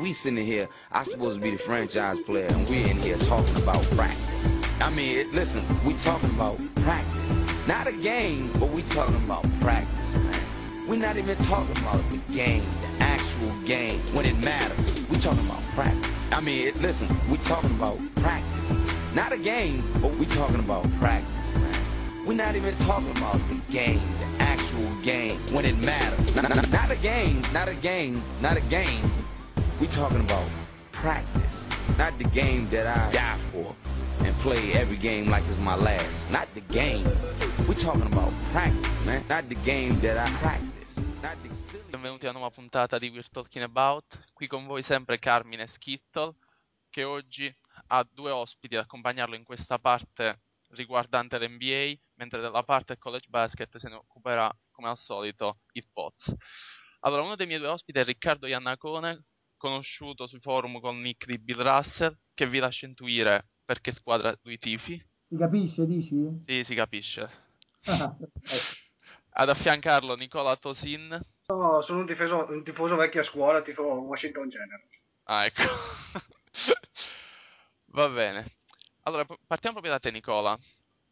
[0.00, 3.56] We sitting here, I supposed to be the franchise player, and we're in here talking
[3.62, 4.50] about practice.
[4.80, 7.68] I mean, it, listen, we talking about practice.
[7.68, 10.88] Not a game, but we talking about practice, man.
[10.88, 15.08] We're not even talking about the game, the actual game, when it matters.
[15.08, 16.10] We talking about practice.
[16.32, 18.76] I mean, it, listen, we talking about practice.
[19.14, 22.26] Not a game, but we talking about practice, man.
[22.26, 26.34] We're not even talking about the game, the actual game, when it matters.
[26.34, 29.23] Not, not, not a game, not a game, not a game.
[29.80, 30.46] We talking about
[30.92, 31.66] practice,
[31.98, 33.74] not the game that I die for
[34.24, 36.30] and play every game like it's my last.
[36.30, 37.02] Not the game.
[37.66, 39.24] We talking about practice, man.
[39.28, 41.04] Not the game that I practice.
[41.20, 41.90] Not the silly.
[41.90, 44.04] Benvenuti a una nuova puntata di We're Talking About.
[44.32, 46.36] Qui con voi sempre Carmine Skittle,
[46.88, 47.52] che oggi
[47.88, 53.76] ha due ospiti ad accompagnarlo in questa parte riguardante l'NBA, mentre dalla parte college basket
[53.76, 56.32] se ne occuperà, come al solito, il Poz.
[57.00, 59.24] Allora, uno dei miei due ospiti è Riccardo Iannacone,
[59.64, 64.58] conosciuto sui forum con nick di Bill Russell, che vi lascio intuire perché squadra lui
[64.58, 65.02] tifi.
[65.24, 66.42] Si capisce, dici?
[66.44, 67.30] Sì, si capisce.
[67.84, 68.14] Ah.
[69.36, 71.18] Ad affiancarlo Nicola Tosin.
[71.46, 74.90] No, sono un tifoso, un tifoso vecchio a scuola, tifo Washington Generals.
[75.24, 75.62] Ah, ecco.
[77.86, 78.56] Va bene.
[79.04, 80.58] Allora, partiamo proprio da te, Nicola.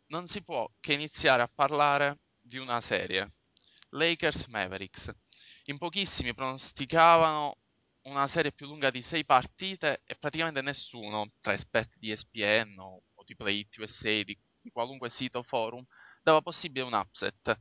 [0.08, 3.32] Non si può che iniziare a parlare di una serie.
[3.90, 5.10] Lakers Mavericks.
[5.64, 7.56] In pochissimi pronosticavano
[8.04, 13.02] una serie più lunga di sei partite e praticamente nessuno, tra esperti di ESPN o,
[13.14, 15.84] o di Play It USA, di, di qualunque sito forum,
[16.22, 17.56] dava possibile un upset.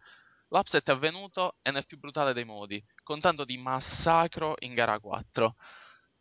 [0.48, 5.00] L'upset è avvenuto e nel più brutale dei modi, con tanto di massacro in gara
[5.00, 5.56] 4.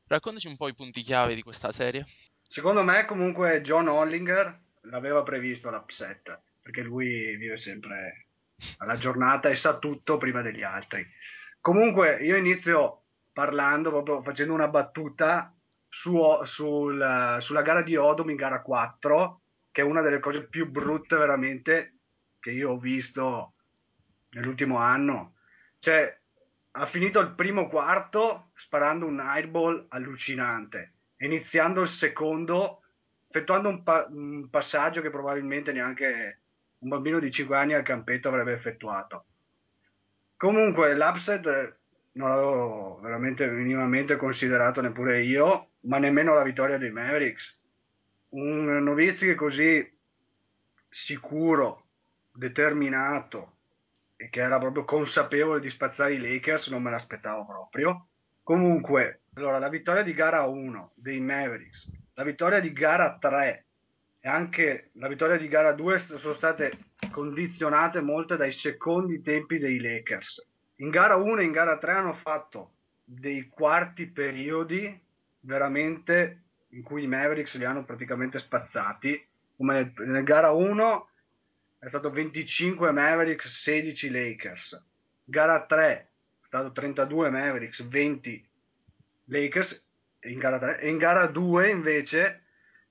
[0.06, 2.06] Raccontaci un po' i punti chiave di questa serie.
[2.42, 8.26] Secondo me comunque John Hollinger l'aveva previsto l'upset, perché lui vive sempre
[8.78, 11.06] alla giornata e sa tutto prima degli altri.
[11.60, 12.99] Comunque io inizio
[13.40, 15.54] parlando, proprio facendo una battuta
[15.88, 19.40] su- sul- sulla gara di Odom in gara 4,
[19.72, 21.94] che è una delle cose più brutte veramente
[22.38, 23.54] che io ho visto
[24.32, 25.36] nell'ultimo anno.
[25.78, 26.18] Cioè,
[26.72, 32.82] ha finito il primo quarto sparando un airball allucinante, iniziando il secondo
[33.28, 36.40] effettuando un, pa- un passaggio che probabilmente neanche
[36.80, 39.24] un bambino di 5 anni al campetto avrebbe effettuato.
[40.36, 41.79] Comunque l'upset
[42.12, 47.58] non l'avevo veramente minimamente considerato neppure io, ma nemmeno la vittoria dei Mavericks.
[48.30, 49.98] Un Nowitzki così
[50.88, 51.86] sicuro,
[52.32, 53.56] determinato
[54.16, 58.06] e che era proprio consapevole di spazzare i Lakers non me l'aspettavo proprio.
[58.42, 63.64] Comunque, allora, la vittoria di gara 1 dei Mavericks, la vittoria di gara 3
[64.20, 66.72] e anche la vittoria di gara 2 sono state
[67.10, 70.49] condizionate molte dai secondi tempi dei Lakers.
[70.80, 72.72] In gara 1 e in gara 3 hanno fatto
[73.04, 74.98] dei quarti periodi
[75.40, 79.26] veramente in cui i Mavericks li hanno praticamente spazzati,
[79.56, 81.08] come nel, nel gara 1
[81.80, 84.86] è stato 25 Mavericks, 16 Lakers.
[85.24, 86.06] Gara 3 è
[86.46, 88.48] stato 32 Mavericks, 20
[89.26, 89.84] Lakers
[90.22, 92.44] in gara 3 e in gara 2 invece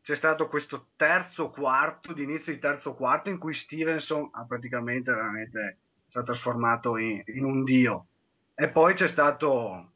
[0.03, 5.11] c'è stato questo terzo quarto, di inizio di terzo quarto in cui Stevenson ha praticamente
[5.11, 5.78] veramente
[6.09, 8.08] si è trasformato in, in un dio.
[8.56, 9.92] E poi c'è stato,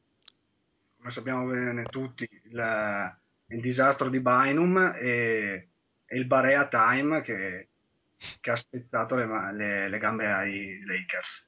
[0.97, 5.67] come sappiamo bene tutti, il, il disastro di Bynum e,
[6.05, 7.67] e il Barea Time che,
[8.39, 11.45] che ha spezzato le, le- le gambe ai Lakers.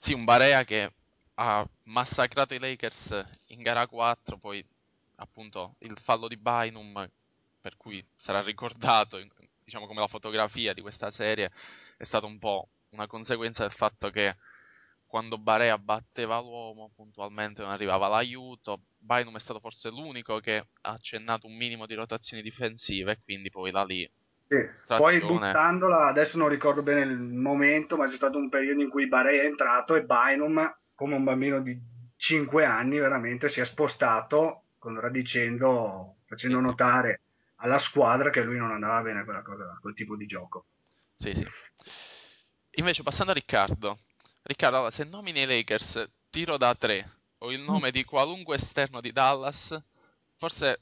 [0.00, 0.92] Sì, un Barea che
[1.34, 4.64] ha massacrato i Lakers in gara 4, poi
[5.16, 7.08] appunto il fallo di Bynum,
[7.60, 9.24] per cui sarà ricordato,
[9.64, 11.50] diciamo come la fotografia di questa serie,
[11.96, 14.36] è stato un po' una conseguenza del fatto che
[15.06, 20.92] quando Barea batteva l'uomo puntualmente non arrivava l'aiuto, Bynum è stato forse l'unico che ha
[20.92, 24.08] accennato un minimo di rotazioni difensive e quindi poi da lì
[24.46, 24.56] Sì,
[24.86, 29.08] Poi buttandola, adesso non ricordo bene il momento, ma c'è stato un periodo in cui
[29.08, 31.78] Barea è entrato e Bynum, come un bambino di
[32.16, 37.20] 5 anni, veramente si è spostato contraddicendo, facendo notare
[37.56, 40.64] alla squadra che lui non andava bene quella cosa, quel tipo di gioco.
[41.18, 41.46] Sì, sì.
[42.78, 43.98] Invece passando a Riccardo.
[44.42, 49.00] Riccardo, allora, se nomini i Lakers tiro da 3 o il nome di qualunque esterno
[49.00, 49.76] di Dallas,
[50.36, 50.78] forse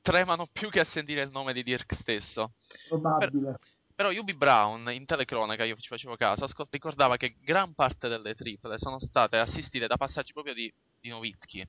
[0.00, 2.52] tremano più che a sentire il nome di Dirk stesso.
[2.88, 3.58] Probabile.
[3.94, 8.34] Però Yubi Brown, in telecronaca, io ci facevo caso, ascol- ricordava che gran parte delle
[8.34, 11.68] triple sono state assistite da passaggi proprio di, di Nowitzki.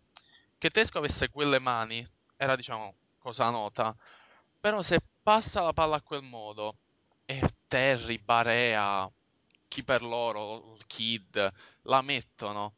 [0.58, 2.08] Che Tesco avesse quelle mani
[2.38, 3.94] era, diciamo, cosa nota.
[4.58, 6.76] Però se passa la palla a quel modo,
[7.26, 9.12] e Terry, Barea,
[9.70, 11.52] chi per loro, Kid,
[11.84, 12.74] la mettono,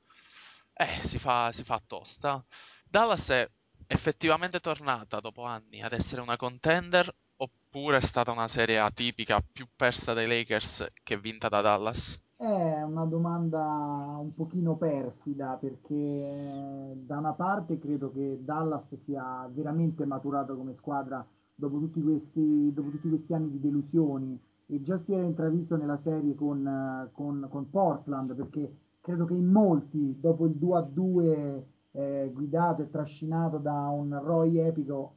[0.73, 2.43] eh, si fa, si fa tosta.
[2.83, 3.49] Dallas è
[3.87, 9.67] effettivamente tornata dopo anni ad essere una contender oppure è stata una serie atipica più
[9.75, 12.19] persa dai Lakers che vinta da Dallas?
[12.35, 20.05] È una domanda un pochino perfida perché da una parte credo che Dallas sia veramente
[20.05, 24.39] maturato come squadra dopo tutti questi, dopo tutti questi anni di delusioni
[24.71, 29.47] e già si era intravisto nella serie con, con, con Portland perché credo che in
[29.47, 35.15] molti dopo il 2 a 2 eh, guidato e trascinato da un Roy epico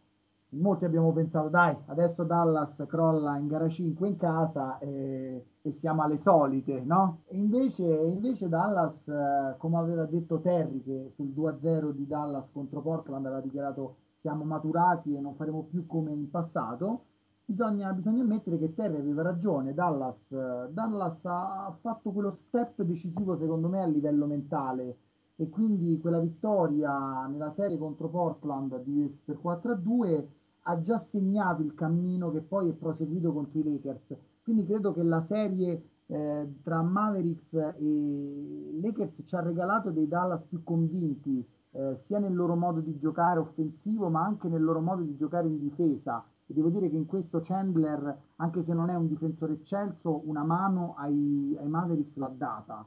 [0.55, 6.03] molti abbiamo pensato, dai, adesso Dallas crolla in gara 5 in casa e, e siamo
[6.03, 7.21] alle solite, no?
[7.27, 12.81] E invece, invece Dallas, eh, come aveva detto Terry, che sul 2-0 di Dallas contro
[12.81, 17.03] Portland aveva dichiarato siamo maturati e non faremo più come in passato,
[17.44, 20.32] bisogna, bisogna ammettere che Terry aveva ragione, Dallas,
[20.69, 24.99] Dallas ha fatto quello step decisivo secondo me a livello mentale
[25.37, 30.25] e quindi quella vittoria nella serie contro Portland di, per 4-2
[30.67, 34.17] ha già segnato il cammino che poi è proseguito contro i Lakers.
[34.43, 40.44] Quindi credo che la serie eh, tra Mavericks e Lakers ci ha regalato dei Dallas
[40.44, 45.02] più convinti, eh, sia nel loro modo di giocare offensivo, ma anche nel loro modo
[45.02, 46.25] di giocare in difesa.
[46.46, 50.44] E devo dire che in questo Chandler, anche se non è un difensore eccelso, una
[50.44, 52.87] mano ai, ai Mavericks l'ha data.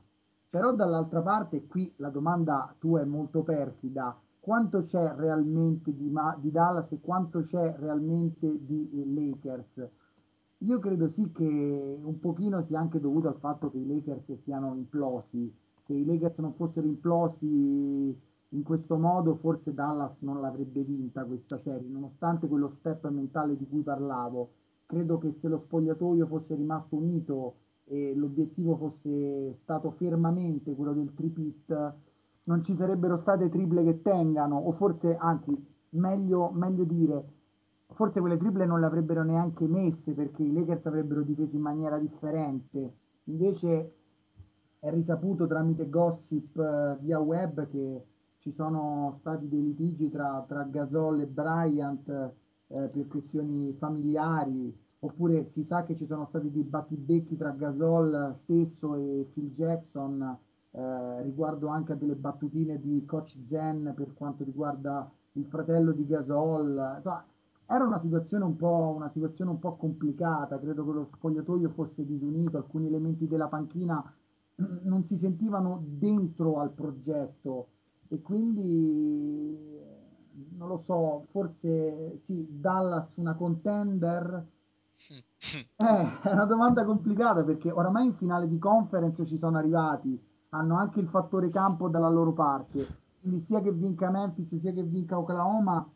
[0.49, 4.15] Però dall'altra parte, qui la domanda tua è molto perfida
[4.47, 9.85] quanto c'è realmente di, di, Dallas e quanto c'è realmente di eh, Lakers.
[10.59, 14.73] Io credo sì che un pochino sia anche dovuto al fatto che i Lakers siano
[14.73, 15.53] implosi.
[15.81, 18.17] Se i Lakers non fossero implosi
[18.49, 23.67] in questo modo, forse Dallas non l'avrebbe vinta questa serie, nonostante quello step mentale di
[23.67, 24.51] cui parlavo.
[24.85, 31.13] Credo che se lo spogliatoio fosse rimasto unito e l'obiettivo fosse stato fermamente quello del
[31.13, 31.93] tripit,
[32.43, 35.53] non ci sarebbero state triple che tengano, o forse, anzi,
[35.89, 37.25] meglio, meglio dire,
[37.93, 41.97] forse quelle triple non le avrebbero neanche messe perché i Lakers avrebbero difeso in maniera
[41.97, 42.93] differente.
[43.25, 43.95] Invece
[44.79, 48.05] è risaputo tramite gossip eh, via web che
[48.39, 55.45] ci sono stati dei litigi tra, tra Gasol e Bryant eh, per questioni familiari, oppure
[55.45, 60.37] si sa che ci sono stati dei battibecchi tra Gasol stesso e Phil Jackson
[60.71, 66.05] eh, riguardo anche a delle battutine di Coach Zen per quanto riguarda il fratello di
[66.05, 66.93] Gasol.
[66.97, 67.25] Insomma,
[67.69, 72.05] era una situazione, un po', una situazione un po' complicata, credo che lo spogliatoio fosse
[72.05, 74.01] disunito, alcuni elementi della panchina
[74.83, 77.67] non si sentivano dentro al progetto
[78.09, 79.79] e quindi
[80.57, 84.45] non lo so, forse sì, Dallas una contender.
[85.79, 90.19] Eh, è una domanda complicata perché oramai in finale di conference ci sono arrivati
[90.49, 92.87] hanno anche il fattore campo dalla loro parte.
[93.21, 95.87] Quindi sia che vinca Memphis sia che vinca Oklahoma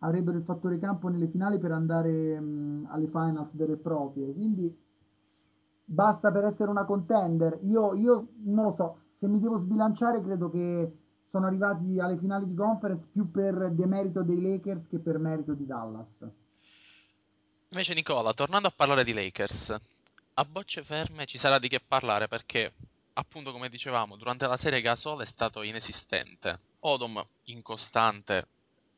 [0.00, 4.32] avrebbero il fattore campo nelle finali per andare mh, alle finals vere e proprie.
[4.32, 4.76] Quindi
[5.84, 7.58] basta per essere una contender.
[7.62, 10.92] Io, io non lo so, se mi devo sbilanciare credo che
[11.30, 15.64] sono arrivati alle finali di conference più per demerito dei Lakers che per merito di
[15.64, 16.28] Dallas.
[17.68, 19.76] Invece Nicola, tornando a parlare di Lakers,
[20.34, 22.72] a bocce ferme ci sarà di che parlare perché
[23.12, 26.58] appunto come dicevamo, durante la serie Gasol è stato inesistente.
[26.80, 28.48] Odom incostante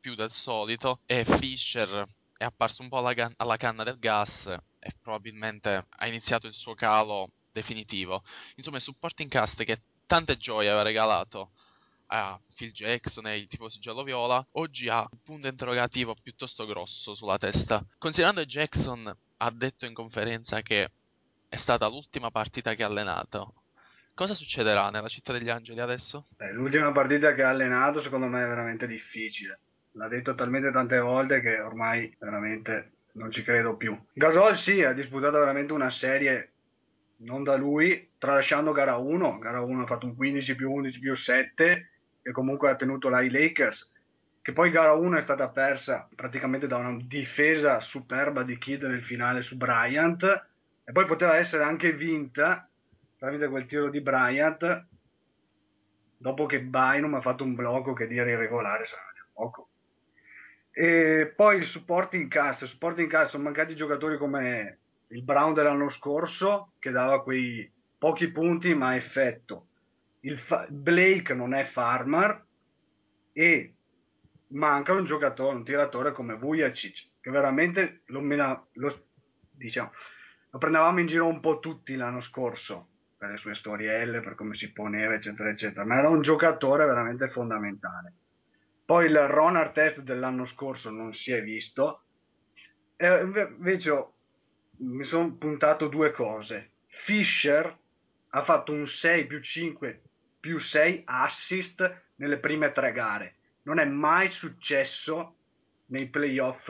[0.01, 2.09] più del solito e Fischer
[2.39, 4.47] è apparso un po' alla, can- alla canna del gas
[4.79, 8.23] e probabilmente ha iniziato il suo calo definitivo.
[8.57, 11.51] Insomma, il supporting cast che tante gioie aveva regalato
[12.15, 17.39] a Phil Jackson e ai tifosi giallo-viola, oggi ha un punto interrogativo piuttosto grosso sulla
[17.39, 17.83] testa.
[17.97, 20.91] Considerando che Jackson ha detto in conferenza che
[21.49, 23.55] è stata l'ultima partita che ha allenato
[24.15, 26.27] Cosa succederà nella città degli angeli adesso?
[26.37, 29.59] Eh, l'ultima partita che ha allenato secondo me è veramente difficile.
[29.93, 33.99] L'ha detto talmente tante volte che ormai veramente non ci credo più.
[34.13, 36.51] Gasol sì, ha disputato veramente una serie
[37.23, 39.39] non da lui, tralasciando gara 1.
[39.39, 41.92] Gara 1 ha fatto un 15 più 11 più 7
[42.23, 43.91] e comunque ha tenuto là Lakers.
[44.41, 49.05] Che poi gara 1 è stata persa praticamente da una difesa superba di Kid nel
[49.05, 50.23] finale su Bryant
[50.85, 52.69] e poi poteva essere anche vinta
[53.17, 54.87] tramite quel tiro di Bryant
[56.17, 59.03] dopo che Bynum ha fatto un blocco che dire irregolare sarà
[59.33, 59.69] poco
[60.73, 65.91] e poi il supporting cast il supporting cast sono mancati giocatori come il Brown dell'anno
[65.91, 69.67] scorso che dava quei pochi punti ma effetto
[70.47, 72.45] fa- Blake non è Farmer
[73.33, 73.75] e
[74.49, 78.21] manca un giocatore un tiratore come Vujacic che veramente lo,
[78.73, 79.07] lo,
[79.53, 79.93] diciamo,
[80.51, 84.57] lo prendevamo in giro un po' tutti l'anno scorso per le sue storielle, per come
[84.57, 88.15] si poneva, eccetera, eccetera, ma era un giocatore veramente fondamentale.
[88.85, 92.03] Poi il Ronar test dell'anno scorso non si è visto.
[92.97, 94.07] E invece
[94.79, 96.73] mi sono puntato due cose.
[97.05, 97.79] Fischer
[98.31, 100.03] ha fatto un 6 più 5
[100.43, 103.37] più 6 assist nelle prime tre gare.
[103.63, 105.37] Non è mai successo
[105.87, 106.69] nei playoff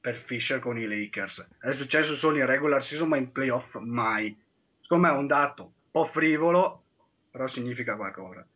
[0.00, 1.44] per Fisher con i Lakers.
[1.58, 4.40] È successo solo in regular season, ma in playoff mai.
[4.82, 6.84] Secondo me è un dato un po' frivolo,
[7.32, 8.46] però significa qualcosa.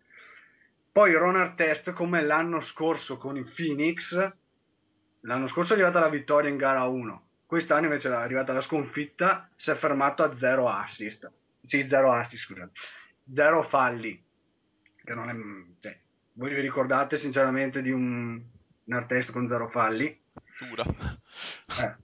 [0.92, 4.32] Poi Ronald Test, come l'anno scorso con i Phoenix,
[5.22, 9.48] l'anno scorso è arrivata la vittoria in gara 1, quest'anno invece è arrivata la sconfitta,
[9.56, 11.28] si è fermato a 0 assist.
[11.66, 12.70] Sì, 0 assist, scusate.
[13.34, 14.22] 0 falli.
[15.02, 15.34] Che non è,
[15.80, 15.98] cioè,
[16.34, 18.40] voi vi ricordate sinceramente di un,
[18.84, 20.18] un artist con 0 falli?
[20.58, 20.84] Dura.
[21.80, 21.96] Eh,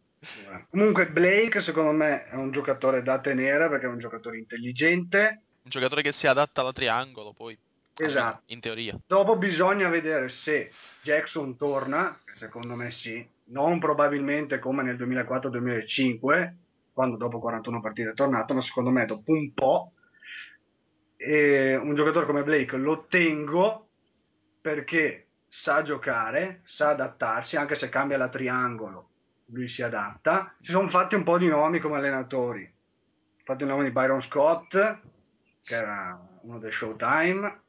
[0.70, 5.42] comunque Blake secondo me è un giocatore da tenere perché è un giocatore intelligente.
[5.62, 7.58] Un giocatore che si adatta alla triangolo poi.
[7.98, 8.42] Esatto.
[8.46, 8.98] In teoria.
[9.06, 10.70] Dopo bisogna vedere se
[11.02, 16.52] Jackson torna, secondo me sì, non probabilmente come nel 2004-2005,
[16.92, 19.92] quando dopo 41 partite è tornato, ma secondo me dopo un po'
[21.16, 23.88] e un giocatore come Blake lo tengo
[24.60, 29.10] perché sa giocare, sa adattarsi, anche se cambia la triangolo,
[29.46, 30.54] lui si adatta.
[30.60, 32.70] Si sono fatti un po' di nomi come allenatori.
[33.44, 34.70] Fatti il nome di Byron Scott,
[35.62, 37.60] che era uno del Showtime,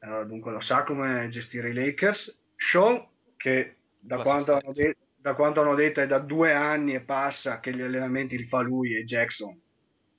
[0.00, 2.34] allora, dunque lo sa come gestire i Lakers.
[2.56, 7.60] Show, che da quanto, de- da quanto, hanno detto è da due anni e passa
[7.60, 9.60] che gli allenamenti li fa lui e Jackson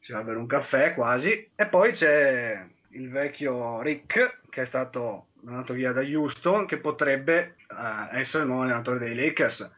[0.02, 1.52] si va a bere un caffè quasi.
[1.56, 7.56] E poi c'è il vecchio Rick, che è stato andato via da Houston, che potrebbe
[7.70, 9.70] uh, essere il nuovo allenatore dei Lakers.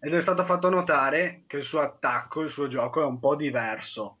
[0.00, 3.36] Ed è stato fatto notare che il suo attacco, il suo gioco è un po'
[3.36, 4.18] diverso,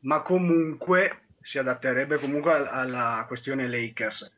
[0.00, 4.30] ma comunque si adatterebbe comunque alla questione Lakers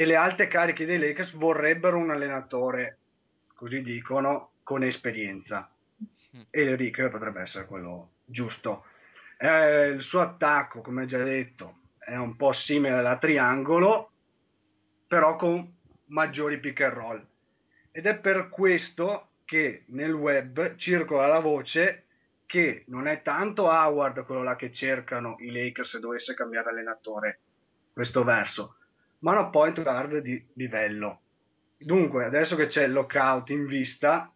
[0.00, 2.98] e le alte cariche dei Lakers vorrebbero un allenatore,
[3.54, 5.70] così dicono, con esperienza.
[6.36, 6.40] Mm.
[6.48, 8.84] E Rick potrebbe essere quello giusto.
[9.42, 14.10] Eh, il suo attacco, come già detto, è un po' simile alla triangolo,
[15.06, 15.76] però con
[16.08, 17.26] maggiori pick and roll.
[17.90, 22.04] Ed è per questo che nel web circola la voce
[22.44, 27.40] che non è tanto Howard quello là che cercano i Lakers se dovesse cambiare allenatore
[27.94, 28.76] questo verso,
[29.20, 31.22] ma una point guard di livello.
[31.78, 34.30] Dunque, adesso che c'è il lockout in vista,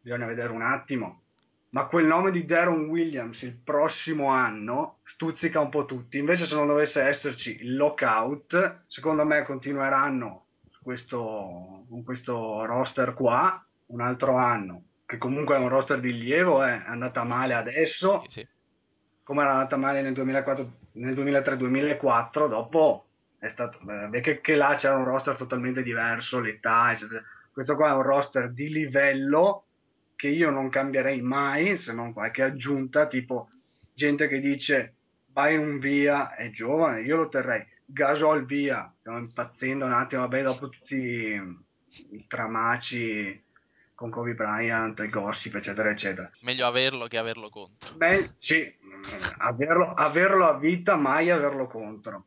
[0.00, 1.22] bisogna vedere un attimo.
[1.70, 6.18] Ma quel nome di Darren Williams il prossimo anno stuzzica un po' tutti.
[6.18, 10.44] Invece, se non dovesse esserci il lockout, secondo me continueranno
[10.82, 14.82] questo, con questo roster qua un altro anno.
[15.04, 18.48] Che comunque è un roster di rilievo, eh, è andata male adesso, sì, sì.
[19.22, 22.48] come era andata male nel, 2004, nel 2003-2004.
[22.48, 23.06] Dopo
[23.38, 27.22] è stato beh, che, che, là c'era un roster totalmente diverso, l'età, eccetera.
[27.52, 29.65] Questo qua è un roster di livello
[30.16, 33.48] che io non cambierei mai, se non qualche aggiunta, tipo
[33.94, 34.94] gente che dice
[35.32, 37.64] vai un via, è giovane, io lo terrei.
[37.84, 43.44] Gasol via, stiamo impazzendo un attimo, vabbè, dopo tutti i tramaci
[43.94, 46.30] con Kobe Bryant, i gossip, eccetera, eccetera.
[46.40, 47.94] Meglio averlo che averlo contro.
[47.94, 48.72] Beh, sì,
[49.38, 52.26] averlo, averlo a vita, mai averlo contro.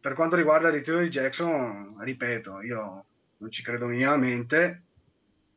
[0.00, 3.04] Per quanto riguarda il ritiro di Jackson, ripeto, io
[3.38, 4.82] non ci credo minimamente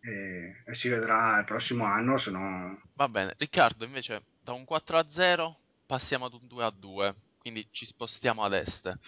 [0.06, 2.82] e, e si vedrà il prossimo anno, se no...
[2.94, 7.16] Va bene, Riccardo invece da un 4 a 0 passiamo ad un 2 a 2,
[7.40, 9.00] quindi ci spostiamo ad est.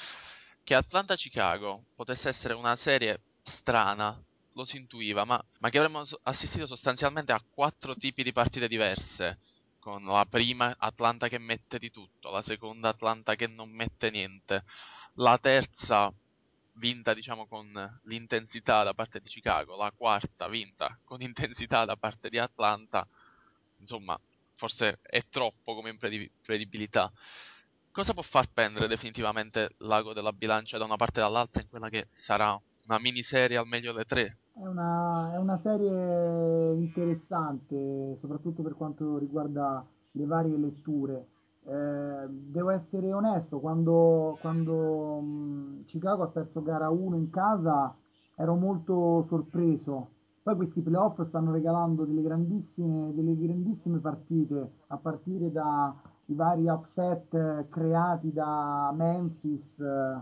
[0.63, 4.19] Che Atlanta-Chicago potesse essere una serie strana,
[4.53, 9.39] lo si intuiva, ma, ma che avremmo assistito sostanzialmente a quattro tipi di partite diverse
[9.79, 14.63] con la prima Atlanta che mette di tutto, la seconda Atlanta che non mette niente,
[15.13, 16.11] la terza
[16.77, 17.67] vinta diciamo con
[18.03, 23.07] l'intensità da parte di Chicago, la quarta vinta con intensità da parte di Atlanta,
[23.79, 24.19] insomma
[24.55, 27.11] forse è troppo come imprevedibilità.
[27.91, 31.89] Cosa può far pendere definitivamente l'ago della bilancia da una parte e dall'altra in quella
[31.89, 34.37] che sarà una miniserie al meglio delle tre?
[34.53, 41.25] È una, è una serie interessante, soprattutto per quanto riguarda le varie letture
[41.69, 47.93] eh, devo essere onesto, quando, quando mh, Chicago ha perso gara 1 in casa
[48.35, 50.09] ero molto sorpreso.
[50.43, 55.91] Poi questi playoff stanno regalando delle grandissime, delle grandissime partite, a partire dai
[56.27, 60.21] vari upset creati da Memphis eh,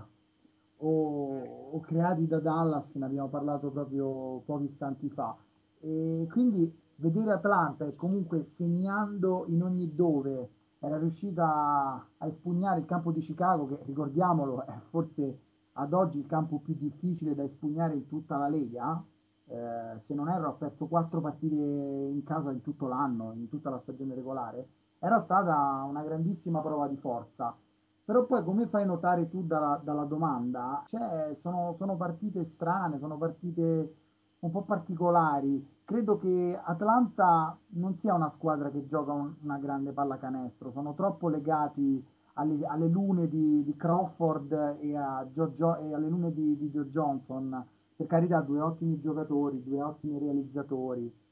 [0.77, 5.35] o, o creati da Dallas, che ne abbiamo parlato proprio pochi istanti fa.
[5.79, 10.49] E quindi vedere Atlanta e comunque segnando in ogni dove
[10.79, 15.39] era riuscita a espugnare il campo di Chicago, che ricordiamolo è forse
[15.73, 19.03] ad oggi il campo più difficile da espugnare in tutta la Lega,
[19.47, 23.69] eh, se non erro ha perso quattro partite in casa in tutto l'anno, in tutta
[23.69, 24.67] la stagione regolare,
[24.99, 27.55] era stata una grandissima prova di forza.
[28.03, 33.17] Però poi come fai notare tu dalla, dalla domanda, cioè, sono, sono partite strane, sono
[33.17, 33.95] partite
[34.45, 35.65] un po' particolari.
[35.83, 41.29] Credo che Atlanta non sia una squadra che gioca un, una grande pallacanestro, sono troppo
[41.29, 44.95] legati alle, alle lune di, di, Crawford e,
[45.31, 47.65] Joe, e alle lune di, di Joe Johnson.
[47.95, 51.23] Per carità, due ottimi giocatori, due ottimi realizzatori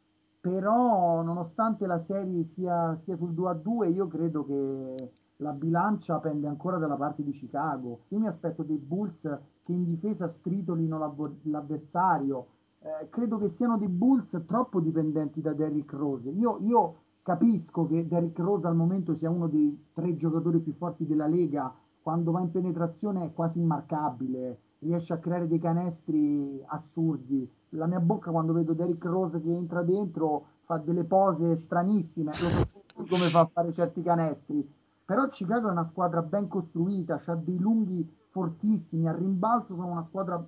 [0.44, 6.20] però nonostante la serie sia, sia sul 2 a 2 io credo che la bilancia
[6.20, 9.22] pende ancora dalla parte di Chicago io mi aspetto dei Bulls
[9.64, 10.98] che in difesa stritolino
[11.44, 12.48] l'avversario
[12.84, 16.30] eh, credo che siano dei Bulls troppo dipendenti da Derrick Rose.
[16.30, 21.06] Io, io capisco che Derrick Rose al momento sia uno dei tre giocatori più forti
[21.06, 21.74] della Lega.
[22.02, 27.50] Quando va in penetrazione è quasi immarcabile riesce a creare dei canestri assurdi.
[27.70, 32.50] La mia bocca quando vedo Derrick Rose che entra dentro fa delle pose stranissime, lo
[32.50, 34.70] so come fa a fare certi canestri,
[35.06, 40.02] però Chicago è una squadra ben costruita, ha dei lunghi fortissimi, a rimbalzo sono una
[40.02, 40.44] squadra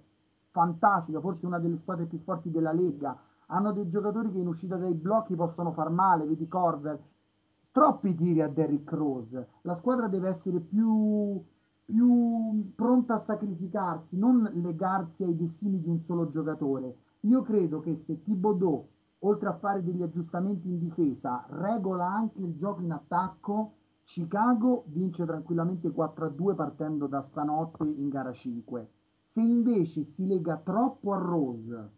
[0.55, 4.77] fantastica, forse una delle squadre più forti della Lega, hanno dei giocatori che in uscita
[4.77, 6.97] dai blocchi possono far male, vedi Corver,
[7.73, 11.43] troppi tiri a Derrick Rose, la squadra deve essere più,
[11.83, 16.95] più pronta a sacrificarsi, non legarsi ai destini di un solo giocatore.
[17.25, 18.87] Io credo che se Thibodeau,
[19.19, 23.73] oltre a fare degli aggiustamenti in difesa, regola anche il gioco in attacco,
[24.05, 28.89] Chicago vince tranquillamente 4-2 partendo da stanotte in gara 5.
[29.27, 31.91] Se invece si lega troppo a Rose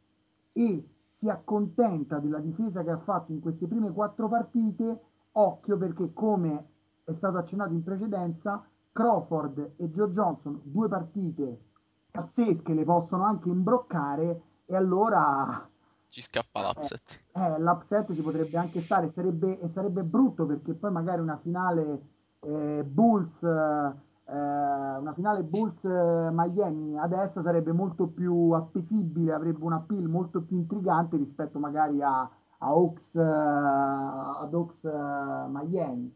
[0.54, 5.02] e si accontenta della difesa che ha fatto in queste prime quattro partite,
[5.34, 6.70] occhio perché come
[7.04, 11.66] è stato accennato in precedenza, Crawford e Joe Johnson, due partite
[12.10, 15.70] pazzesche, le possono anche imbroccare e allora
[16.10, 17.02] ci scappa l'upset.
[17.34, 21.36] Eh, eh, l'upset ci potrebbe anche stare, sarebbe, e sarebbe brutto perché poi magari una
[21.36, 22.02] finale
[22.40, 23.92] eh, Bulls, eh,
[24.30, 30.58] una finale Bulls eh, Miami adesso sarebbe molto più appetibile, avrebbe un appeal molto più
[30.58, 36.14] intrigante rispetto magari a, a Hawks, eh, ad Hawks Miami.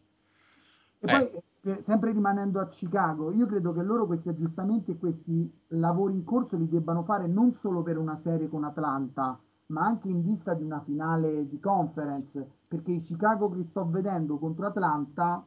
[1.00, 6.13] E poi sempre rimanendo a Chicago, io credo che loro questi aggiustamenti e questi lavori
[6.13, 10.21] in corso li debbano fare non solo per una serie con Atlanta, ma anche in
[10.21, 15.45] vista di una finale di conference, perché i Chicago che sto vedendo contro Atlanta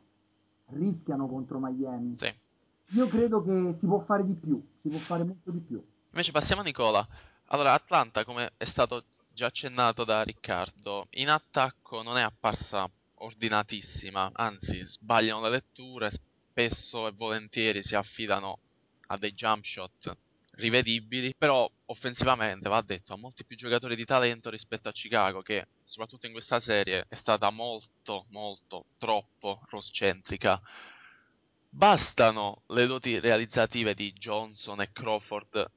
[0.68, 2.16] rischiano contro Miami.
[2.18, 2.42] Sì.
[2.92, 5.82] Io credo che si può fare di più, si può fare molto di più.
[6.10, 7.06] Invece passiamo a Nicola.
[7.46, 14.30] Allora, Atlanta, come è stato già accennato da Riccardo, in attacco non è apparsa ordinatissima,
[14.32, 16.12] anzi sbagliano le letture,
[16.50, 18.58] spesso e volentieri si affidano
[19.08, 20.16] a dei jump shot
[20.56, 25.66] rivedibili, però offensivamente va detto ha molti più giocatori di talento rispetto a Chicago che
[25.84, 30.60] soprattutto in questa serie è stata molto molto troppo rosscentrica.
[31.76, 35.70] Bastano le doti realizzative di Johnson e Crawford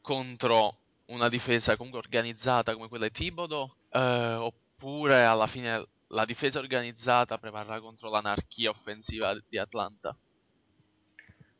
[0.00, 6.60] contro una difesa comunque organizzata come quella di Thibodeau eh, oppure alla fine la difesa
[6.60, 10.16] organizzata prevarrà contro l'anarchia offensiva di Atlanta?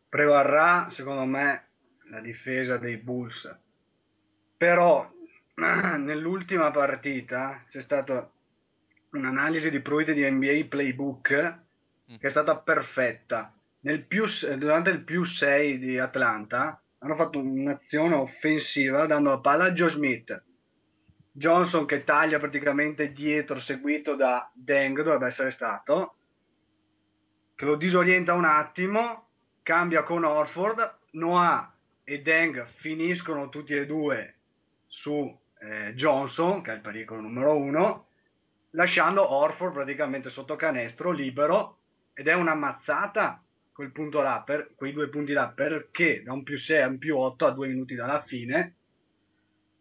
[0.09, 1.67] Prevarrà, secondo me,
[2.11, 3.53] la difesa dei Bulls.
[4.57, 5.11] Però
[5.57, 8.31] nell'ultima partita c'è stata
[9.11, 11.59] un'analisi di pruite di NBA Playbook
[12.13, 12.17] mm.
[12.19, 13.51] che è stata perfetta.
[14.09, 14.25] Più,
[14.59, 19.91] durante il più 6 di Atlanta hanno fatto un'azione offensiva dando la palla a Joe
[19.91, 20.43] Smith.
[21.31, 26.15] Johnson che taglia praticamente dietro, seguito da Deng, dovrebbe essere stato,
[27.55, 29.29] che lo disorienta un attimo,
[29.63, 31.73] cambia con Orford, Noah
[32.03, 34.35] e Deng finiscono tutti e due
[34.87, 38.07] su eh, Johnson, che è il pericolo numero uno,
[38.71, 41.79] lasciando Orford praticamente sotto canestro, libero,
[42.15, 43.43] ed è una mazzata
[43.77, 46.97] quel punto là, per, quei due punti là, perché da un più 6 a un
[46.97, 48.77] più 8 a due minuti dalla fine,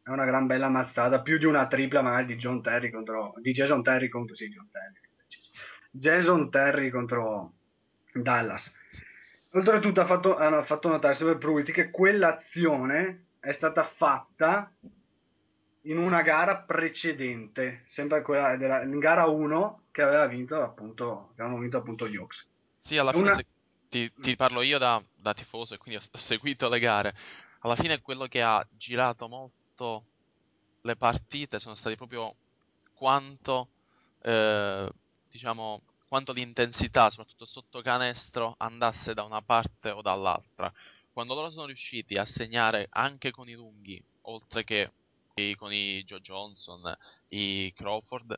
[0.03, 3.53] è una gran bella mazzata, più di una tripla magari di John Terry contro di
[3.53, 4.99] Jason Terry contro sì, John Terry.
[5.89, 7.53] Jason Terry contro
[8.11, 8.69] Dallas.
[9.51, 14.69] Oltretutto ha fatto, hanno fatto notare sempre Pruitt che quell'azione è stata fatta
[15.83, 21.41] in una gara precedente, sempre quella della in gara 1 che aveva vinto appunto, che
[21.41, 22.45] avevano vinto appunto gli Hawks.
[22.81, 23.41] Sì, alla fine una...
[23.89, 27.15] ti, ti, parlo io da, da tifoso e quindi ho seguito le gare.
[27.59, 30.05] Alla fine quello che ha girato molto
[30.81, 32.35] le partite sono state proprio
[32.93, 33.69] quanto
[34.21, 34.89] eh,
[35.31, 40.71] diciamo quanto l'intensità soprattutto sotto canestro andasse da una parte o dall'altra
[41.15, 44.91] quando loro sono riusciti a segnare anche con i lunghi, oltre che
[45.55, 46.93] con i Joe Johnson,
[47.29, 48.37] i Crawford,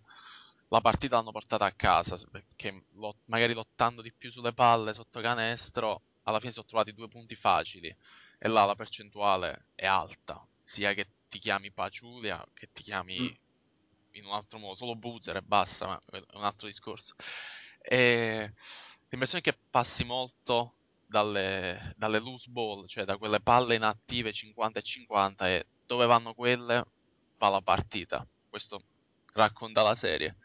[0.69, 5.21] la partita l'hanno portata a casa perché lot- magari lottando di più sulle palle sotto
[5.21, 7.95] canestro alla fine si sono trovati due punti facili.
[8.39, 13.27] E là la percentuale è alta sia che ti chiami Paciulia che ti chiami mm.
[14.11, 17.15] in un altro modo solo Boozer e basta ma è un altro discorso.
[17.81, 18.53] E
[19.09, 20.73] l'impressione è che passi molto
[21.05, 26.33] dalle, dalle loose ball cioè da quelle palle inattive 50 e 50 e dove vanno
[26.33, 26.85] quelle
[27.37, 28.27] va la partita.
[28.49, 28.81] Questo
[29.33, 30.35] racconta la serie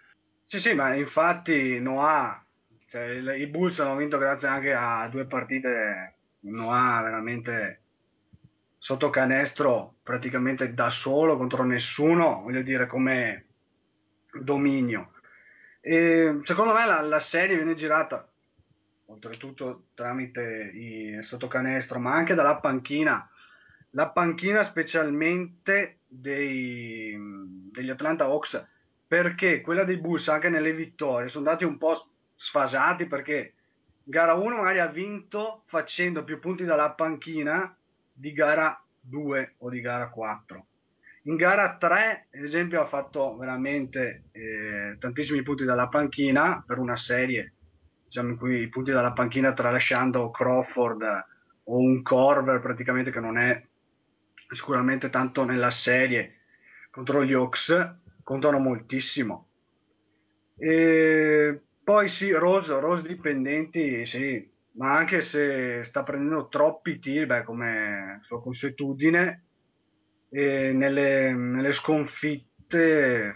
[0.52, 2.44] sì, sì, ma infatti Noah,
[2.88, 3.04] cioè,
[3.38, 7.80] i Bulls hanno vinto grazie anche a due partite Noah veramente
[8.76, 13.46] sotto canestro praticamente da solo contro nessuno, voglio dire come
[14.42, 15.12] dominio.
[15.80, 18.28] E secondo me la, la serie viene girata
[19.06, 23.26] oltretutto tramite il sottocanestro, ma anche dalla panchina.
[23.92, 27.16] La panchina specialmente dei,
[27.72, 28.62] degli Atlanta Hawks
[29.12, 33.52] perché quella dei Bulls anche nelle vittorie sono andati un po' sfasati perché
[34.02, 37.76] gara 1 magari ha vinto facendo più punti dalla panchina
[38.10, 40.66] di gara 2 o di gara 4.
[41.24, 46.96] In gara 3, ad esempio, ha fatto veramente eh, tantissimi punti dalla panchina per una
[46.96, 47.52] serie
[48.06, 51.02] diciamo, in cui i punti dalla panchina tralasciando Crawford
[51.64, 53.62] o un Corver praticamente che non è
[54.54, 56.38] sicuramente tanto nella serie
[56.90, 59.48] contro gli Hawks contano moltissimo.
[60.56, 67.44] E poi sì, Rose, Rose dipendenti, sì, ma anche se sta prendendo troppi tiri, beh,
[67.44, 69.44] come sua consuetudine,
[70.30, 73.34] nelle, nelle, sconfitte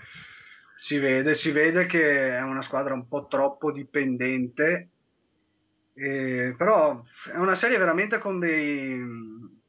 [0.77, 4.91] si vede, si vede che è una squadra un po' troppo dipendente,
[5.95, 8.99] eh, però è una serie veramente con dei,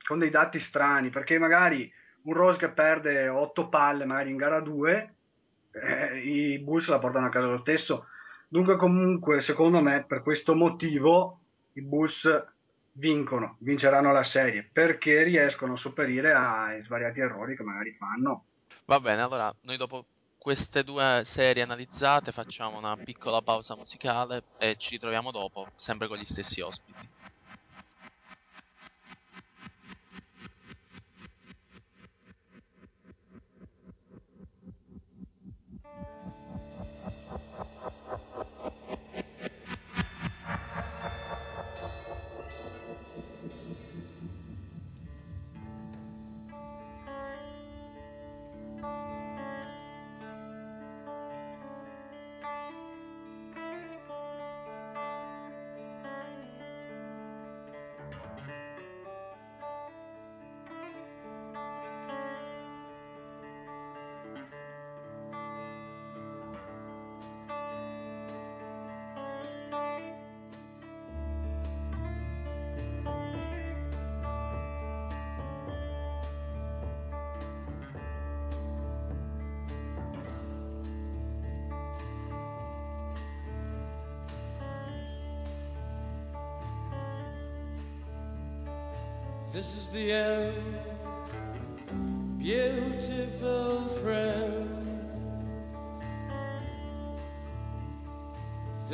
[0.06, 1.91] con dei dati strani, perché magari
[2.27, 5.13] un Rose che perde 8 palle magari in gara 2,
[5.71, 8.07] eh, i Bulls la portano a casa lo stesso.
[8.49, 11.39] Dunque comunque secondo me per questo motivo
[11.73, 12.45] i Bulls
[12.93, 18.43] vincono, vinceranno la serie perché riescono a sopperire ai svariati errori che magari fanno.
[18.85, 20.05] Va bene, allora noi dopo
[20.37, 26.17] queste due serie analizzate facciamo una piccola pausa musicale e ci ritroviamo dopo, sempre con
[26.17, 27.15] gli stessi ospiti.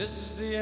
[0.04, 0.58] This is the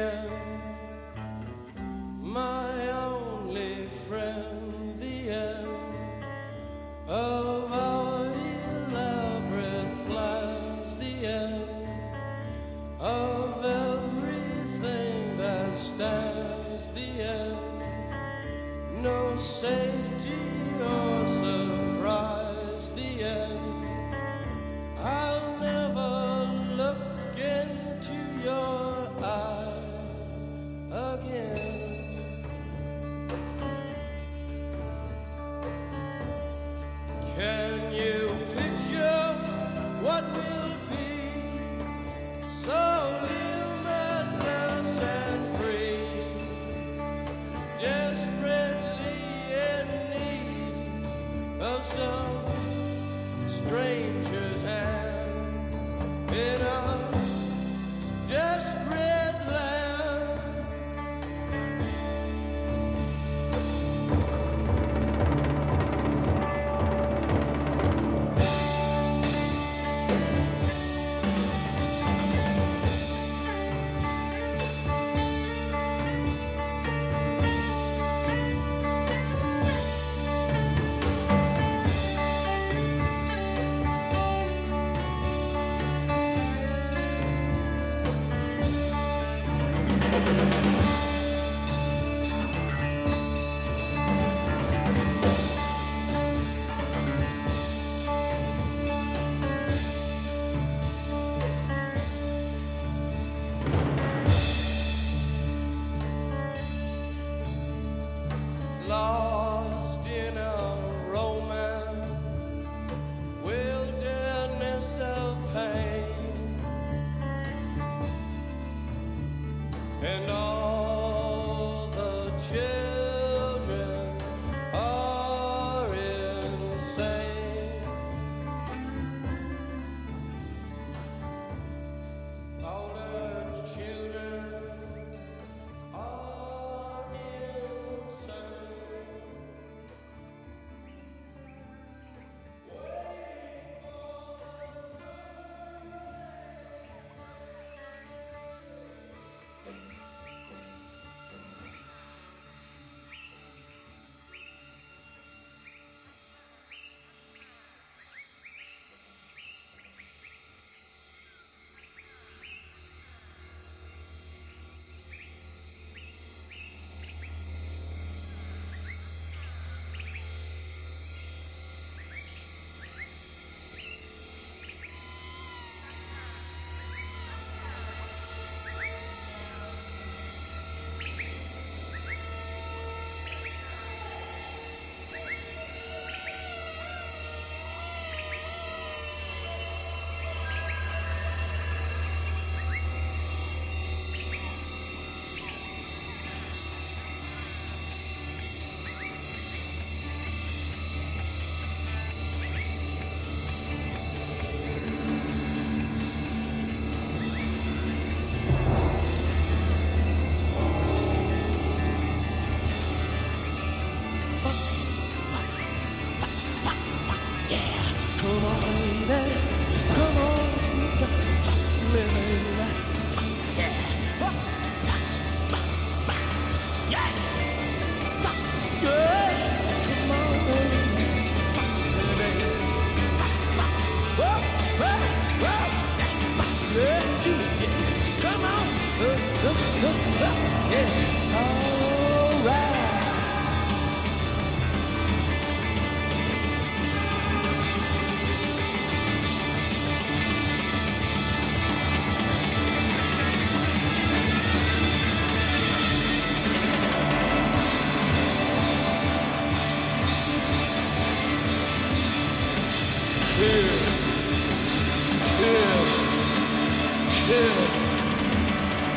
[267.26, 267.54] Kill.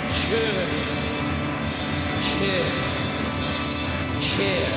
[0.09, 0.67] Kill.
[4.19, 4.74] Kill.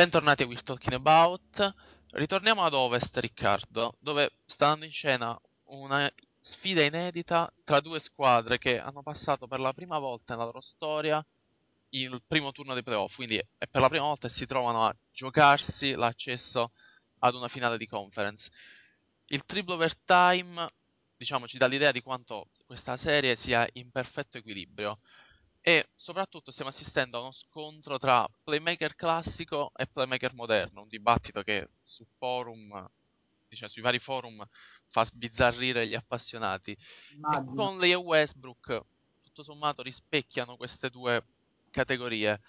[0.00, 1.74] Bentornati a We're Talking About.
[2.12, 6.10] Ritorniamo ad Ovest, Riccardo, dove sta andando in scena una
[6.40, 11.22] sfida inedita tra due squadre che hanno passato per la prima volta nella loro storia
[11.90, 14.96] il primo turno dei playoff, quindi è per la prima volta che si trovano a
[15.12, 16.70] giocarsi l'accesso
[17.18, 18.50] ad una finale di conference.
[19.26, 20.66] Il triple overtime,
[21.14, 25.00] diciamo, ci dà l'idea di quanto questa serie sia in perfetto equilibrio
[25.62, 31.42] e soprattutto stiamo assistendo a uno scontro tra playmaker classico e playmaker moderno, un dibattito
[31.42, 32.88] che su forum,
[33.48, 34.46] diciamo, sui vari forum
[34.88, 36.76] fa sbizzarrire gli appassionati.
[37.12, 37.52] Immagino.
[37.52, 38.80] E Conley e Westbrook,
[39.22, 41.22] tutto sommato, rispecchiano queste due
[41.70, 42.40] categorie.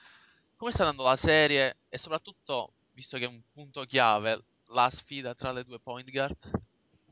[0.56, 5.36] Come sta andando la serie e soprattutto, visto che è un punto chiave, la sfida
[5.36, 6.50] tra le due point guard?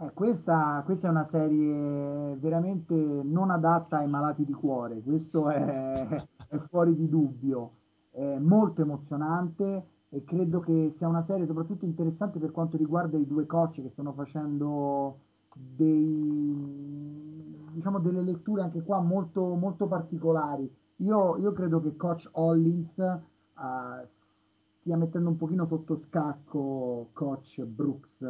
[0.01, 6.25] Eh, questa, questa è una serie veramente non adatta ai malati di cuore, questo è,
[6.47, 7.71] è fuori di dubbio,
[8.12, 13.27] è molto emozionante e credo che sia una serie soprattutto interessante per quanto riguarda i
[13.27, 15.17] due coach che stanno facendo
[15.53, 16.07] dei,
[17.73, 20.71] diciamo, delle letture anche qua molto, molto particolari.
[20.97, 23.19] Io, io credo che coach Hollins eh,
[24.07, 28.25] stia mettendo un pochino sotto scacco coach Brooks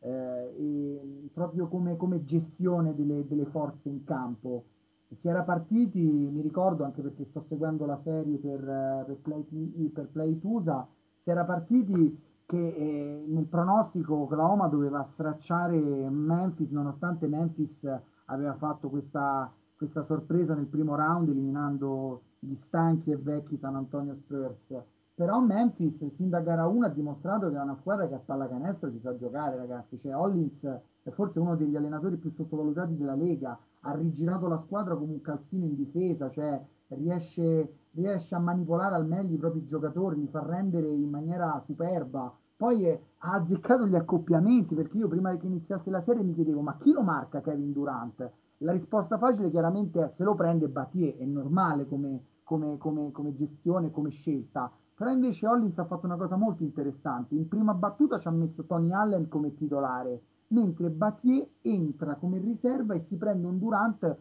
[0.00, 4.64] eh, proprio come, come gestione delle, delle forze in campo.
[5.10, 9.88] Si era partiti, mi ricordo anche perché sto seguendo la serie per, eh, per Play,
[9.88, 17.28] per Play Tusa, si era partiti che eh, nel pronostico Oklahoma doveva stracciare Memphis, nonostante
[17.28, 17.86] Memphis
[18.26, 24.14] aveva fatto questa, questa sorpresa nel primo round eliminando gli stanchi e vecchi San Antonio
[24.14, 24.74] Spurs.
[25.18, 28.92] Però Memphis, sin da gara 1, ha dimostrato che è una squadra che a pallacanestro
[28.92, 29.98] ci sa giocare, ragazzi.
[29.98, 30.64] Cioè, Hollins
[31.02, 33.58] è forse uno degli allenatori più sottovalutati della Lega.
[33.80, 39.08] Ha rigirato la squadra come un calzino in difesa, cioè riesce, riesce a manipolare al
[39.08, 42.32] meglio i propri giocatori, li fa rendere in maniera superba.
[42.56, 46.60] Poi è- ha azzeccato gli accoppiamenti, perché io prima che iniziasse la serie mi chiedevo,
[46.60, 48.30] ma chi lo marca Kevin Durant?
[48.58, 53.34] La risposta facile chiaramente è se lo prende Batier, è normale come, come- come- come
[53.34, 54.70] gestione, come scelta.
[54.98, 57.36] Però invece Hollins ha fatto una cosa molto interessante.
[57.36, 62.94] In prima battuta ci ha messo Tony Allen come titolare, mentre Batier entra come riserva
[62.94, 64.16] e si prende un Durant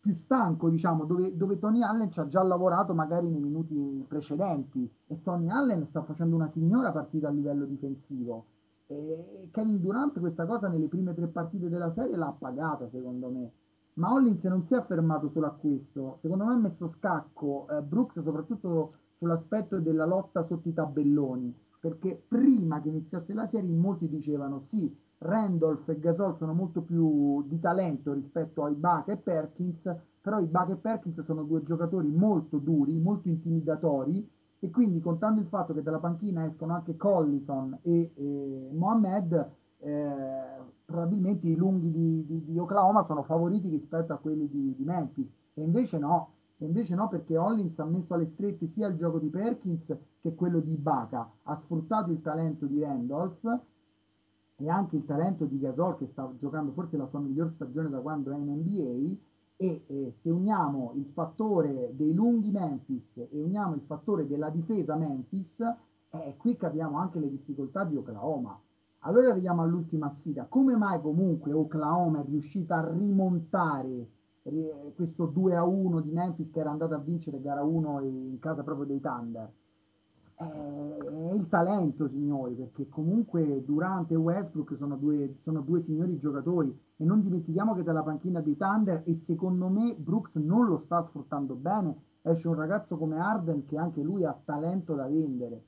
[0.00, 4.86] più stanco, diciamo, dove, dove Tony Allen ci ha già lavorato magari nei minuti precedenti
[5.06, 8.44] e Tony Allen sta facendo una signora partita a livello difensivo.
[8.88, 13.50] E Kevin Durant questa cosa nelle prime tre partite della serie l'ha pagata, secondo me.
[13.94, 17.80] Ma Hollins non si è fermato solo a questo, secondo me ha messo scacco eh,
[17.80, 18.92] Brooks soprattutto
[19.22, 24.92] sull'aspetto della lotta sotto i tabelloni, perché prima che iniziasse la serie molti dicevano sì,
[25.18, 30.72] Randolph e Gasol sono molto più di talento rispetto a Ibaka e Perkins, però Ibaka
[30.72, 35.82] e Perkins sono due giocatori molto duri, molto intimidatori e quindi contando il fatto che
[35.82, 42.58] dalla panchina escono anche Collison e, e Mohamed, eh, probabilmente i lunghi di, di- di
[42.58, 45.30] Oklahoma sono favoriti rispetto a quelli di, di Memphis.
[45.54, 46.31] E invece no,
[46.62, 50.34] e invece no perché Hollins ha messo alle strette sia il gioco di Perkins che
[50.36, 53.60] quello di Ibaka, ha sfruttato il talento di Randolph
[54.58, 57.98] e anche il talento di Gasol che sta giocando forse la sua miglior stagione da
[57.98, 59.16] quando è in NBA
[59.56, 64.94] e eh, se uniamo il fattore dei lunghi Memphis e uniamo il fattore della difesa
[64.94, 65.60] Memphis,
[66.10, 68.56] eh, qui capiamo anche le difficoltà di Oklahoma.
[69.00, 70.46] Allora arriviamo all'ultima sfida.
[70.48, 74.06] Come mai comunque Oklahoma è riuscita a rimontare
[74.94, 78.62] questo 2 a 1 di Memphis che era andato a vincere gara 1 in casa
[78.62, 79.50] proprio dei Thunder?
[80.44, 86.76] è il talento, signori, perché comunque Durant e Westbrook sono due, sono due signori giocatori
[86.96, 91.02] e non dimentichiamo che dalla panchina dei Thunder e secondo me Brooks non lo sta
[91.02, 95.62] sfruttando bene, esce un ragazzo come Arden che anche lui ha talento da vendere.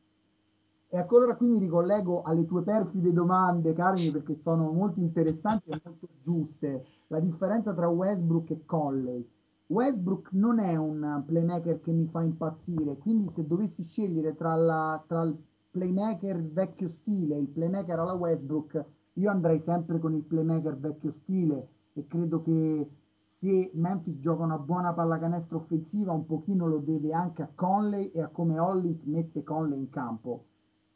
[0.88, 5.80] E allora qui mi ricollego alle tue perfide domande, Carmi, perché sono molto interessanti e
[5.82, 6.84] molto giuste.
[7.08, 9.28] La differenza tra Westbrook e Conley.
[9.66, 15.02] Westbrook non è un playmaker che mi fa impazzire, quindi se dovessi scegliere tra, la,
[15.06, 15.36] tra il
[15.70, 21.10] playmaker vecchio stile e il playmaker alla Westbrook, io andrei sempre con il playmaker vecchio
[21.10, 27.12] stile e credo che se Memphis gioca una buona pallacanestro offensiva un pochino lo deve
[27.12, 30.44] anche a Conley e a come Hollins mette Conley in campo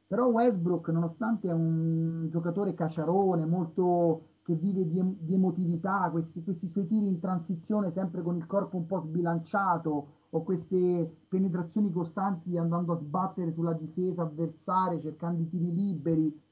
[0.08, 6.68] però Westbrook, nonostante è un giocatore cacciarone, molto che vive di, di emotività, questi, questi,
[6.68, 12.56] suoi tiri in transizione sempre con il corpo un po' sbilanciato o queste penetrazioni costanti
[12.56, 16.42] andando a sbattere sulla difesa avversaria, cercando i tiri liberi.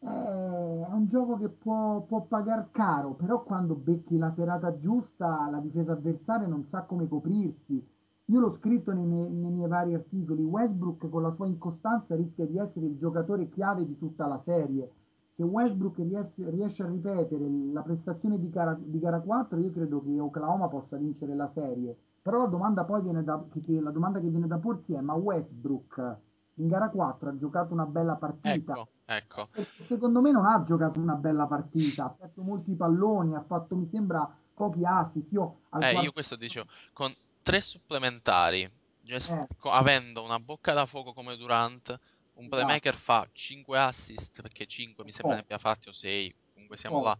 [0.00, 5.60] È un gioco che può, può pagare caro, però quando becchi la serata giusta la
[5.60, 7.82] difesa avversaria non sa come coprirsi
[8.30, 12.44] io l'ho scritto nei miei, nei miei, vari articoli, Westbrook con la sua incostanza rischia
[12.44, 14.90] di essere il giocatore chiave di tutta la serie.
[15.38, 20.02] Se Westbrook riesce, riesce a ripetere la prestazione di gara, di gara, 4, io credo
[20.02, 21.96] che Oklahoma possa vincere la serie.
[22.20, 25.00] Però la domanda poi viene da, che, che, la domanda che viene da porsi è,
[25.00, 26.16] ma Westbrook
[26.54, 28.72] in gara 4 ha giocato una bella partita?
[28.72, 29.48] Ecco, ecco.
[29.52, 33.76] Perché secondo me non ha giocato una bella partita, ha fatto molti palloni, ha fatto,
[33.76, 35.30] mi sembra, pochi assist.
[35.30, 36.00] Io, eh, quarto...
[36.00, 38.68] io questo dicevo, con tre supplementari,
[39.04, 39.48] eh.
[39.70, 41.96] avendo una bocca da fuoco come Durant,
[42.38, 43.00] un playmaker no.
[43.00, 45.34] fa 5 assist, perché 5 mi sembra oh.
[45.36, 47.04] ne abbia fatti o 6, comunque siamo oh.
[47.04, 47.18] là.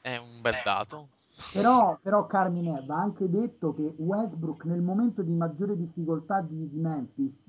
[0.00, 1.08] È un bel dato.
[1.52, 6.80] Però, però Carmine va anche detto che Westbrook nel momento di maggiore difficoltà di, di
[6.80, 7.48] Memphis,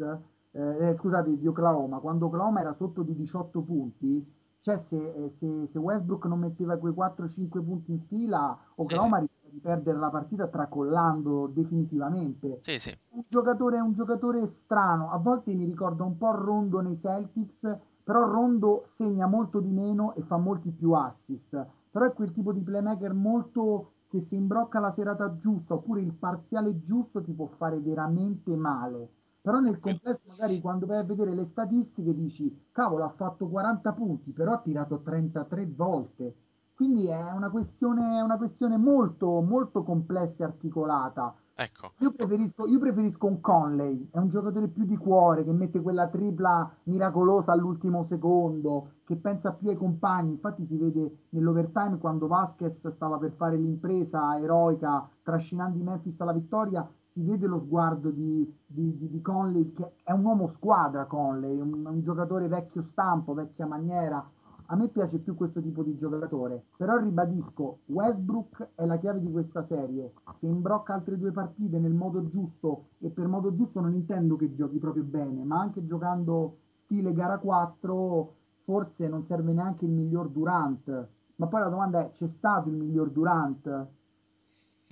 [0.52, 5.30] eh, eh scusate, di Oklahoma, quando Oklahoma era sotto di 18 punti, cioè se, eh,
[5.30, 10.10] se, se Westbrook non metteva quei 4-5 punti in fila, Oklahoma sì di perdere la
[10.10, 12.62] partita tracollando definitivamente.
[12.64, 12.98] Sì, sì.
[13.10, 18.26] Un, giocatore, un giocatore strano, a volte mi ricorda un po' Rondo nei Celtics, però
[18.26, 21.66] Rondo segna molto di meno e fa molti più assist.
[21.92, 26.14] Però è quel tipo di playmaker molto che se imbrocca la serata giusta oppure il
[26.14, 29.10] parziale giusto ti può fare veramente male.
[29.42, 33.94] Però nel complesso magari quando vai a vedere le statistiche dici cavolo ha fatto 40
[33.94, 36.36] punti però ha tirato 33 volte
[36.80, 41.36] quindi è una questione, una questione molto, molto complessa e articolata.
[41.54, 41.92] Ecco.
[41.98, 46.08] Io preferisco, io preferisco un Conley, è un giocatore più di cuore che mette quella
[46.08, 50.30] tripla miracolosa all'ultimo secondo, che pensa più ai compagni.
[50.32, 56.32] Infatti si vede nell'overtime quando Vasquez stava per fare l'impresa eroica trascinando i Memphis alla
[56.32, 61.04] vittoria, si vede lo sguardo di, di, di, di Conley, che è un uomo squadra
[61.06, 64.26] Conley, un, un giocatore vecchio stampo, vecchia maniera,
[64.72, 69.32] a me piace più questo tipo di giocatore, però ribadisco, Westbrook è la chiave di
[69.32, 70.14] questa serie.
[70.36, 74.54] Se imbrocca altre due partite nel modo giusto, e per modo giusto non intendo che
[74.54, 80.30] giochi proprio bene, ma anche giocando stile gara 4, forse non serve neanche il miglior
[80.30, 81.08] Durant.
[81.36, 83.68] Ma poi la domanda è, c'è stato il miglior Durant?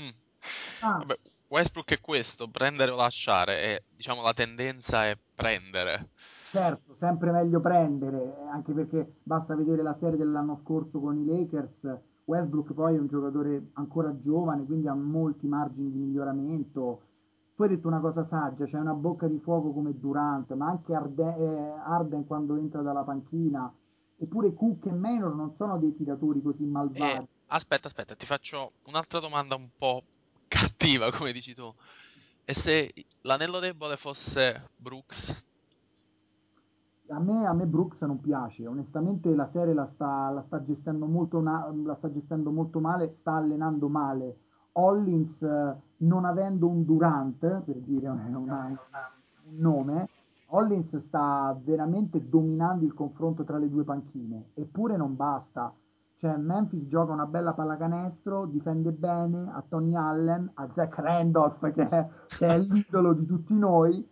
[0.02, 0.10] Mm.
[0.82, 0.98] Ah.
[0.98, 1.20] Vabbè,
[1.50, 6.10] Westbrook è questo, prendere o lasciare, e diciamo la tendenza è prendere.
[6.58, 11.98] Certo, sempre meglio prendere, anche perché basta vedere la serie dell'anno scorso con i Lakers.
[12.26, 17.02] Westbrook poi è un giocatore ancora giovane, quindi ha molti margini di miglioramento.
[17.56, 20.94] Tu hai detto una cosa saggia, c'è una bocca di fuoco come Durant, ma anche
[20.94, 23.72] Arden, eh, Arden quando entra dalla panchina.
[24.18, 27.02] Eppure Cook e Maynor non sono dei tiratori così malvagi.
[27.02, 30.04] Eh, aspetta, aspetta, ti faccio un'altra domanda un po'
[30.48, 31.72] cattiva, come dici tu.
[32.44, 35.46] E se l'anello debole fosse Brooks,
[37.10, 41.06] a me, a me Brooks non piace, onestamente la serie la sta, la sta, gestendo,
[41.06, 44.38] molto na- la sta gestendo molto male, sta allenando male.
[44.74, 45.42] Hollins,
[45.98, 48.80] non avendo un Durant, per dire una, una,
[49.50, 50.08] un nome,
[50.50, 55.74] Hollins sta veramente dominando il confronto tra le due panchine, eppure non basta.
[56.16, 61.88] Cioè, Memphis gioca una bella pallacanestro, difende bene a Tony Allen, a Zach Randolph, che
[61.88, 64.04] è, che è l'idolo di tutti noi,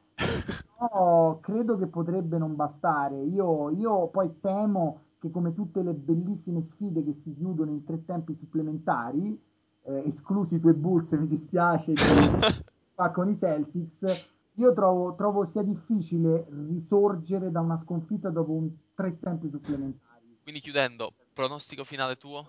[0.87, 3.21] però credo che potrebbe non bastare.
[3.23, 8.03] Io, io poi temo che come tutte le bellissime sfide che si chiudono in tre
[8.05, 9.39] tempi supplementari,
[9.83, 14.05] eh, esclusi i tuoi Bulls, mi dispiace, di, con i Celtics,
[14.53, 20.37] io trovo, trovo, sia difficile risorgere da una sconfitta dopo un tre tempi supplementari.
[20.43, 22.45] Quindi chiudendo, pronostico finale tuo?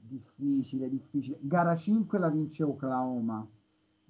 [0.00, 1.38] Difficile, difficile.
[1.40, 3.46] Gara 5 la vince Oklahoma.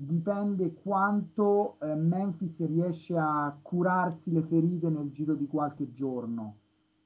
[0.01, 6.55] Dipende quanto eh, Memphis riesce a curarsi le ferite nel giro di qualche giorno.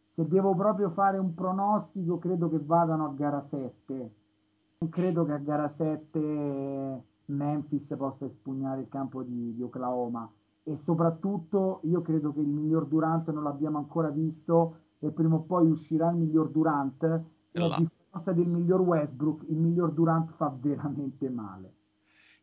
[0.07, 4.15] Se devo proprio fare un pronostico, credo che vadano a gara 7.
[4.79, 10.31] Non credo che a gara 7 Memphis possa espugnare il campo di, di Oklahoma
[10.63, 15.41] e soprattutto io credo che il miglior Durant non l'abbiamo ancora visto e prima o
[15.41, 17.03] poi uscirà il miglior Durant
[17.53, 21.81] e a differenza del miglior Westbrook il miglior Durant fa veramente male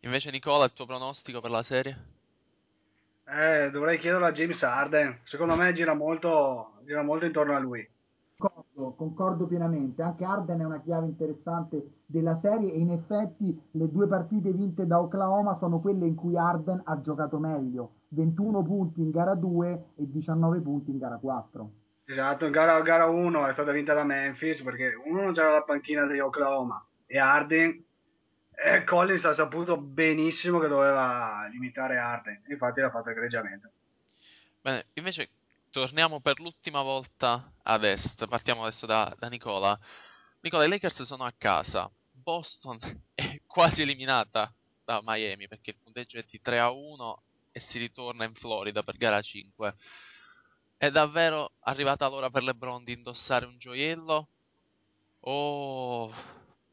[0.02, 2.06] invece Nicola il tuo pronostico per la serie?
[3.26, 7.88] Eh, dovrei chiederlo a James Harden secondo me gira molto, gira molto intorno a lui
[8.40, 10.02] Concordo, concordo pienamente.
[10.02, 14.88] Anche Arden è una chiave interessante della serie e in effetti le due partite vinte
[14.88, 17.96] da Oklahoma sono quelle in cui Arden ha giocato meglio.
[18.12, 21.70] 21 punti in gara 2 e 19 punti in gara 4.
[22.06, 25.64] Esatto, in gara, gara 1 è stata vinta da Memphis perché uno non c'era la
[25.64, 27.84] panchina di Oklahoma e Arden
[28.64, 33.72] eh, Collins ha saputo benissimo che doveva limitare Arden, infatti l'ha fatto egregiamente.
[34.62, 35.30] Bene, invece
[35.72, 38.28] torniamo per l'ultima volta ad est.
[38.28, 39.80] Partiamo adesso da, da Nicola.
[40.42, 41.90] Nicola, i Lakers sono a casa.
[42.12, 42.80] Boston
[43.16, 44.54] è quasi eliminata
[44.84, 48.84] da Miami perché il punteggio è di 3 a 1 e si ritorna in Florida
[48.84, 49.76] per gara 5.
[50.78, 54.28] È davvero arrivata l'ora per LeBron di indossare un gioiello?
[55.22, 56.14] O...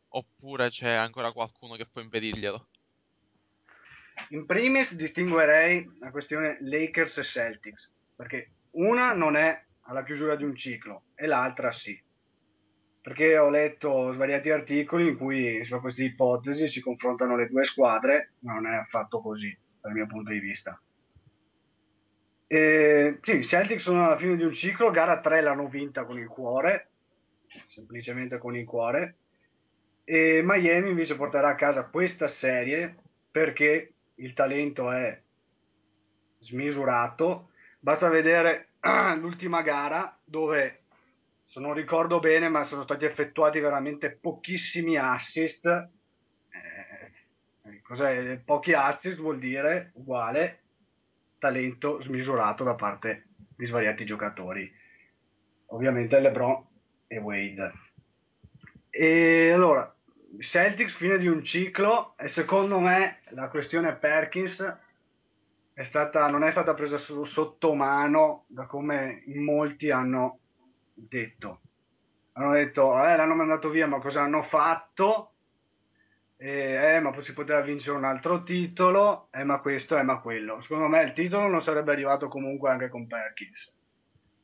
[0.09, 2.69] Oppure c'è ancora qualcuno che può impedirglielo?
[4.31, 10.45] In primis distinguerei la questione Lakers e Celtics, perché una non è alla chiusura di
[10.45, 12.03] un ciclo e l'altra sì.
[13.03, 18.33] Perché ho letto svariati articoli in cui su queste ipotesi si confrontano le due squadre,
[18.41, 20.81] ma non è affatto così dal mio punto di vista.
[22.49, 26.19] E, sì, i Celtics sono alla fine di un ciclo, gara 3 l'hanno vinta con
[26.19, 26.89] il cuore,
[27.69, 29.17] semplicemente con il cuore,
[30.09, 32.97] e Miami invece porterà a casa questa serie
[33.31, 35.21] perché il talento è
[36.39, 37.51] smisurato
[37.87, 38.71] Basta vedere
[39.21, 40.81] l'ultima gara dove,
[41.45, 45.65] se non ricordo bene, ma sono stati effettuati veramente pochissimi assist.
[45.65, 48.41] Eh, cos'è?
[48.45, 50.63] Pochi assist vuol dire uguale
[51.39, 53.27] talento smisurato da parte
[53.57, 54.69] di svariati giocatori.
[55.67, 56.67] Ovviamente LeBron
[57.07, 57.73] e Wade.
[58.91, 59.95] E allora,
[60.41, 64.61] Celtics fine di un ciclo e secondo me la questione Perkins
[65.73, 70.39] è stata, non è stata presa sotto mano da come molti hanno
[70.95, 71.61] detto.
[72.33, 75.33] Hanno detto, eh, l'hanno mandato via, ma cosa hanno fatto?
[76.39, 80.61] Eh, eh, ma si poteva vincere un altro titolo, eh, ma questo, eh, ma quello.
[80.63, 83.73] Secondo me il titolo non sarebbe arrivato comunque anche con Perkins.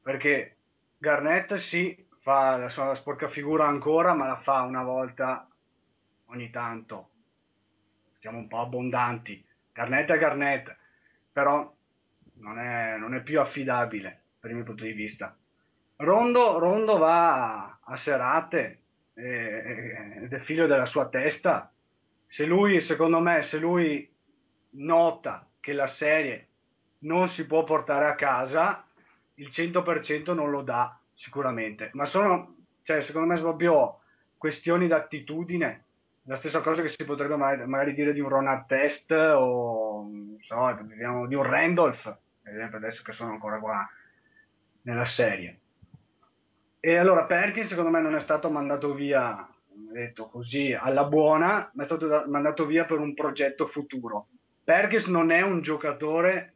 [0.03, 0.57] Perché
[0.99, 5.47] Garnett sì, fa la sua sporca figura ancora, ma la fa una volta
[6.33, 7.11] ogni tanto.
[8.15, 9.45] Stiamo un po' abbondanti.
[9.73, 10.81] Garnett è Garnett
[11.33, 11.73] però
[12.35, 15.35] non è, non è più affidabile per il mio punto di vista.
[15.97, 18.81] Rondo, Rondo va a serate
[19.15, 21.71] ed è figlio della sua testa.
[22.27, 24.09] Se lui, secondo me, se lui
[24.73, 26.49] nota che la serie
[27.01, 28.85] non si può portare a casa,
[29.35, 31.91] il 100% non lo dà sicuramente.
[31.93, 34.01] Ma sono, cioè, secondo me, proprio
[34.39, 35.85] questioni d'attitudine
[36.25, 40.09] la stessa cosa che si potrebbe magari, dire di un Ron Artest o
[40.41, 42.19] so, diciamo, di un Randolph, ad
[42.55, 43.89] esempio adesso che sono ancora qua
[44.83, 45.59] nella serie.
[46.79, 49.49] E allora Perkins secondo me non è stato mandato via,
[49.93, 54.29] detto così, alla buona, ma è stato da, mandato via per un progetto futuro.
[54.65, 56.55] Perkins non è un giocatore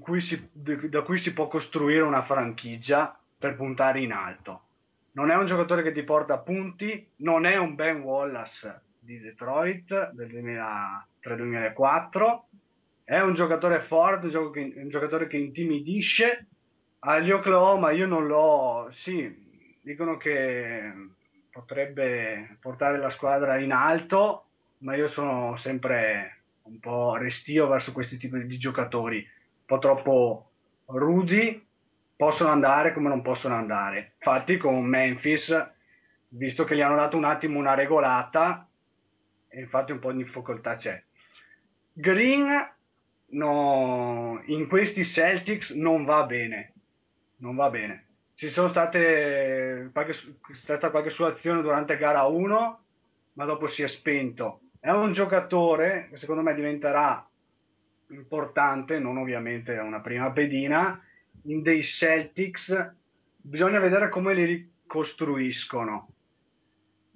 [0.00, 4.64] cui si, da cui si può costruire una franchigia per puntare in alto
[5.12, 10.10] non è un giocatore che ti porta punti, non è un Ben Wallace di Detroit
[10.12, 10.28] del
[11.24, 12.40] 2003-2004,
[13.04, 16.46] è un giocatore forte, un giocatore che intimidisce.
[17.00, 20.92] Agli Oklahoma io non l'ho, sì, dicono che
[21.50, 24.44] potrebbe portare la squadra in alto,
[24.78, 30.50] ma io sono sempre un po' restio verso questi tipi di giocatori, un po' troppo
[30.86, 31.66] rudi
[32.20, 34.12] possono andare come non possono andare.
[34.16, 35.50] Infatti con Memphis,
[36.28, 38.68] visto che gli hanno dato un attimo una regolata,
[39.52, 41.02] infatti un po' di difficoltà c'è.
[41.94, 42.72] Green
[43.28, 46.74] no, in questi Celtics non va bene,
[47.38, 48.08] non va bene.
[48.34, 50.12] Ci sono state qualche,
[50.60, 52.80] stata qualche sua azione durante gara 1,
[53.32, 54.60] ma dopo si è spento.
[54.78, 57.26] È un giocatore che secondo me diventerà
[58.10, 61.09] importante, non ovviamente una prima pedina, in
[61.42, 62.94] dei Celtics
[63.36, 66.08] bisogna vedere come li ricostruiscono.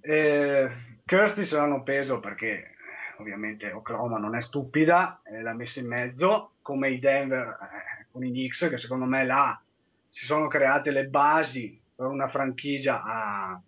[0.00, 0.70] Eh,
[1.04, 2.74] Curtis l'hanno preso perché
[3.18, 8.24] ovviamente Oklahoma non è stupida, eh, l'ha messa in mezzo, come i Denver eh, con
[8.24, 9.60] i Knicks, che secondo me là
[10.08, 13.60] si sono create le basi per una franchigia a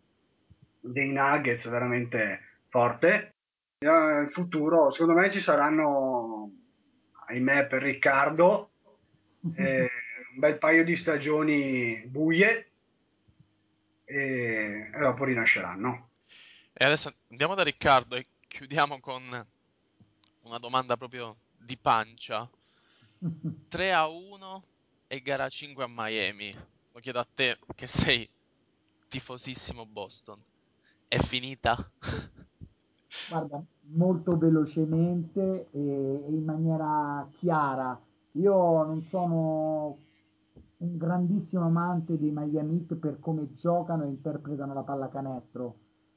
[0.81, 3.35] dei Nuggets veramente forte.
[3.79, 6.51] Nel futuro, secondo me, ci saranno,
[7.27, 8.71] ahimè, per Riccardo,
[9.57, 9.91] eh,
[10.37, 12.67] un bel paio di stagioni buie
[14.05, 16.11] e, e dopo rinasceranno.
[16.75, 19.47] E adesso andiamo da Riccardo e chiudiamo con
[20.43, 22.49] una domanda proprio di pancia.
[23.69, 24.65] 3 a 1
[25.07, 26.55] e gara 5 a Miami.
[26.93, 28.29] Lo chiedo a te che sei
[29.09, 30.39] tifosissimo Boston.
[31.09, 31.91] È finita?
[33.31, 33.65] Guarda,
[33.95, 37.99] molto velocemente e, e in maniera chiara.
[38.33, 39.97] Io non sono
[40.79, 45.75] un grandissimo amante dei Miami Heat per come giocano e interpretano la pallacanestro.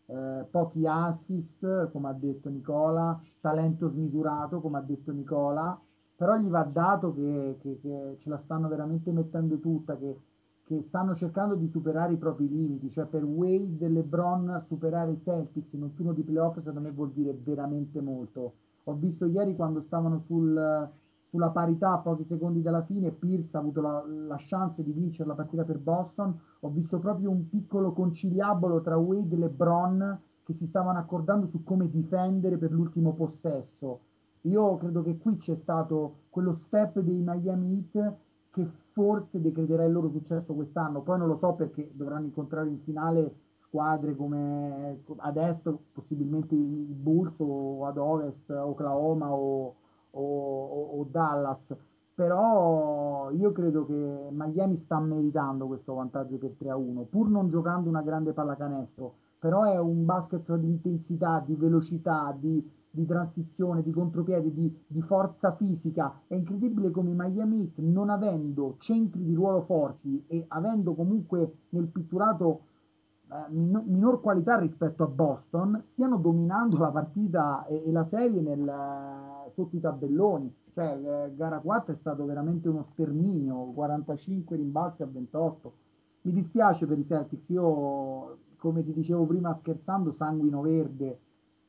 [0.07, 5.79] Eh, pochi assist, come ha detto Nicola, talento smisurato, come ha detto Nicola,
[6.15, 10.17] però gli va dato che, che, che ce la stanno veramente mettendo tutta, che,
[10.65, 15.17] che, stanno cercando di superare i propri limiti, cioè per Wade e LeBron superare i
[15.17, 18.53] Celtics in un turno di playoff secondo me vuol dire veramente molto.
[18.85, 20.89] Ho visto ieri quando stavano sul,
[21.29, 25.29] sulla parità a pochi secondi dalla fine, Pierce ha avuto la, la chance di vincere
[25.29, 30.53] la partita per Boston, ho visto proprio un piccolo conciliabolo tra Wade e LeBron che
[30.53, 34.01] si stavano accordando su come difendere per l'ultimo possesso
[34.43, 38.15] io credo che qui c'è stato quello step dei Miami Heat
[38.51, 41.01] che forse decreterà il loro successo quest'anno.
[41.01, 46.93] Poi non lo so perché dovranno incontrare in finale squadre come ad est, possibilmente i
[46.97, 49.75] Bulls o ad ovest Oklahoma o,
[50.11, 51.75] o, o Dallas.
[52.15, 57.47] Però io credo che Miami sta meritando questo vantaggio per 3 a 1, pur non
[57.47, 59.13] giocando una grande pallacanestro.
[59.39, 65.01] Però è un basket di intensità, di velocità, di, di transizione, di contropiede, di, di,
[65.01, 66.13] forza fisica.
[66.27, 72.63] È incredibile come Miami non avendo centri di ruolo forti e avendo comunque nel pitturato
[73.31, 78.71] eh, minor, qualità rispetto a Boston, stiano dominando la partita e, e la serie nel,
[79.53, 80.53] sotto i tabelloni.
[80.73, 85.73] Cioè, eh, gara 4 è stato veramente uno sterminio, 45 rimbalzi a 28.
[86.21, 91.19] Mi dispiace per i Celtics, io come ti dicevo prima scherzando, sanguino verde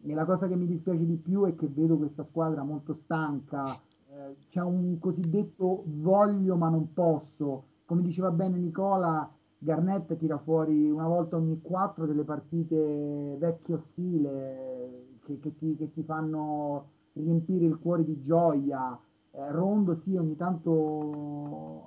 [0.02, 3.78] e la cosa che mi dispiace di più è che vedo questa squadra molto stanca,
[4.08, 7.64] eh, c'è un cosiddetto voglio ma non posso.
[7.84, 9.28] Come diceva bene Nicola,
[9.62, 15.92] Garnett tira fuori una volta ogni quattro delle partite vecchio stile che, che, ti, che
[15.92, 18.98] ti, fanno riempire il cuore di gioia.
[19.32, 21.84] Eh, Rondo sì, ogni tanto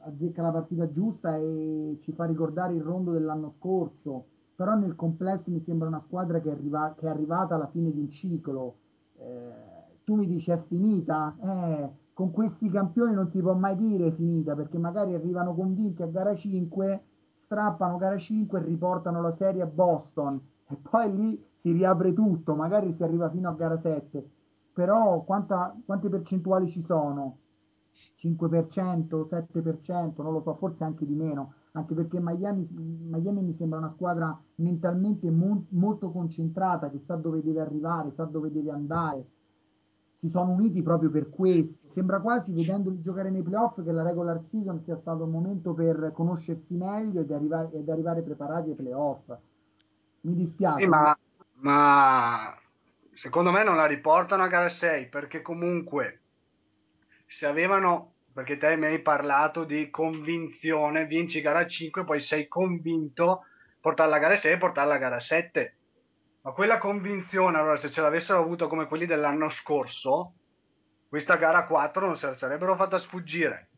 [0.00, 5.50] azzecca la partita giusta e ci fa ricordare il Rondo dell'anno scorso però nel complesso
[5.50, 8.76] mi sembra una squadra che è, arriva- che è arrivata alla fine di un ciclo.
[9.18, 11.34] Eh, tu mi dici è finita?
[11.40, 16.06] Eh, con questi campioni non si può mai dire finita perché magari arrivano convinti a
[16.06, 17.02] gara 5,
[17.34, 22.54] strappano gara 5 e riportano la serie a Boston e poi lì si riapre tutto,
[22.54, 24.30] magari si arriva fino a gara 7.
[24.72, 27.38] Però quanta, quante percentuali ci sono?
[28.14, 33.78] 5%, 7%, non lo so, forse anche di meno anche perché Miami, Miami mi sembra
[33.78, 39.26] una squadra mentalmente mo- molto concentrata, che sa dove deve arrivare, sa dove deve andare.
[40.14, 41.88] Si sono uniti proprio per questo.
[41.88, 46.12] Sembra quasi, vedendoli giocare nei playoff, che la regular season sia stato un momento per
[46.14, 49.32] conoscersi meglio ed arrivare, ed arrivare preparati ai playoff.
[50.20, 50.82] Mi dispiace.
[50.82, 51.18] Sì, ma,
[51.54, 52.56] ma
[53.14, 56.20] secondo me non la riportano a gara 6 perché comunque
[57.26, 63.44] se avevano perché te mi hai parlato di convinzione, vinci gara 5, poi sei convinto
[63.80, 65.74] portarla a gara 6 e portarla a gara 7.
[66.44, 70.32] Ma quella convinzione, allora, se ce l'avessero avuto come quelli dell'anno scorso,
[71.08, 73.68] questa gara 4 non se la sarebbero fatta sfuggire.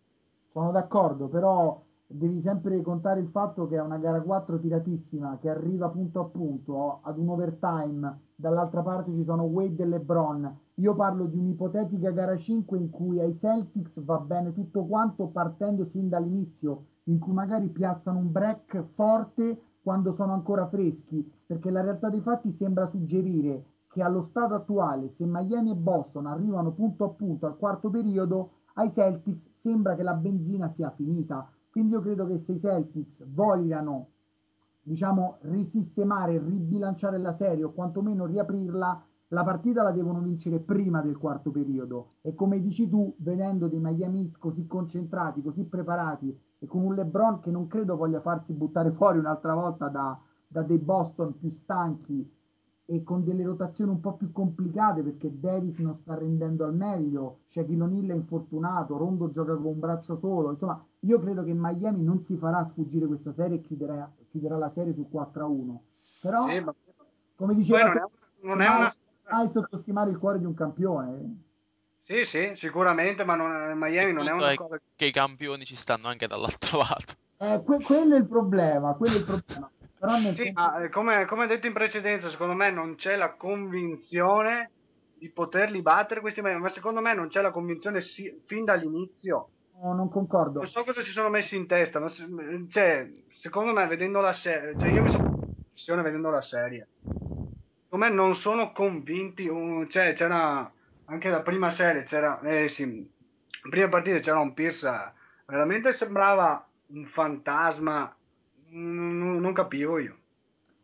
[0.51, 5.49] Sono d'accordo, però devi sempre contare il fatto che è una gara 4 tiratissima, che
[5.49, 10.95] arriva punto a punto, ad un overtime, dall'altra parte ci sono Wade e LeBron, io
[10.97, 16.09] parlo di un'ipotetica gara 5 in cui ai Celtics va bene tutto quanto partendo sin
[16.09, 22.11] dall'inizio, in cui magari piazzano un break forte quando sono ancora freschi, perché la realtà
[22.11, 27.09] dei fatti sembra suggerire che allo stato attuale, se Miami e Boston arrivano punto a
[27.11, 31.49] punto al quarto periodo, ai Celtics sembra che la benzina sia finita.
[31.70, 34.09] Quindi io credo che se i Celtics vogliano,
[34.82, 41.16] diciamo, risistemare, ribilanciare la serie o quantomeno riaprirla, la partita la devono vincere prima del
[41.16, 46.83] quarto periodo e come dici tu, vedendo dei Miami così concentrati, così preparati e con
[46.83, 51.37] un LeBron che non credo voglia farsi buttare fuori un'altra volta da, da dei Boston
[51.39, 52.33] più stanchi,
[52.89, 57.39] e con delle rotazioni un po' più complicate perché Davis non sta rendendo al meglio,
[57.45, 62.05] Shaquille O'Neal è infortunato, Rondo gioca con un braccio solo, insomma io credo che Miami
[62.05, 65.81] non si farà sfuggire questa serie e chiuderà, chiuderà la serie su 4-1,
[66.21, 66.75] però ma-
[67.35, 68.95] come diceva Poi non è- non è una-
[69.31, 71.43] mai sottostimare il cuore di un campione.
[72.07, 74.81] Sì, sì, sicuramente, ma non- Miami non è una è cosa...
[74.95, 77.15] che i campioni ci stanno anche dall'altro lato.
[77.39, 79.71] Eh, que- quello è il problema, quello è il problema.
[80.35, 84.71] Sì, ma eh, come, come detto in precedenza, secondo me non c'è la convinzione
[85.19, 89.49] di poterli battere questi Miami, ma secondo me non c'è la convinzione si- fin dall'inizio.
[89.83, 90.61] no, non concordo.
[90.61, 92.27] Non so cosa si sono messi in testa, ma se-
[92.71, 93.09] cioè,
[93.41, 95.25] secondo me vedendo la serie, cioè io mi sono
[95.67, 96.89] impressione vedendo la serie.
[97.85, 100.71] Secondo me non sono convinti, un- cioè c'era
[101.07, 103.11] anche la prima serie, c'era, eh sì,
[103.69, 104.89] prima partita c'era un Pierce,
[105.47, 108.15] veramente sembrava un fantasma,
[108.71, 110.17] non, non capivo io.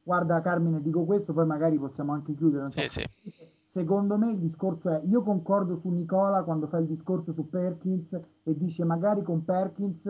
[0.03, 2.71] Guarda Carmine, dico questo, poi magari possiamo anche chiudere.
[2.73, 3.01] so.
[3.23, 3.49] Sì, sì.
[3.63, 8.13] Secondo me il discorso è, io concordo su Nicola quando fa il discorso su Perkins
[8.43, 10.07] e dice magari con Perkins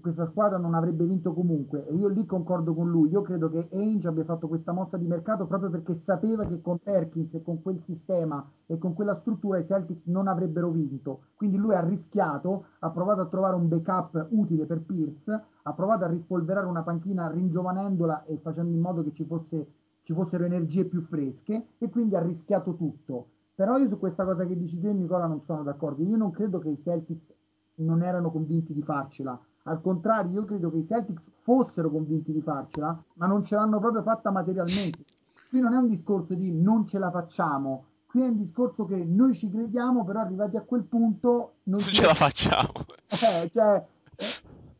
[0.00, 3.10] questa squadra non avrebbe vinto comunque e io lì concordo con lui.
[3.10, 6.78] Io credo che Ainge abbia fatto questa mossa di mercato proprio perché sapeva che con
[6.78, 11.22] Perkins e con quel sistema e con quella struttura i Celtics non avrebbero vinto.
[11.34, 16.04] Quindi lui ha rischiato, ha provato a trovare un backup utile per Pierce, ha provato
[16.04, 19.66] a rispolverare una panchina ringiovanendola e facendo in modo che ci, fosse,
[20.02, 23.26] ci fossero energie più fresche e quindi ha rischiato tutto.
[23.54, 26.02] Però io su questa cosa che dici te Nicola non sono d'accordo.
[26.04, 27.34] Io non credo che i Celtics
[27.78, 29.38] non erano convinti di farcela.
[29.68, 33.78] Al contrario, io credo che i Celtics fossero convinti di farcela, ma non ce l'hanno
[33.78, 35.04] proprio fatta materialmente.
[35.48, 38.96] Qui non è un discorso di non ce la facciamo, qui è un discorso che
[38.96, 42.72] noi ci crediamo, però arrivati a quel punto non Non ce la facciamo.
[43.08, 43.86] eh, cioè,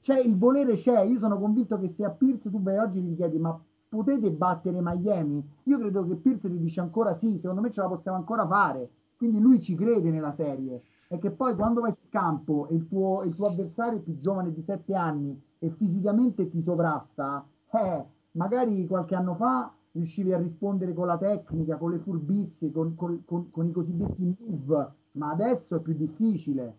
[0.00, 1.02] c'è il volere c'è.
[1.02, 3.58] Io sono convinto che se a Pierce tu vai oggi e gli chiedi ma
[3.88, 5.42] potete battere Miami?
[5.64, 8.88] Io credo che Pierce ti dice ancora sì, secondo me ce la possiamo ancora fare.
[9.16, 10.82] Quindi lui ci crede nella serie.
[11.08, 14.16] E che poi quando vai sul campo e il tuo, il tuo avversario è più
[14.18, 20.38] giovane di 7 anni e fisicamente ti sovrasta, eh, magari qualche anno fa riuscivi a
[20.38, 25.30] rispondere con la tecnica, con le furbizie, con, con- con- con i cosiddetti move, ma
[25.30, 26.76] adesso è più difficile.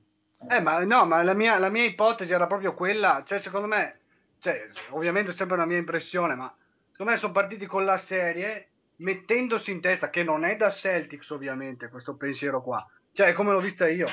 [0.47, 3.99] Eh, ma no, ma la mia, la mia ipotesi era proprio quella, cioè secondo me,
[4.39, 6.53] cioè, ovviamente è sempre una mia impressione, ma
[6.91, 8.67] secondo me sono partiti con la serie
[8.97, 13.59] mettendosi in testa, che non è da Celtics ovviamente questo pensiero qua, cioè come l'ho
[13.59, 14.07] vista io,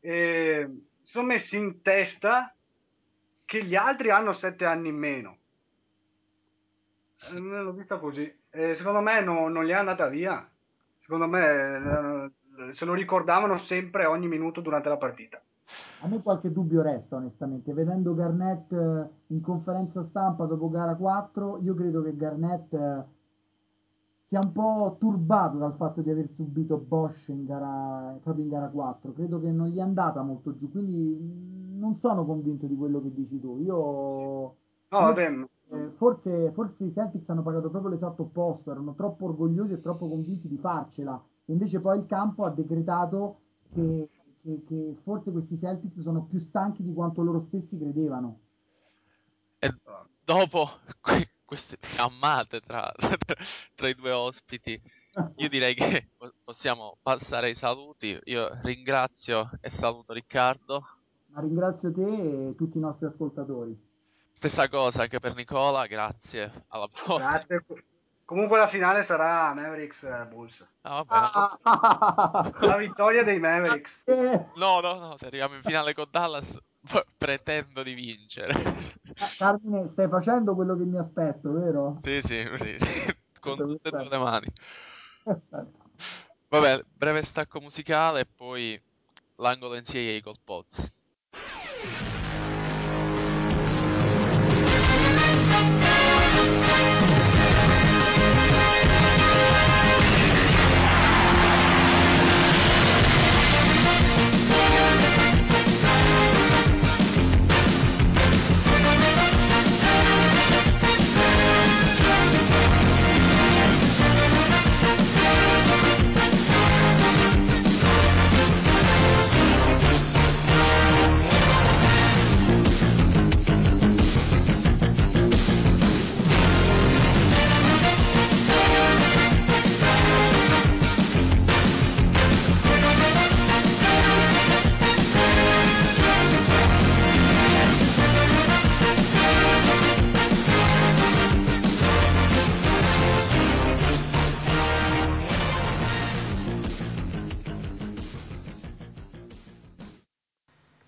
[0.00, 0.68] e
[1.04, 2.52] si sono messi in testa
[3.44, 5.36] che gli altri hanno sette anni in meno.
[7.30, 10.46] Eh, L'ho vista così, e secondo me no- non li è andata via,
[11.00, 12.30] secondo me
[12.68, 15.40] eh, se lo ricordavano sempre ogni minuto durante la partita.
[16.00, 17.72] A me qualche dubbio resta, onestamente.
[17.74, 22.74] Vedendo Garnett eh, in conferenza stampa dopo gara 4, io credo che Garnett
[24.28, 28.68] sia un po' turbato dal fatto di aver subito Bosch in gara, proprio in gara
[28.68, 29.14] 4.
[29.14, 33.00] Credo che non gli è andata molto giù, quindi mh, non sono convinto di quello
[33.00, 33.56] che dici tu.
[33.58, 34.54] Io,
[34.90, 35.30] No, io, vabbè,
[35.70, 40.06] eh, forse, forse i Celtics hanno pagato proprio l'esatto opposto, erano troppo orgogliosi e troppo
[40.06, 41.18] convinti di farcela.
[41.46, 43.38] Invece poi il campo ha decretato
[43.72, 44.10] che,
[44.42, 48.40] che- che forse questi Celtics sono più stanchi di quanto loro stessi credevano.
[49.60, 49.68] E
[50.24, 50.68] dopo
[51.48, 52.92] queste fiammate tra,
[53.74, 54.78] tra i due ospiti,
[55.36, 58.18] io direi che po- possiamo passare ai saluti.
[58.24, 60.84] Io ringrazio e saluto Riccardo.
[61.28, 63.74] Ma ringrazio te e tutti i nostri ascoltatori.
[64.34, 66.64] Stessa cosa anche per Nicola, grazie.
[66.68, 67.30] Alla prossima.
[67.30, 67.64] Grazie.
[68.26, 70.66] Comunque la finale sarà Mavericks eh, Bulls.
[70.82, 73.90] Ah, vabbè, non- La vittoria dei Mavericks.
[74.04, 76.46] Eh, No, no, no, se arriviamo in finale con Dallas
[77.16, 78.96] pretendo di vincere.
[79.36, 81.98] Carmine, stai facendo quello che mi aspetto, vero?
[82.02, 82.78] Sì, sì, sì, sì,
[83.40, 84.46] con tutte e due le mani.
[85.22, 85.86] Perfetto.
[86.48, 88.80] Vabbè, breve stacco musicale e poi
[89.36, 90.92] l'angolo NCAA col Poz.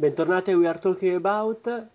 [0.01, 1.87] Bentornati a We Are Talking About,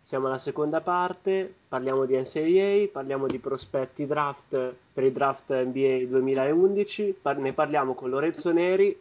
[0.00, 6.06] siamo alla seconda parte, parliamo di NCAA, parliamo di prospetti draft per il draft NBA
[6.06, 8.98] 2011, par- ne parliamo con Lorenzo Neri.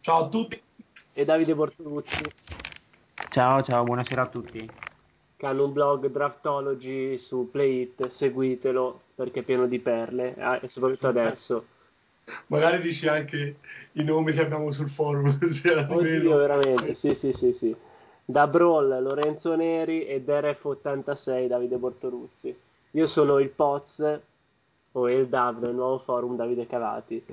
[0.00, 0.60] Ciao a tutti.
[1.14, 2.24] E Davide Bortoluzzi.
[3.30, 4.70] Ciao, ciao, buonasera a tutti.
[5.34, 10.68] Che hanno un blog Draftology su Playit, seguitelo perché è pieno di perle, eh, e
[10.68, 11.64] soprattutto adesso.
[12.48, 13.56] Magari dici anche
[13.92, 17.74] i nomi che abbiamo sul forum, così Oddio, veramente, sì, sì, sì, sì.
[18.24, 22.56] Da Brawl, Lorenzo Neri e Deref86, Davide Bortoruzzi.
[22.92, 24.20] Io sono il Poz,
[24.92, 27.24] o il DAV del nuovo forum Davide Cavati.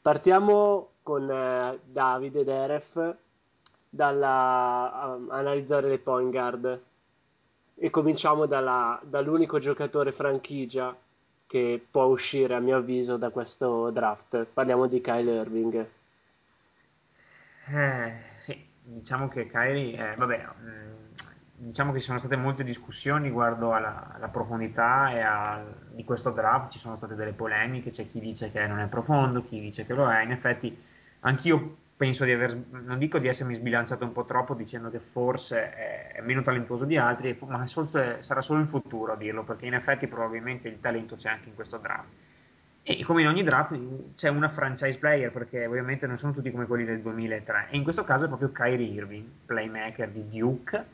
[0.00, 3.14] Partiamo con eh, Davide Deref
[3.90, 6.80] dalla uh, analizzare le point guard
[7.74, 10.94] e cominciamo dalla, dall'unico giocatore franchigia
[11.48, 14.44] che può uscire a mio avviso da questo draft.
[14.44, 15.86] Parliamo di Kyle Irving.
[17.70, 20.92] Eh, sì, diciamo che Kylie, eh, vabbè, mm,
[21.56, 26.30] diciamo che ci sono state molte discussioni riguardo alla, alla profondità e a, di questo
[26.30, 29.86] draft, ci sono state delle polemiche, c'è chi dice che non è profondo, chi dice
[29.86, 30.76] che lo è, in effetti
[31.20, 35.72] anch'io penso di aver, non dico di essermi sbilanciato un po' troppo dicendo che forse
[35.72, 39.74] è meno talentuoso di altri, ma forse sarà solo il futuro a dirlo, perché in
[39.74, 42.08] effetti probabilmente il talento c'è anche in questo draft.
[42.84, 43.76] E come in ogni draft
[44.14, 47.82] c'è una franchise player, perché ovviamente non sono tutti come quelli del 2003, e in
[47.82, 50.84] questo caso è proprio Kyrie Irving, playmaker di Duke,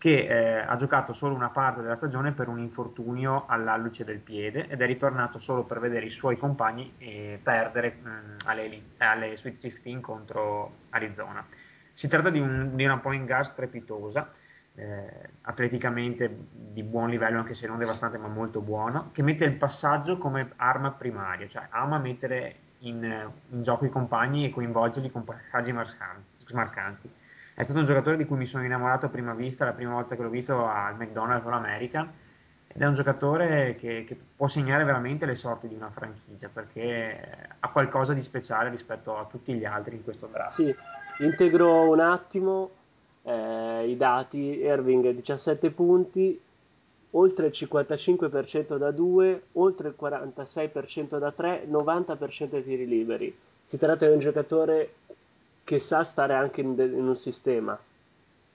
[0.00, 4.66] che eh, ha giocato solo una parte della stagione per un infortunio all'alluce del piede
[4.66, 9.56] ed è ritornato solo per vedere i suoi compagni eh, perdere mh, alle, alle, Sweet
[9.56, 11.44] 16 contro Arizona.
[11.92, 14.32] Si tratta di, un, di una point guard strepitosa,
[14.74, 19.52] eh, atleticamente di buon livello, anche se non devastante ma molto buono, che mette il
[19.52, 25.24] passaggio come arma primaria, cioè ama mettere in, in gioco i compagni e coinvolgerli con
[25.24, 27.18] passaggi marcanti
[27.60, 30.16] è stato un giocatore di cui mi sono innamorato a prima vista, la prima volta
[30.16, 32.10] che l'ho visto al McDonald's All American,
[32.66, 37.20] ed è un giocatore che, che, può segnare veramente le sorti di una franchigia perché
[37.58, 40.52] ha qualcosa di speciale rispetto a tutti gli altri in questo draft.
[40.52, 40.74] Sì,
[41.18, 42.70] integro un attimo
[43.24, 46.40] eh, i dati, Irving 17 punti,
[47.10, 53.36] oltre il 55% da 2, oltre il 46% da 3, 90% dei tiri liberi.
[53.62, 54.94] Si tratta di un giocatore
[55.70, 57.78] che sa stare anche in, de- in un sistema.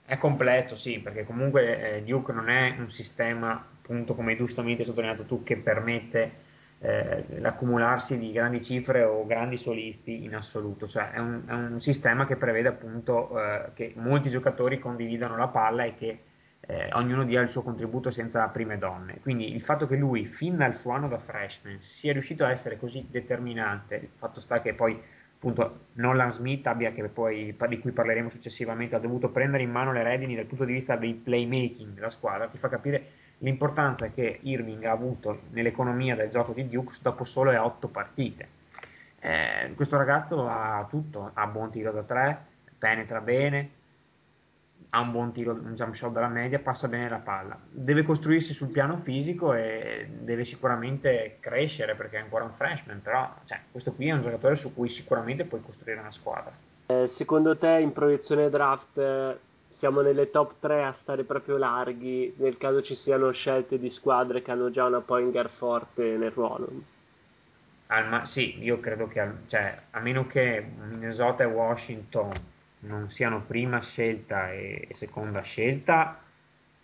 [0.05, 4.87] È completo, sì, perché comunque eh, Duke non è un sistema, appunto come giustamente hai
[4.89, 6.31] sottolineato tu, che permette
[6.79, 11.79] eh, l'accumularsi di grandi cifre o grandi solisti in assoluto, cioè è un, è un
[11.79, 16.19] sistema che prevede appunto eh, che molti giocatori condividano la palla e che
[16.59, 19.19] eh, ognuno dia il suo contributo senza prime donne.
[19.21, 22.77] Quindi il fatto che lui, fin dal suo anno da freshman, sia riuscito a essere
[22.77, 25.01] così determinante, il fatto sta che poi
[25.45, 30.01] appunto Nolan Smith abbia, poi, di cui parleremo successivamente, ha dovuto prendere in mano le
[30.01, 34.83] redini dal punto di vista del playmaking della squadra, ti fa capire l'importanza che Irving
[34.85, 38.47] ha avuto nell'economia del gioco di Dukes dopo solo 8 partite.
[39.19, 42.45] Eh, questo ragazzo ha tutto, ha buon tiro da 3,
[42.79, 43.69] penetra bene,
[44.95, 47.59] ha un buon tiro, un jump shot dalla media, passa bene la palla.
[47.69, 53.29] Deve costruirsi sul piano fisico e deve sicuramente crescere perché è ancora un freshman, però
[53.43, 56.53] cioè, questo qui è un giocatore su cui sicuramente puoi costruire una squadra.
[56.87, 59.37] Eh, secondo te in proiezione draft eh,
[59.69, 64.41] siamo nelle top 3 a stare proprio larghi nel caso ci siano scelte di squadre
[64.41, 66.69] che hanno già una point guard forte nel ruolo?
[67.87, 72.53] Ma- sì, io credo che cioè, a meno che Minnesota e Washington
[72.87, 76.19] non siano prima scelta e seconda scelta,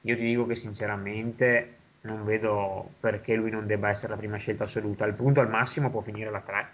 [0.01, 4.63] io ti dico che sinceramente non vedo perché lui non debba essere la prima scelta
[4.63, 5.03] assoluta.
[5.03, 6.67] Al punto al massimo può finire la 3.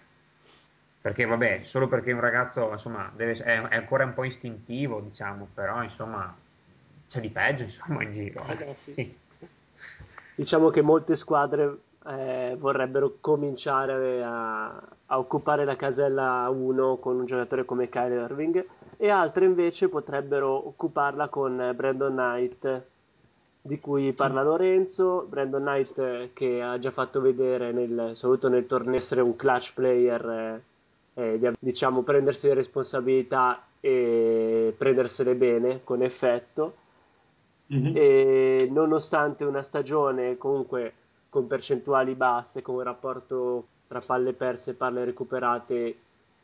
[1.01, 5.47] Perché vabbè, solo perché un ragazzo insomma, deve, è, è, ancora un po' istintivo, diciamo,
[5.53, 6.35] però insomma
[7.07, 8.43] c'è di peggio insomma in giro.
[8.45, 8.93] Eh, sì.
[8.93, 9.15] Sì.
[10.35, 14.67] Diciamo che molte squadre eh, vorrebbero cominciare a,
[15.05, 18.65] a, occupare la casella 1 con un giocatore come Kyle Irving
[18.97, 22.85] e altre invece potrebbero occuparla con Brandon Knight
[23.61, 25.25] di cui parla Lorenzo.
[25.29, 30.61] Brandon Knight che ha già fatto vedere nel, soprattutto nel torneo essere un clutch player
[31.13, 36.85] eh, eh, diciamo prendersi le responsabilità e prendersele bene con effetto.
[37.73, 37.91] Mm-hmm.
[37.97, 40.93] e nonostante una stagione comunque
[41.27, 45.97] con percentuali basse, con un rapporto tra palle perse e palle recuperate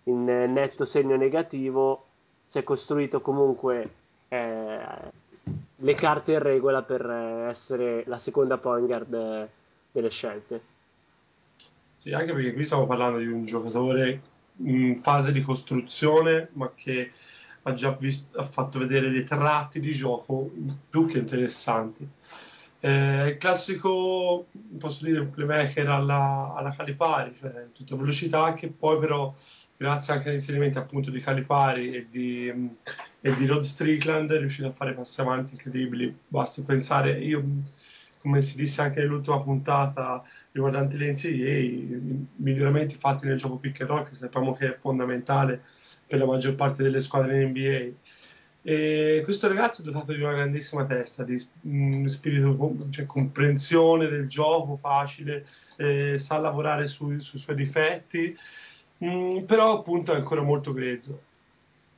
[0.03, 2.07] in netto segno negativo,
[2.53, 3.89] si è costruito comunque
[4.27, 4.79] eh,
[5.77, 7.09] le carte in regola per
[7.49, 9.49] essere la seconda point guard
[9.91, 10.61] delle scelte.
[11.95, 14.21] Sì, anche perché qui stiamo parlando di un giocatore
[14.57, 17.13] in fase di costruzione, ma che
[17.63, 20.51] ha già visto, ha fatto vedere dei tratti di gioco
[20.91, 22.07] più che interessanti.
[22.79, 24.45] Eh, classico,
[24.77, 29.33] posso dire, playmaker alla, alla Calipari, cioè tutta velocità, che poi però,
[29.83, 32.47] grazie anche agli inserimenti appunto di Calipari e di,
[33.19, 36.15] e di Rod Strickland, è riuscito a fare passi avanti incredibili.
[36.25, 37.43] Basti pensare, io,
[38.19, 43.81] come si disse anche nell'ultima puntata riguardante le NCAA, i miglioramenti fatti nel gioco pick
[43.81, 45.61] and roll, che sappiamo che è fondamentale
[46.07, 47.91] per la maggior parte delle squadre in NBA
[48.65, 54.29] e questo ragazzo è dotato di una grandissima testa, di mh, spirito, cioè comprensione del
[54.29, 58.33] gioco facile, eh, sa lavorare su, sui suoi difetti,
[59.05, 61.21] mh, però appunto è ancora molto grezzo.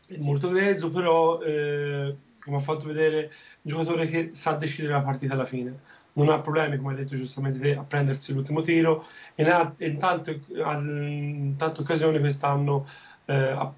[0.07, 3.23] È molto grezzo, però eh, come ha fatto vedere,
[3.61, 5.79] un giocatore che sa decidere la partita alla fine.
[6.13, 10.41] Non ha problemi, come hai detto giustamente te, a prendersi l'ultimo tiro e in tante,
[10.47, 12.87] in tante occasioni quest'anno
[13.25, 13.73] eh,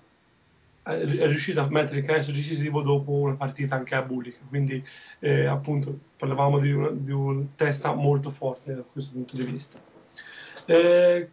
[0.83, 4.39] è riuscito a mettere il canestro decisivo dopo una partita anche a Bullica.
[4.47, 4.83] Quindi,
[5.19, 9.79] eh, appunto, parlavamo di una, di una, testa molto forte da questo punto di vista.
[10.65, 11.29] Eh,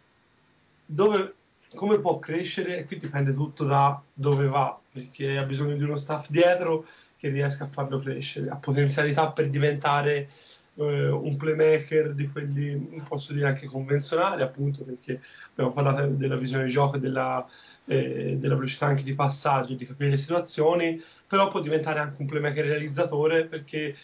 [0.85, 1.33] dove,
[1.75, 2.85] come può crescere?
[2.85, 7.65] Qui dipende tutto da dove va, perché ha bisogno di uno staff dietro che riesca
[7.65, 10.29] a farlo crescere, ha potenzialità per diventare
[10.75, 15.21] eh, un playmaker di quelli, posso dire, anche convenzionali, appunto, perché
[15.51, 17.45] abbiamo parlato della visione di gioco e della
[17.85, 22.27] eh, della velocità anche di passaggio, di capire le situazioni, però può diventare anche un
[22.27, 23.95] playmaker realizzatore perché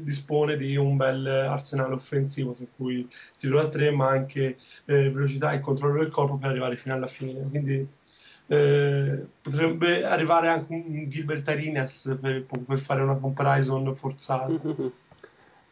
[0.00, 5.52] dispone di un bel arsenale offensivo, tra cui tiro da tre, ma anche eh, velocità
[5.52, 7.48] e controllo del corpo per arrivare fino alla fine.
[7.48, 7.86] Quindi
[8.46, 14.48] eh, potrebbe arrivare anche un Gilbert Arenas per, per fare una comparison forzata.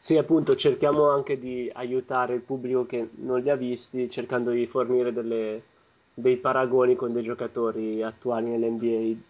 [0.00, 4.66] Sì, appunto, cerchiamo anche di aiutare il pubblico che non li ha visti, cercando di
[4.66, 5.62] fornire delle,
[6.14, 9.20] dei paragoni con dei giocatori attuali nell'NBA.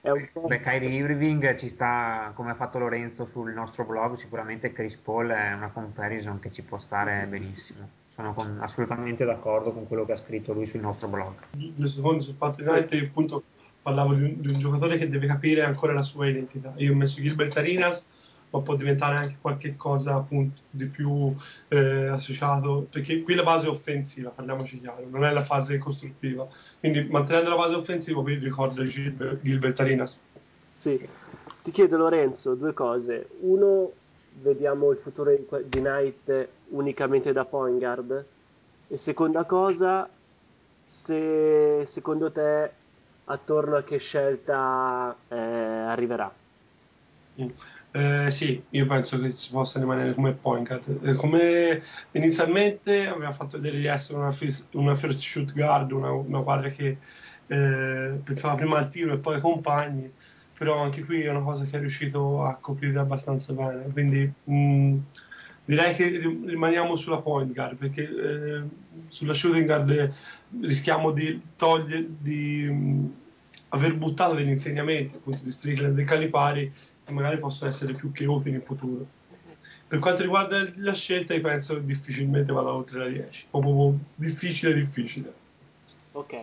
[0.00, 0.46] È un po'...
[0.46, 5.28] Beh, Kyrie Irving ci sta, come ha fatto Lorenzo sul nostro blog, sicuramente Chris Paul
[5.28, 7.88] è una comparison che ci può stare benissimo.
[8.08, 11.34] Sono con, assolutamente d'accordo con quello che ha scritto lui sul nostro blog.
[11.50, 13.42] Due secondi sul fatto di United, appunto
[13.82, 16.72] parlavo di un, di un, giocatore che deve capire ancora la sua identità.
[16.76, 18.08] Io ho messo Gilbert Arenas
[18.50, 21.34] ma può diventare anche qualche cosa appunto di più
[21.68, 26.46] eh, associato, perché qui la base è offensiva, parliamoci chiaro, non è la fase costruttiva.
[26.78, 30.20] Quindi mantenendo la base offensiva, qui ricorda Gilbert, Gilbert Arenas.
[30.76, 31.08] Sì,
[31.62, 33.28] ti chiedo Lorenzo due cose.
[33.40, 33.92] Uno,
[34.42, 38.24] vediamo il futuro di Knight unicamente da point guard.
[38.88, 40.08] E seconda cosa,
[40.86, 42.70] se secondo te
[43.24, 46.32] attorno a che scelta eh, arriverà?
[47.40, 47.48] Mm.
[47.96, 51.02] Eh, sì, io penso che si possa rimanere come point guard.
[51.02, 56.10] Eh, come inizialmente aveva fatto vedere di essere una, first, una first shoot guard, una,
[56.10, 56.98] una guardia che
[57.46, 60.12] eh, pensava prima al tiro e poi ai compagni,
[60.58, 63.84] però anche qui è una cosa che è riuscito a coprire abbastanza bene.
[63.90, 64.98] Quindi mh, mm,
[65.64, 68.62] direi che rimaniamo sulla point guard perché eh,
[69.08, 70.12] sulla shooting guard
[70.60, 73.06] rischiamo di togliere, di mh, mm,
[73.70, 76.72] aver buttato degli insegnamenti appunto di Strickland e Calipari
[77.06, 79.06] e magari possono essere più che utili in futuro.
[79.88, 83.46] Per quanto riguarda la scelta, io penso che difficilmente vada oltre la 10.
[83.50, 85.32] Proprio difficile, difficile.
[86.10, 86.34] Ok,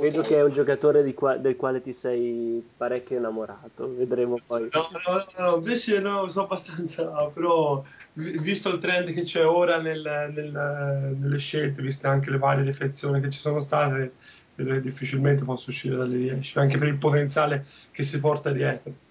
[0.00, 3.94] vedo che è un giocatore qua- del quale ti sei parecchio innamorato.
[3.94, 4.68] Vedremo poi.
[4.72, 7.04] No, no, no, invece no, sono abbastanza.
[7.26, 10.02] Però, visto il trend che c'è ora nel,
[10.34, 14.14] nel, nelle scelte, viste anche le varie defezioni che ci sono state,
[14.56, 19.06] vedo che difficilmente posso uscire dalle 10, anche per il potenziale che si porta dietro.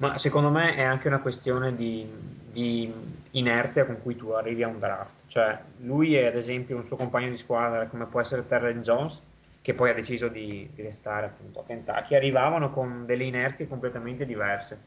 [0.00, 2.10] Ma secondo me è anche una questione di,
[2.50, 2.90] di,
[3.32, 5.10] inerzia con cui tu arrivi a un draft.
[5.26, 9.20] Cioè, lui è ad esempio un suo compagno di squadra, come può essere Terrell Jones,
[9.60, 14.24] che poi ha deciso di, di restare appunto a Kentucky, arrivavano con delle inerzie completamente
[14.24, 14.78] diverse.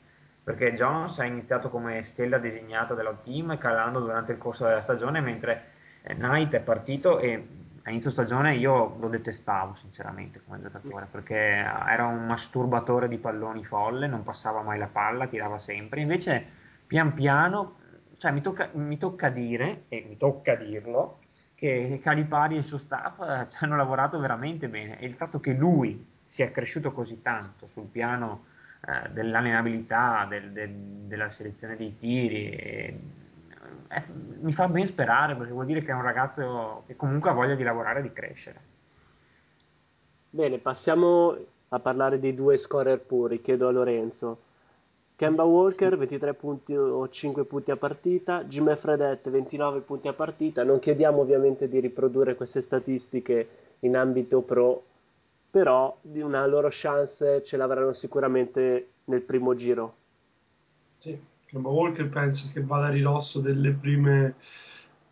[0.44, 5.22] Perché Jones ha iniziato come stella designata dello team, calando durante il corso della stagione,
[5.22, 5.64] mentre
[6.02, 7.48] Knight è partito e
[7.84, 13.66] a inizio stagione io lo detestavo sinceramente come giocatore perché era un masturbatore di palloni
[13.66, 16.00] folle, non passava mai la palla, tirava sempre.
[16.00, 16.46] Invece
[16.88, 17.76] pian piano,
[18.18, 21.20] cioè, mi, tocca, mi tocca dire, e mi tocca dirlo,
[21.56, 25.42] che Calipari e il suo staff eh, ci hanno lavorato veramente bene e il fatto
[25.42, 28.46] che lui sia cresciuto così tanto sul piano
[28.86, 32.46] eh, dell'allenabilità, del, del, della selezione dei tiri.
[32.50, 33.00] E,
[33.88, 34.04] eh,
[34.42, 37.56] mi fa ben sperare perché vuol dire che è un ragazzo che comunque ha voglia
[37.56, 38.62] di lavorare e di crescere.
[40.30, 41.38] Bene, passiamo
[41.70, 43.42] a parlare dei due scorer puri.
[43.42, 44.52] Chiedo a Lorenzo.
[45.16, 50.64] Kemba Walker 23 punti o 5 punti a partita, Jimmy Fredette 29 punti a partita.
[50.64, 53.48] Non chiediamo ovviamente di riprodurre queste statistiche
[53.82, 54.84] in ambito pro,
[55.52, 59.96] però di una loro chance ce l'avranno sicuramente nel primo giro.
[60.98, 61.18] Sì,
[61.54, 64.36] Kemba Walker penso che vada a ridosso delle prime,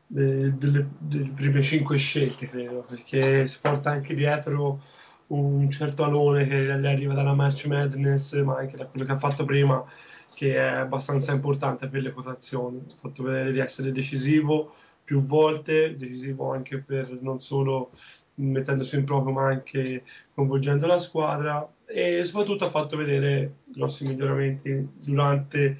[0.07, 4.81] de, delle, delle prime cinque scelte, credo, perché si porta anche dietro
[5.27, 9.19] un certo alone che gli arriva dalla March Madness, ma anche da quello che ha
[9.19, 9.85] fatto prima,
[10.33, 12.79] che è abbastanza importante per le quotazioni.
[12.89, 14.73] Ha fatto vedere di essere decisivo
[15.03, 17.91] più volte, decisivo anche per non solo
[18.35, 24.89] mettendosi in proprio ma anche coinvolgendo la squadra e soprattutto ha fatto vedere grossi miglioramenti
[25.03, 25.77] durante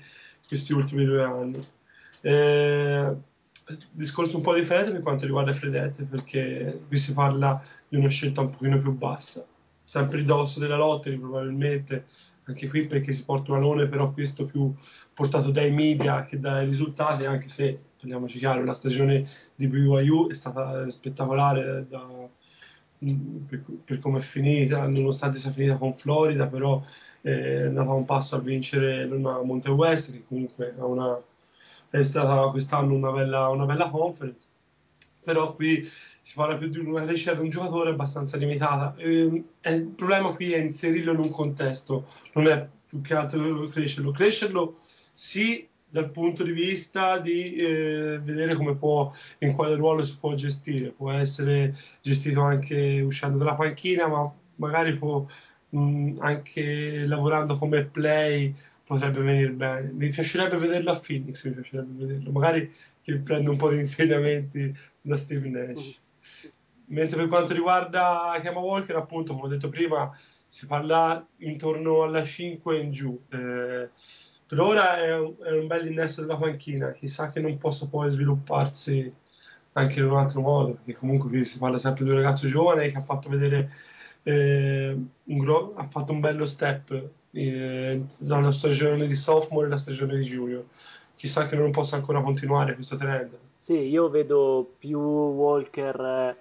[0.52, 1.60] questi ultimi due anni.
[2.20, 3.16] Eh,
[3.92, 8.42] discorso un po' differente per quanto riguarda Fredette perché qui si parla di una scelta
[8.42, 9.46] un pochino più bassa
[9.82, 12.06] sempre il dosso della lottery probabilmente
[12.44, 14.74] anche qui perché si porta un alone però questo più
[15.14, 20.34] portato dai media che dai risultati anche se parliamoci chiaro la stagione di BYU è
[20.34, 22.06] stata spettacolare da,
[23.48, 26.84] per, per come è finita nonostante sia finita con Florida però
[27.22, 31.22] eh, è andata un passo a vincere una Monte West che comunque una,
[31.90, 34.50] è stata quest'anno una bella, una bella conference
[35.24, 35.90] però qui
[36.22, 38.96] si parla più di una crescita di un giocatore abbastanza limitata.
[38.98, 43.68] E, e il problema qui è inserirlo in un contesto, non è più che altro
[43.68, 44.12] crescerlo.
[44.12, 44.80] Crescerlo
[45.14, 50.34] sì dal punto di vista di eh, vedere come può, in quale ruolo si può
[50.36, 50.90] gestire.
[50.90, 55.26] Può essere gestito anche uscendo dalla panchina, ma magari può
[55.72, 58.54] mh, anche lavorando come play
[58.84, 59.92] potrebbe venire bene.
[59.92, 62.32] Mi piacerebbe vederlo a Phoenix, mi piacerebbe vederlo.
[62.32, 66.00] Magari che prende un po' di insegnamenti da Steve Nash.
[66.88, 70.12] Mentre per quanto riguarda Kemba Walker, appunto, come ho detto prima,
[70.48, 73.18] si parla intorno alla 5 in giù.
[73.30, 73.90] Eh,
[74.46, 78.12] per ora è un, è un bel innesto della panchina, chissà che non possa poi
[78.12, 79.12] svilupparsi
[79.74, 82.92] anche in un altro modo, perché comunque qui si parla sempre di un ragazzo giovane
[82.92, 83.72] che ha fatto vedere
[84.24, 90.24] eh, gro- ha fatto un bello step eh, dalla stagione di sophomore alla stagione di
[90.24, 90.64] junior.
[91.16, 93.38] Chissà che non possa ancora continuare questo trend.
[93.58, 96.36] Sì, io vedo più Walker eh,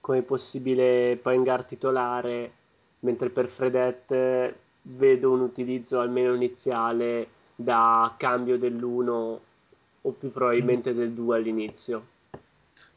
[0.00, 2.52] come possibile point guard titolare,
[3.00, 9.38] mentre per Fredette vedo un utilizzo almeno iniziale da cambio dell'1
[10.02, 12.12] o più probabilmente del 2 all'inizio.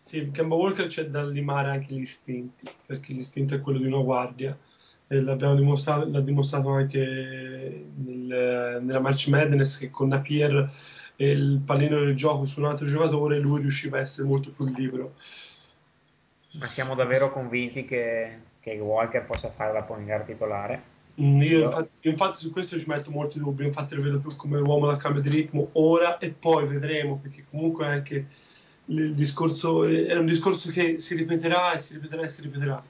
[0.07, 4.01] Sì, Kemba Walker c'è da limare anche gli istinti, perché l'istinto è quello di una
[4.01, 4.57] guardia.
[5.05, 10.71] E l'abbiamo dimostrato, l'ha dimostrato anche nel, nella March Madness che con Napier
[11.17, 14.73] e il pallino del gioco su un altro giocatore lui riusciva a essere molto più
[14.73, 15.15] libero.
[16.53, 20.83] Ma siamo davvero convinti che, che Walker possa fare la point titolare?
[21.19, 24.57] Mm, io infatti, infatti, su questo ci metto molti dubbi, infatti lo vedo più come
[24.61, 28.27] uomo da cambio di ritmo ora e poi vedremo, perché comunque anche
[28.89, 32.83] il discorso è un discorso che si ripeterà e si ripeterà e si ripeterà.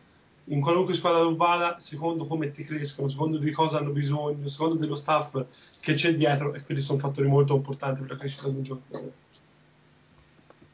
[0.50, 4.76] In qualunque squadra tu vada, secondo come ti crescono, secondo di cosa hanno bisogno, secondo
[4.76, 5.44] dello staff
[5.80, 9.12] che c'è dietro, e quelli sono fattori molto importanti per la crescita di un giocatore.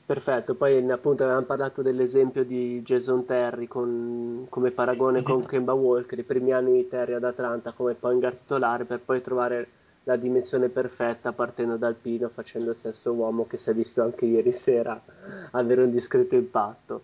[0.06, 6.20] Perfetto, poi appunto avevamo parlato dell'esempio di Jason Terry con, come paragone con Kemba Walker,
[6.20, 9.68] i primi anni di Terry ad Atlanta come point guard titolare per poi trovare
[10.04, 14.26] la dimensione perfetta partendo dal Pino facendo il sesso uomo che si è visto anche
[14.26, 15.00] ieri sera
[15.52, 17.02] avere un discreto impatto.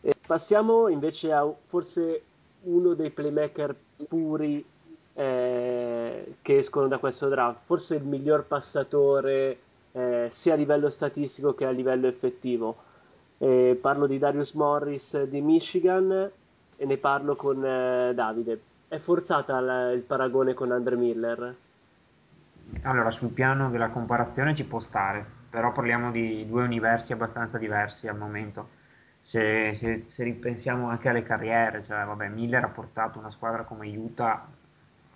[0.00, 2.22] E passiamo invece a forse
[2.62, 3.74] uno dei playmaker
[4.06, 4.64] puri
[5.14, 9.58] eh, che escono da questo draft, forse il miglior passatore
[9.92, 12.76] eh, sia a livello statistico che a livello effettivo.
[13.38, 16.30] Eh, parlo di Darius Morris di Michigan
[16.76, 18.60] e ne parlo con eh, Davide.
[18.88, 21.56] È forzata la, il paragone con Andre Miller?
[22.82, 28.08] Allora, sul piano della comparazione ci può stare, però parliamo di due universi abbastanza diversi
[28.08, 28.82] al momento.
[29.20, 33.88] Se, se, se ripensiamo anche alle carriere, cioè, vabbè, Miller ha portato una squadra come
[33.96, 34.46] Utah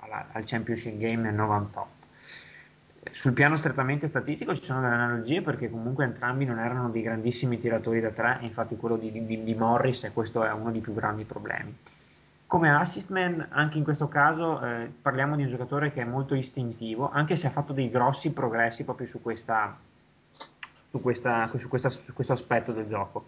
[0.00, 1.96] alla, al Championship Game nel 98
[3.10, 7.58] sul piano strettamente statistico ci sono delle analogie perché comunque entrambi non erano dei grandissimi
[7.58, 10.94] tiratori da tre, infatti quello di, di, di Morris e questo è uno dei più
[10.94, 11.76] grandi problemi.
[12.48, 16.34] Come assist man, anche in questo caso eh, parliamo di un giocatore che è molto
[16.34, 19.78] istintivo, anche se ha fatto dei grossi progressi proprio su, questa,
[20.88, 23.26] su, questa, su, questa, su questo aspetto del gioco.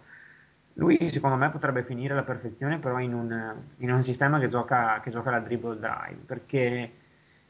[0.73, 5.01] Lui secondo me potrebbe finire alla perfezione però in un, in un sistema che gioca,
[5.03, 6.93] che gioca la dribble drive, perché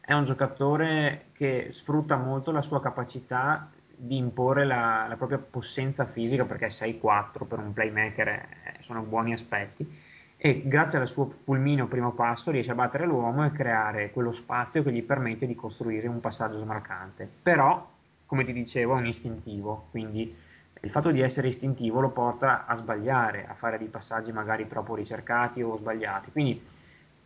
[0.00, 6.04] è un giocatore che sfrutta molto la sua capacità di imporre la, la propria possenza
[6.04, 8.48] fisica perché 6-4 per un playmaker è,
[8.80, 10.08] sono buoni aspetti
[10.42, 14.82] e grazie al suo fulmino primo passo riesce a battere l'uomo e creare quello spazio
[14.82, 17.88] che gli permette di costruire un passaggio smarcante però
[18.24, 20.34] come ti dicevo è un istintivo quindi
[20.82, 24.94] il fatto di essere istintivo lo porta a sbagliare, a fare dei passaggi magari troppo
[24.94, 26.30] ricercati o sbagliati.
[26.30, 26.62] Quindi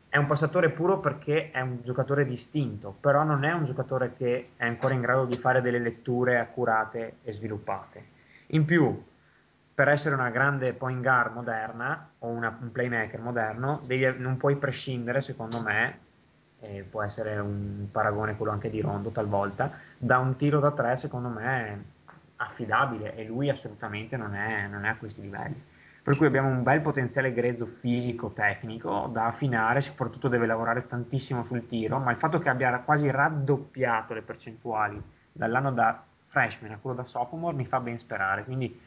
[0.09, 4.51] è un passatore puro perché è un giocatore distinto, però non è un giocatore che
[4.57, 8.05] è ancora in grado di fare delle letture accurate e sviluppate.
[8.49, 9.01] In più,
[9.75, 14.55] per essere una grande point guard moderna o una, un playmaker moderno, devi, non puoi
[14.57, 15.99] prescindere, secondo me,
[16.61, 20.97] e può essere un paragone quello anche di Rondo talvolta, da un tiro da tre,
[20.97, 21.85] secondo me,
[22.37, 25.63] affidabile e lui assolutamente non è, non è a questi livelli.
[26.05, 31.45] Per cui abbiamo un bel potenziale grezzo fisico, tecnico da affinare, soprattutto deve lavorare tantissimo
[31.45, 35.03] sul tiro, ma il fatto che abbia quasi raddoppiato le percentuali
[35.33, 38.45] dall'anno da freshman a quello da sophomore mi fa ben sperare.
[38.45, 38.79] Quindi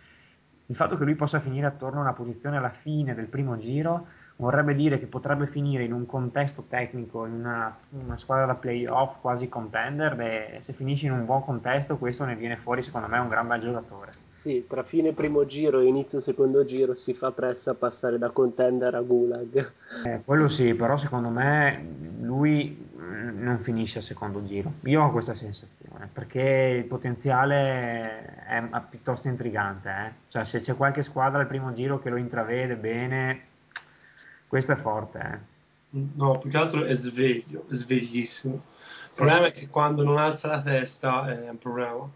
[0.68, 4.08] il fatto che lui possa finire attorno a una posizione alla fine del primo giro
[4.38, 9.20] vorrebbe dire che potrebbe finire in un contesto tecnico, in una, una squadra da playoff
[9.20, 13.18] quasi contender e se finisce in un buon contesto questo ne viene fuori secondo me
[13.18, 14.12] un gran bel giocatore.
[14.36, 18.30] Sì, tra fine primo giro e inizio secondo giro si fa pressa a passare da
[18.30, 19.72] contender a gulag.
[20.06, 21.86] Eh, quello sì, però secondo me
[22.22, 24.74] lui non finisce al secondo giro.
[24.84, 29.90] Io ho questa sensazione, perché il potenziale è, piuttosto intrigante.
[29.90, 30.12] Eh?
[30.30, 33.42] Cioè, se c'è qualche squadra al primo giro che lo intravede bene,
[34.48, 35.56] questo è forte, eh.
[35.90, 38.56] No, più che altro è sveglio, è sveglissimo.
[38.56, 42.10] Il problema è che quando non alza la testa è un problema.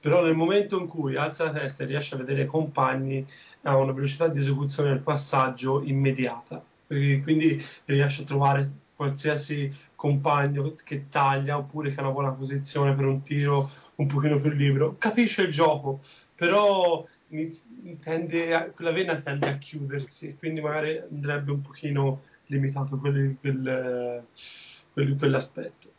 [0.00, 3.26] Però nel momento in cui alza la testa e riesce a vedere i compagni,
[3.62, 6.62] ha una velocità di esecuzione del passaggio immediata.
[6.86, 13.04] Quindi riesce a trovare qualsiasi compagno che taglia oppure che ha una buona posizione per
[13.04, 14.96] un tiro un pochino più libero.
[14.98, 16.00] Capisce il gioco,
[16.34, 17.04] però
[18.52, 24.24] a, quella vena tende a chiudersi, quindi magari andrebbe un pochino limitato quel, quel,
[24.92, 25.90] quel, quell'aspetto.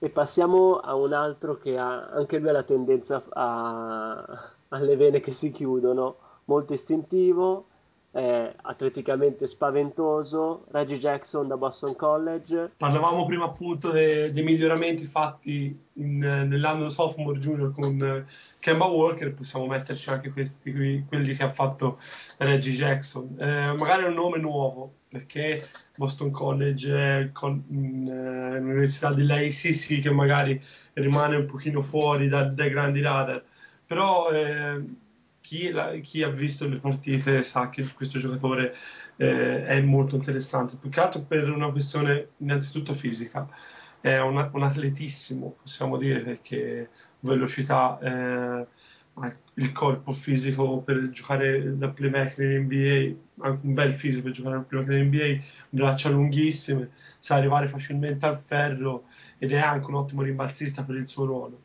[0.00, 5.20] E passiamo a un altro che ha anche lui ha la tendenza a, alle vene
[5.20, 7.66] che si chiudono, molto istintivo,
[8.14, 12.70] eh, atleticamente spaventoso, Reggie Jackson da Boston College.
[12.76, 18.24] Parlavamo prima appunto dei, dei miglioramenti fatti in, nell'anno sophomore junior con
[18.60, 21.98] Kemba Walker, possiamo metterci anche questi qui, quelli che ha fatto
[22.38, 23.36] Reggie Jackson.
[23.36, 30.62] Eh, magari è un nome nuovo, perché Boston College è un'università dell'ACC che magari
[30.92, 33.42] rimane un pochino fuori da, dai grandi radar,
[33.86, 35.02] però eh,
[35.44, 38.74] chi, la, chi, ha visto le partite sa che questo giocatore
[39.16, 43.46] eh, è molto interessante, più che altro per una questione innanzitutto fisica.
[44.00, 46.88] È una, un atletissimo, possiamo dire, perché
[47.20, 48.66] velocità, eh,
[49.54, 54.56] il corpo fisico per giocare da playmaker in NBA, anche un bel fisico per giocare
[54.56, 59.04] da playmaker in NBA, braccia lunghissime, sa arrivare facilmente al ferro
[59.38, 61.63] ed è anche un ottimo rimbalzista per il suo ruolo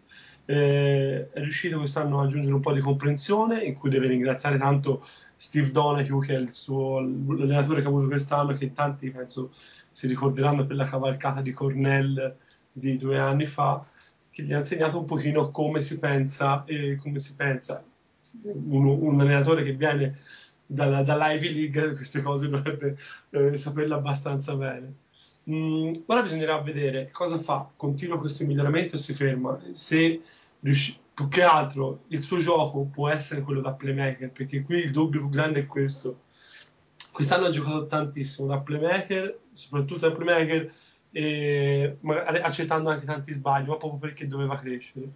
[0.50, 5.06] eh, è riuscito quest'anno ad aggiungere un po' di comprensione, in cui deve ringraziare tanto
[5.36, 9.52] Steve Donahue, che è il suo l'allenatore che ha avuto quest'anno, che tanti penso
[9.92, 12.36] si ricorderanno per la cavalcata di Cornell
[12.72, 13.86] di due anni fa,
[14.32, 17.84] che gli ha insegnato un pochino come si pensa e come si pensa.
[18.42, 20.18] Un, un allenatore che viene
[20.66, 22.98] dalla, dall'Ivy League queste cose dovrebbe
[23.30, 24.94] eh, saperle abbastanza bene.
[25.50, 29.60] Mm, ora bisognerà vedere cosa fa, continua questi miglioramenti o si ferma.
[29.74, 30.22] Se
[30.62, 34.92] riusci- più che altro il suo gioco può essere quello da playmaker, perché qui il
[34.92, 36.22] dubbio più grande è questo.
[37.12, 40.72] Quest'anno ha giocato tantissimo da playmaker, soprattutto da playmaker,
[41.12, 41.98] e
[42.42, 45.10] accettando anche tanti sbagli, ma proprio perché doveva crescere.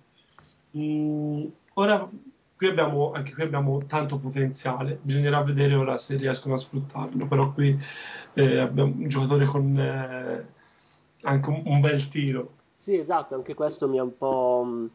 [0.76, 1.45] Mm,
[1.76, 2.10] ora
[2.56, 7.52] qui abbiamo, anche qui abbiamo tanto potenziale, bisognerà vedere ora se riescono a sfruttarlo, però
[7.52, 7.78] qui
[8.34, 10.48] eh, abbiamo un giocatore con eh,
[11.24, 12.56] anche un, un, bel tiro.
[12.74, 14.86] Sì, esatto, anche questo mi ha un po' mm,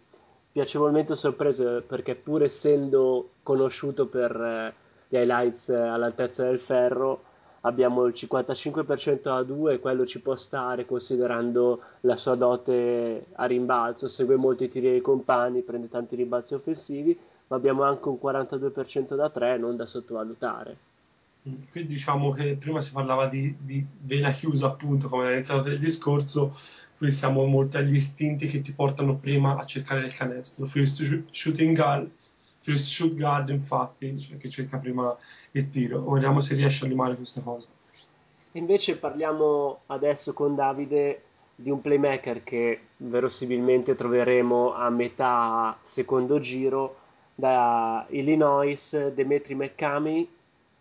[0.58, 4.74] piacevolmente sorpreso perché pur essendo conosciuto per eh,
[5.08, 7.22] gli highlights eh, all'altezza del ferro,
[7.60, 13.44] abbiamo il 55% a 2 e quello ci può stare considerando la sua dote a
[13.44, 17.16] rimbalzo, segue molti tiri dei compagni, prende tanti rimbalzi offensivi,
[17.46, 20.76] ma abbiamo anche un 42% da 3 non da sottovalutare.
[21.70, 25.78] Qui diciamo che prima si parlava di, di vena chiusa appunto come è iniziato il
[25.78, 26.52] discorso,
[26.98, 30.66] qui siamo molto agli istinti che ti portano prima a cercare il canestro.
[30.66, 32.10] First shooting guard,
[32.60, 35.16] first shoot guard infatti, cioè che cerca prima
[35.52, 36.02] il tiro.
[36.10, 37.68] Vediamo se riesce a limare questa cosa.
[38.52, 41.22] Invece parliamo adesso con Davide
[41.54, 46.96] di un playmaker che verosimilmente troveremo a metà secondo giro
[47.34, 50.28] da Illinois, Demetri McCamey,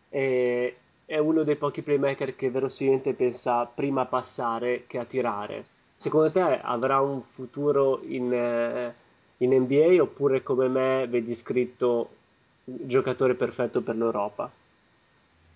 [0.09, 0.73] è
[1.19, 5.65] uno dei pochi playmaker che verosimilmente pensa prima a passare che a tirare
[5.97, 8.93] secondo te avrà un futuro in, eh,
[9.37, 12.09] in NBA oppure come me vedi scritto
[12.63, 14.49] giocatore perfetto per l'Europa.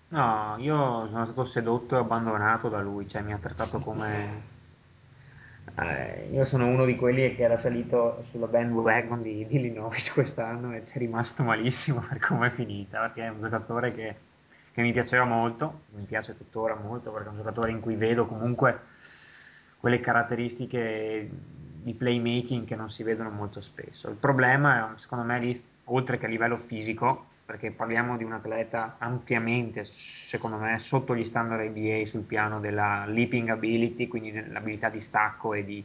[0.08, 4.50] No, io sono stato sedotto e abbandonato da lui, cioè mi ha trattato come...
[5.74, 10.74] Eh, io sono uno di quelli che era salito sulla bandwagon di, di Illinois quest'anno
[10.74, 14.16] e ci è rimasto malissimo per come è finita, perché è un giocatore che,
[14.72, 18.26] che mi piaceva molto, mi piace tuttora molto, perché è un giocatore in cui vedo
[18.26, 18.80] comunque
[19.82, 21.28] quelle caratteristiche
[21.82, 24.08] di playmaking che non si vedono molto spesso.
[24.08, 29.84] Il problema secondo me, oltre che a livello fisico, perché parliamo di un atleta ampiamente,
[29.84, 35.52] secondo me, sotto gli standard NBA sul piano della leaping ability, quindi dell'abilità di stacco
[35.52, 35.84] e, di,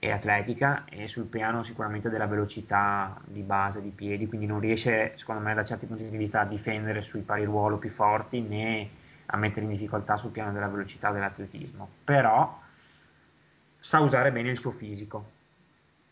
[0.00, 5.12] e atletica, e sul piano sicuramente della velocità di base, di piedi, quindi non riesce,
[5.14, 8.88] secondo me, da certi punti di vista a difendere sui pari ruolo più forti né
[9.26, 11.88] a mettere in difficoltà sul piano della velocità dell'atletismo.
[12.02, 12.59] Però
[13.80, 15.38] sa usare bene il suo fisico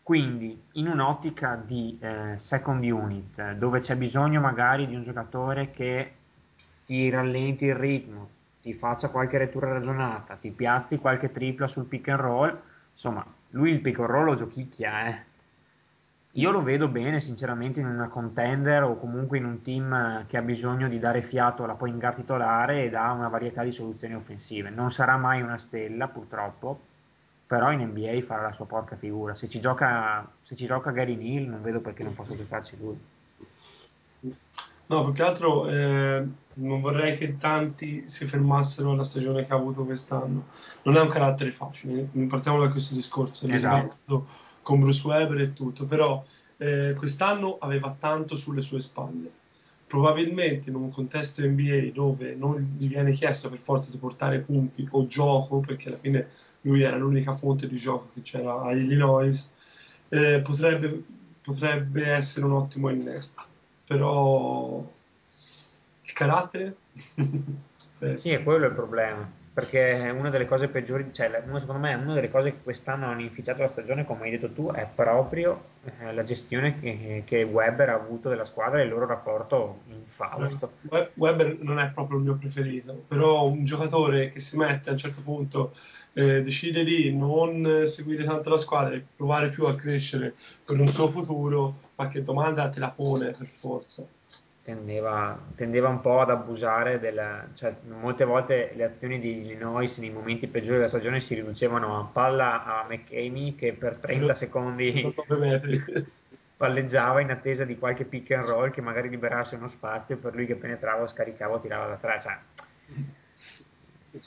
[0.09, 6.13] quindi in un'ottica di eh, second unit, dove c'è bisogno magari di un giocatore che
[6.87, 8.27] ti rallenti il ritmo,
[8.59, 12.59] ti faccia qualche rettura ragionata, ti piazzi qualche tripla sul pick and roll,
[12.91, 15.23] insomma, lui il pick and roll lo giochicchia, eh.
[16.31, 20.41] Io lo vedo bene, sinceramente, in una contender o comunque in un team che ha
[20.41, 24.71] bisogno di dare fiato alla point guard titolare ed ha una varietà di soluzioni offensive.
[24.71, 26.87] Non sarà mai una stella, purtroppo,
[27.49, 29.33] però in NBA farà la sua porca figura.
[29.33, 32.95] Se ci gioca, se ci gioca Gary Neal, non vedo perché non possa giocarci lui.
[34.85, 36.23] No, più che altro eh,
[36.53, 40.45] non vorrei che tanti si fermassero alla stagione che ha avuto quest'anno.
[40.83, 44.27] Non è un carattere facile, partiamo da questo discorso, esatto.
[44.61, 46.23] con Bruce Weber e tutto, però
[46.57, 49.31] eh, quest'anno aveva tanto sulle sue spalle
[49.89, 54.87] probabilmente in un contesto NBA dove non gli viene chiesto per forza di portare punti
[54.91, 56.27] o gioco, perché alla fine
[56.61, 59.49] lui era l'unica fonte di gioco che c'era a Illinois,
[60.09, 61.03] eh, potrebbe,
[61.41, 63.43] potrebbe essere un ottimo innesto.
[63.85, 64.91] Però
[66.01, 66.75] il carattere...
[68.19, 71.29] sì, è quello il problema perché una delle cose peggiori, cioè
[71.59, 74.71] secondo me una delle cose che quest'anno hanno inficiato la stagione, come hai detto tu,
[74.71, 79.05] è proprio eh, la gestione che, che, Weber ha avuto della squadra e il loro
[79.05, 80.71] rapporto in Fausto.
[81.15, 84.97] Weber non è proprio il mio preferito, però un giocatore che si mette a un
[84.97, 85.73] certo punto,
[86.13, 90.87] eh, decide di non seguire tanto la squadra e provare più a crescere per un
[90.87, 94.07] suo futuro, qualche domanda te la pone per forza
[94.69, 100.11] tendeva, tendeva, un po' ad abusare del, cioè, molte volte le azioni di Illinois nei
[100.11, 105.13] momenti peggiori della stagione si riducevano a palla a McKamey che per 30 secondi
[106.55, 110.45] palleggiava in attesa di qualche pick and roll che magari liberasse uno spazio per lui
[110.45, 112.37] che penetrava, scaricava o tirava da tre cioè,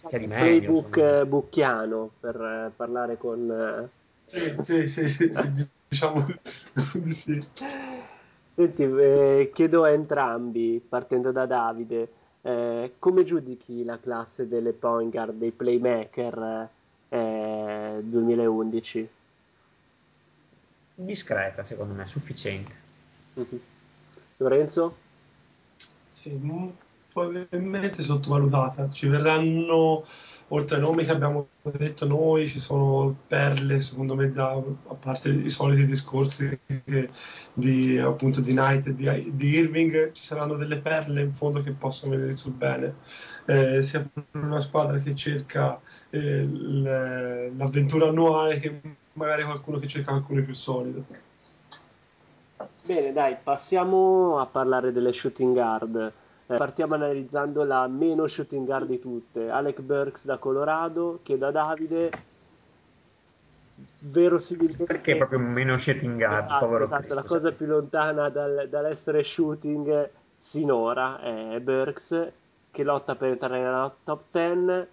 [0.09, 1.25] c'è di meglio playbook insomma.
[1.25, 3.89] bucchiano per eh, parlare con eh,
[4.25, 6.27] sì, sì, sì, sì, diciamo
[6.95, 7.47] di sì
[8.55, 12.13] Senti, eh, chiedo a entrambi, partendo da Davide,
[12.43, 16.69] eh, come giudichi la classe delle point guard, dei playmaker
[17.09, 19.09] eh, 2011?
[20.95, 22.73] Discreta, secondo me, sufficiente.
[23.39, 23.59] Mm-hmm.
[24.37, 24.97] Lorenzo?
[26.11, 26.39] Sì,
[27.11, 28.91] probabilmente sottovalutata.
[28.91, 30.05] Ci verranno
[30.55, 35.31] oltre ai nomi che abbiamo detto noi, ci sono perle, secondo me, da, a parte
[35.31, 36.59] i soliti discorsi
[37.55, 41.73] di, appunto, di Knight e di, di, Irving, ci saranno delle perle in fondo che
[41.73, 42.97] possono venire sul bene,
[43.47, 45.81] eh, sia per una squadra che cerca
[46.11, 48.81] eh, l'avventura annuale che
[49.15, 51.05] magari qualcuno che cerca qualcuno più solido.
[52.85, 56.13] Bene, dai, passiamo a parlare delle shooting guard.
[56.53, 61.51] Eh, partiamo analizzando la meno shooting guard di tutte, Alec Burks da Colorado, chiedo a
[61.51, 62.11] Davide,
[64.01, 64.85] verosimilmente...
[64.85, 67.57] Perché proprio meno shooting guard, esatto, povero esatto, Cristo, la cosa cioè.
[67.57, 72.33] più lontana dal, dall'essere shooting sinora è Burks,
[72.71, 74.89] che lotta per entrare nella top 10,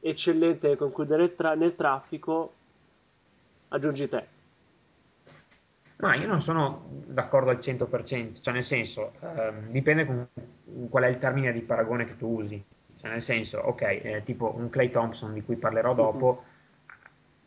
[0.00, 2.52] eccellente nel concludere tra- nel traffico,
[3.68, 4.31] aggiungi te.
[6.02, 10.28] Ma io non sono d'accordo al 100%, cioè nel senso, ehm, dipende con
[10.90, 12.62] qual è il termine di paragone che tu usi.
[12.96, 16.42] Cioè nel senso, ok, eh, tipo un Clay Thompson di cui parlerò dopo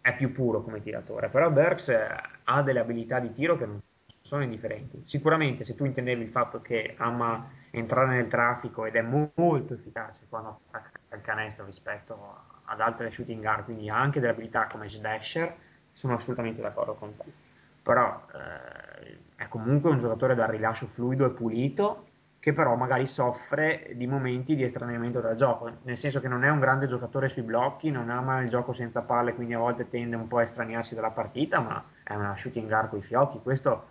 [0.01, 2.07] è più puro come tiratore, però Burks eh,
[2.43, 3.81] ha delle abilità di tiro che non
[4.21, 5.03] sono indifferenti.
[5.05, 9.73] Sicuramente se tu intendevi il fatto che ama entrare nel traffico ed è mo- molto
[9.73, 12.17] efficace quando attacca il canestro rispetto
[12.65, 15.55] ad altre shooting guard, quindi ha anche delle abilità come slasher,
[15.91, 17.44] sono assolutamente d'accordo con te
[17.85, 22.07] però eh, è comunque un giocatore dal rilascio fluido e pulito
[22.39, 26.49] che però magari soffre di momenti di estraneamento dal gioco, nel senso che non è
[26.49, 30.15] un grande giocatore sui blocchi, non ama il gioco senza palle, quindi a volte tende
[30.15, 33.85] un po' a estraniarsi dalla partita, ma è una shooting guard con i fiocchi, questo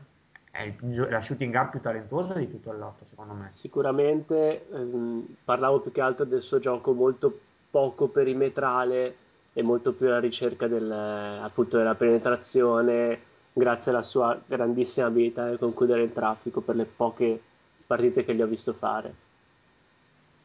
[0.50, 3.50] è il, la shooting guard più talentuosa di tutto il lotto, secondo me.
[3.52, 7.40] Sicuramente ehm, parlavo più che altro del suo gioco molto
[7.70, 9.16] poco perimetrale
[9.52, 15.58] e molto più alla ricerca del, appunto della penetrazione, grazie alla sua grandissima abilità nel
[15.58, 17.40] concludere il traffico per le poche
[17.86, 19.14] partite che gli ho visto fare.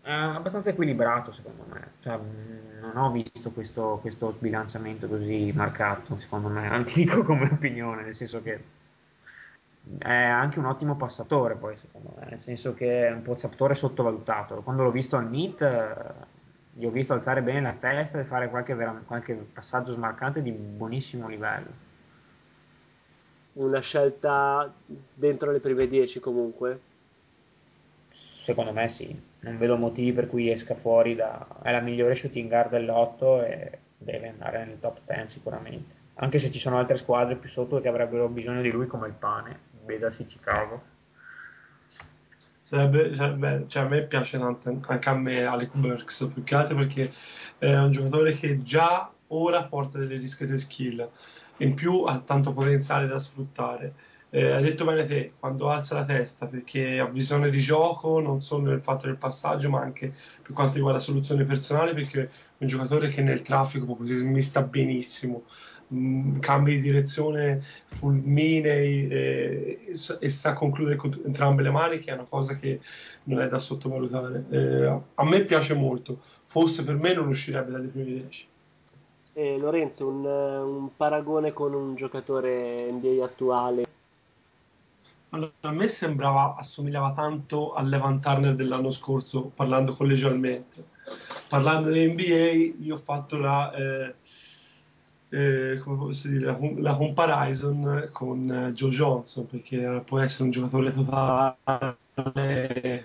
[0.02, 2.18] È abbastanza equilibrato secondo me, cioè,
[2.82, 8.42] non ho visto questo, questo, sbilanciamento così marcato, secondo me, antico come opinione, nel senso
[8.42, 8.64] che
[9.98, 14.62] è anche un ottimo passatore poi secondo me, nel senso che è un passatore sottovalutato.
[14.62, 16.14] Quando l'ho visto al NIT
[16.74, 18.76] gli ho visto alzare bene la testa e fare qualche,
[19.06, 21.89] qualche passaggio smarcante di buonissimo livello.
[23.54, 24.72] Una scelta
[25.14, 26.80] dentro le prime 10 comunque?
[28.10, 31.46] Secondo me sì, non vedo motivi per cui esca fuori da...
[31.62, 35.96] è la migliore shooting guard dell'otto e deve andare nel top 10 sicuramente.
[36.16, 39.14] Anche se ci sono altre squadre più sotto che avrebbero bisogno di lui come il
[39.14, 40.98] pane, vedasi Chicago.
[42.62, 46.76] Sarebbe, sarebbe, cioè a me piace tanto, anche a me Alec Burks, più che altro
[46.76, 47.12] perché
[47.58, 51.10] è un giocatore che già ora porta delle discrete skill,
[51.60, 53.94] in più ha tanto potenziale da sfruttare.
[54.32, 58.42] Eh, hai detto bene te, quando alza la testa, perché ha visione di gioco, non
[58.42, 62.30] solo nel fatto del passaggio, ma anche per quanto riguarda soluzioni personali, perché è
[62.60, 65.46] un giocatore che nel traffico proprio si smista benissimo
[65.90, 69.80] mh, cambi di direzione fulminei e,
[70.20, 72.80] e, sa concludere con entrambe le mani, che è una cosa che
[73.24, 74.46] non è da sottovalutare.
[74.50, 78.48] Eh, a me piace molto, forse per me non uscirebbe dalle prime 10.
[79.40, 83.84] Eh, Lorenzo, un, un paragone con un giocatore NBA attuale
[85.30, 90.88] allora, a me sembrava, assomigliava tanto all'Evan Turner dell'anno scorso, parlando collegialmente.
[91.48, 94.16] Parlando di NBA, io ho fatto la, eh,
[95.30, 100.50] eh, come posso dire, la, la comparison con eh, Joe Johnson, perché può essere un
[100.50, 101.96] giocatore totale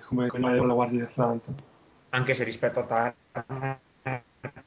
[0.07, 1.53] come quello della Guardia di Atlanta.
[2.09, 3.81] Anche se rispetto a Turner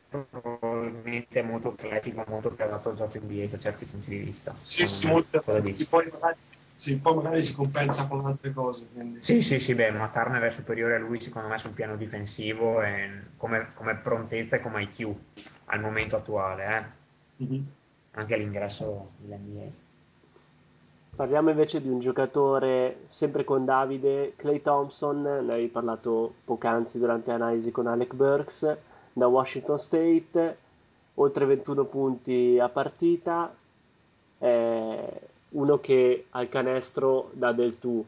[0.09, 4.55] probabilmente è molto atletico, molto più adatto al gioco NBA da certi punti di vista.
[4.61, 5.41] Sì, sì, molto.
[5.41, 6.35] Poi magari,
[6.75, 8.88] sì, poi magari si compensa con altre cose.
[8.93, 9.21] Quindi.
[9.21, 12.81] Sì, sì, sì, beh, ma Turner è superiore a lui secondo me sul piano difensivo
[12.81, 15.13] e come, come prontezza e come IQ
[15.65, 16.65] al momento attuale.
[16.65, 17.05] Eh
[17.43, 17.63] mm-hmm.
[18.11, 19.85] anche all'ingresso dell'NBA.
[21.15, 27.31] Parliamo invece di un giocatore sempre con Davide, Clay Thompson, ne avevi parlato poc'anzi durante
[27.31, 28.77] l'analisi con Alec Burks,
[29.18, 30.57] da Washington State,
[31.15, 33.53] oltre 21 punti a partita,
[34.38, 38.06] è uno che al canestro dà del tu.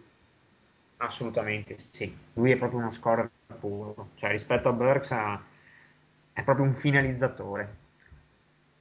[0.98, 2.16] Assolutamente, sì.
[2.34, 3.30] Lui è proprio uno scorer
[3.60, 5.12] puro, cioè rispetto a Burks
[6.34, 7.88] è proprio un finalizzatore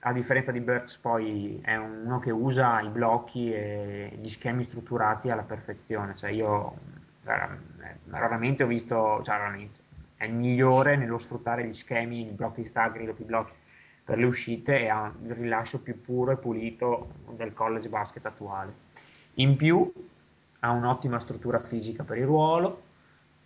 [0.00, 5.28] a differenza di Burks poi è uno che usa i blocchi e gli schemi strutturati
[5.28, 6.76] alla perfezione, cioè io
[7.24, 9.77] raramente ho visto, cioè raramente,
[10.18, 13.52] è migliore nello sfruttare gli schemi, i blocchi stagri, i doppi blocchi
[14.04, 18.86] per le uscite e ha il rilascio più puro e pulito del college basket attuale.
[19.34, 19.90] In più
[20.60, 22.82] ha un'ottima struttura fisica per il ruolo,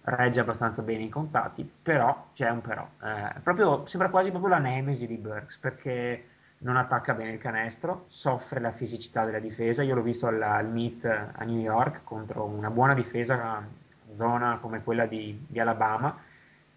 [0.04, 2.88] regge abbastanza bene i contatti, però c'è un però.
[3.02, 6.24] Eh, proprio, sembra quasi proprio la nemesi di Burks perché
[6.58, 9.82] non attacca bene il canestro, soffre la fisicità della difesa.
[9.82, 13.62] Io l'ho visto al, al Meet a New York contro una buona difesa,
[14.10, 16.16] zona come quella di, di Alabama,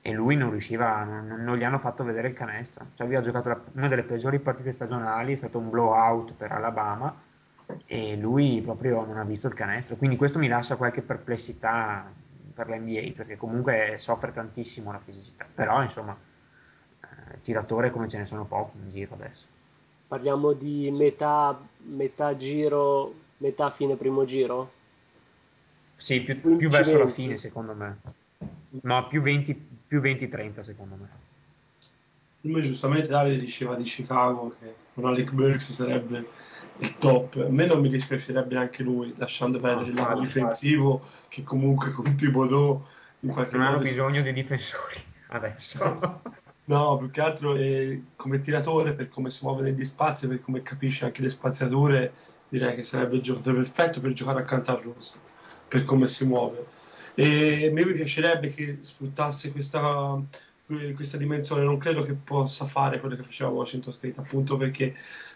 [0.08, 2.86] e lui non riusciva, non, non, gli hanno fatto vedere il canestro.
[2.94, 6.52] Cioè, lui ha giocato la, una delle peggiori partite stagionali, è stato un blowout per
[6.52, 7.24] Alabama
[7.88, 9.96] e lui proprio non ha visto il canestro.
[9.96, 12.06] Quindi questo mi lascia qualche perplessità
[12.54, 15.48] per l'NBA, perché comunque soffre tantissimo la fisicità.
[15.52, 16.16] Però, insomma,
[17.02, 19.48] eh, tiratore come ce ne sono pochi in giro adesso.
[20.08, 24.72] Parliamo di metà, metà giro, metà fine primo giro?
[25.96, 27.98] Sì, più, più verso la fine secondo me.
[28.84, 30.30] No, più 20-30 più 20,
[30.62, 31.10] secondo me.
[32.42, 36.28] Come giustamente Davide diceva di Chicago che con Alec Burks sarebbe
[36.78, 37.38] il top.
[37.38, 42.16] A me non mi dispiacerebbe anche lui, lasciando perdere il lato difensivo che comunque con
[42.16, 42.86] Thibodeau
[43.22, 43.78] in qualche non modo...
[43.78, 46.34] hanno bisogno di difensori adesso.
[46.68, 50.64] No, più che altro eh, come tiratore, per come si muove negli spazi, per come
[50.64, 52.12] capisce anche le spaziature,
[52.50, 55.20] direi che sarebbe il giocatore perfetto per giocare accanto a Rosso,
[55.68, 56.66] per come si muove.
[57.18, 60.22] E a me mi piacerebbe che sfruttasse questa,
[60.94, 64.94] questa dimensione, non credo che possa fare quello che faceva Washington State, appunto perché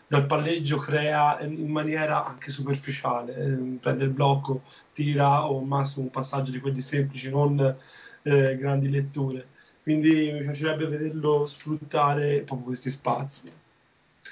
[0.07, 6.05] dal palleggio crea in maniera anche superficiale, eh, prende il blocco, tira o al massimo
[6.05, 7.77] un passaggio di quelli semplici, non
[8.23, 9.47] eh, grandi letture.
[9.81, 13.49] Quindi mi piacerebbe vederlo sfruttare proprio questi spazi,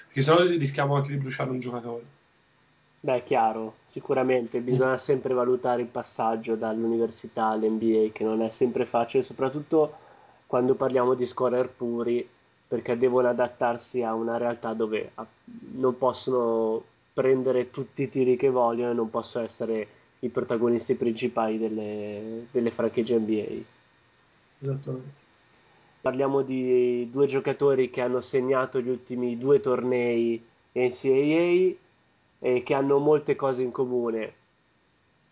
[0.07, 2.16] perché sennò rischiamo anche di bruciare un giocatore.
[2.99, 9.23] Beh, chiaro, sicuramente bisogna sempre valutare il passaggio dall'università all'NBA, che non è sempre facile,
[9.23, 10.05] soprattutto
[10.47, 12.27] quando parliamo di scorer puri,
[12.67, 15.25] perché devono adattarsi a una realtà dove ah,
[15.75, 16.83] non possono
[17.13, 19.87] prendere tutti i tiri che vogliono e non possono essere
[20.19, 23.63] i protagonisti principali delle, delle franchigie NBA.
[24.59, 25.25] Esattamente.
[26.01, 30.43] Parliamo di due giocatori che hanno segnato gli ultimi due tornei
[30.73, 31.85] NCAA
[32.39, 34.33] e che hanno molte cose in comune.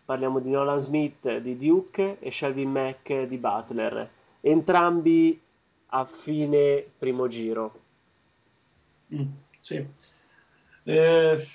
[0.04, 4.08] Parliamo di Nolan Smith di Duke e Shelby Mack di Butler,
[4.40, 5.40] entrambi
[5.88, 7.80] a fine primo giro.
[9.14, 9.26] Mm,
[9.60, 9.84] sì.
[10.84, 11.46] Eh,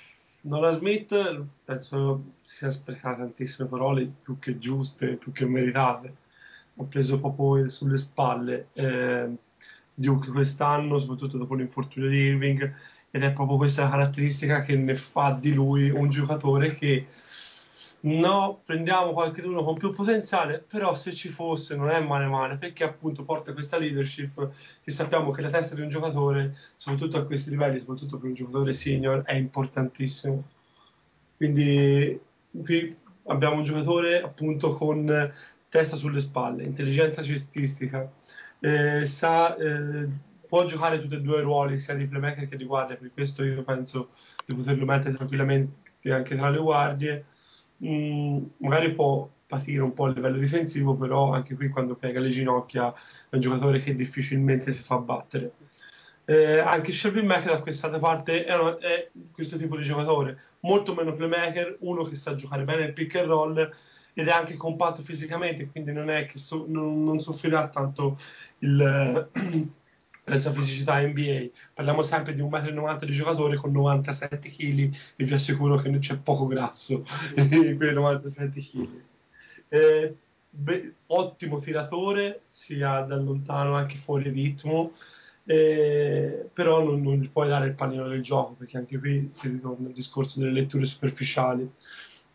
[0.42, 6.14] Nolan Smith penso sia sprecata tantissime parole, più che giuste, più che meritate.
[6.76, 9.30] Ha preso proprio sulle spalle eh,
[9.94, 12.74] Duke quest'anno, soprattutto dopo l'infortunio di Irving,
[13.14, 17.06] ed è proprio questa caratteristica che ne fa di lui un giocatore che
[18.00, 22.84] no, prendiamo qualcuno con più potenziale, però se ci fosse non è male male, perché
[22.84, 24.50] appunto porta questa leadership
[24.82, 28.34] che sappiamo che la testa di un giocatore, soprattutto a questi livelli, soprattutto per un
[28.34, 30.42] giocatore senior, è importantissimo.
[31.36, 32.18] Quindi
[32.50, 35.32] qui abbiamo un giocatore appunto con
[35.68, 38.10] testa sulle spalle, intelligenza cestistica,
[38.58, 40.08] eh, sa, eh,
[40.52, 43.42] può giocare tutti e due i ruoli, sia di playmaker che di guardia, per questo
[43.42, 44.10] io penso
[44.44, 47.24] di poterlo mettere tranquillamente anche tra le guardie
[47.78, 52.28] mh, magari può patire un po' a livello difensivo, però anche qui quando piega le
[52.28, 55.52] ginocchia è un giocatore che difficilmente si fa battere.
[56.26, 60.92] Eh, anche Shelby Mack da quest'altra parte è, una, è, questo tipo di giocatore, molto
[60.92, 63.74] meno playmaker, uno che sa giocare bene il pick and roll
[64.12, 68.18] ed è anche compatto fisicamente, quindi non so, non, non soffrirà tanto
[68.58, 69.30] il,
[70.38, 71.48] sua fisicità NBA.
[71.74, 75.98] Parliamo sempre di un 1,90 m di giocatore con 97 kg e vi assicuro che
[75.98, 77.04] c'è poco grasso
[77.36, 78.88] in quei 97 kg.
[79.68, 80.14] Eh,
[80.50, 84.92] beh, ottimo tiratore, sia da lontano anche fuori ritmo,
[85.44, 89.48] eh, però non, non, gli puoi dare il pallino del gioco perché anche qui si
[89.48, 91.68] ritorna al discorso delle letture superficiali.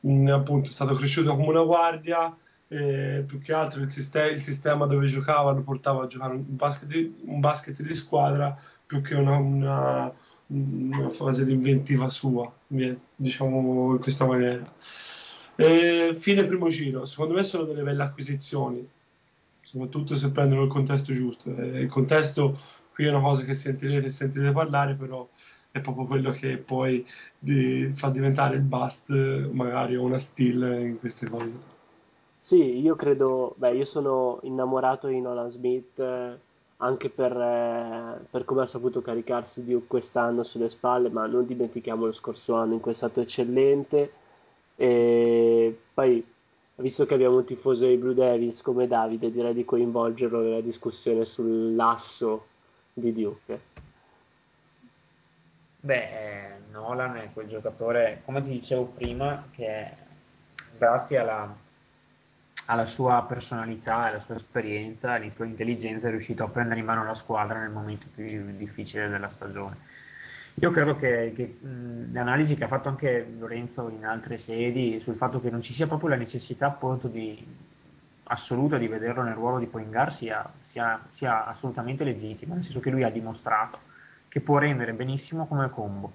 [0.06, 2.36] Mm, appunto è stato cresciuto come una guardia,
[2.70, 6.44] eh, più che altro il, sistema, il sistema dove giocava lo portava a giocare un
[6.48, 10.14] basket, di, un basket di squadra più che una, una,
[10.48, 12.52] una fase di inventiva sua,
[13.16, 14.74] diciamo in questa maniera.
[15.56, 18.88] E fine primo giro, secondo me sono delle belle acquisizioni,
[19.62, 21.56] soprattutto se prendono il contesto giusto.
[21.56, 22.58] Eh, il contesto
[22.94, 25.28] qui è una cosa che sentirete sentirete parlare, però
[25.72, 27.06] è proprio quello che poi
[27.38, 29.10] di, fa diventare il bust
[29.52, 31.76] magari o una steal in queste cose.
[32.48, 36.38] Sì, io credo, beh, io sono innamorato di Nolan Smith eh,
[36.78, 42.06] anche per, eh, per come ha saputo caricarsi di quest'anno sulle spalle, ma non dimentichiamo
[42.06, 44.12] lo scorso anno in cui è stato eccellente.
[44.78, 46.26] E poi,
[46.76, 51.26] visto che abbiamo un tifoso dei Blue Devils come Davide, direi di coinvolgerlo nella discussione
[51.26, 52.46] sull'asso
[52.94, 53.60] di Duke.
[55.82, 59.92] Beh, Nolan è quel giocatore, come ti dicevo prima, che
[60.78, 61.66] grazie alla
[62.70, 67.04] alla sua personalità, alla sua esperienza, alla sua intelligenza è riuscito a prendere in mano
[67.04, 69.78] la squadra nel momento più difficile della stagione.
[70.56, 75.16] Io credo che, che mh, l'analisi che ha fatto anche Lorenzo in altre sedi sul
[75.16, 77.46] fatto che non ci sia proprio la necessità appunto di,
[78.24, 82.90] assoluta di vederlo nel ruolo di Poingar sia, sia, sia assolutamente legittima, nel senso che
[82.90, 83.80] lui ha dimostrato
[84.28, 86.12] che può rendere benissimo come combo.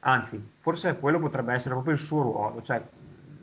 [0.00, 2.82] Anzi, forse quello potrebbe essere proprio il suo ruolo, cioè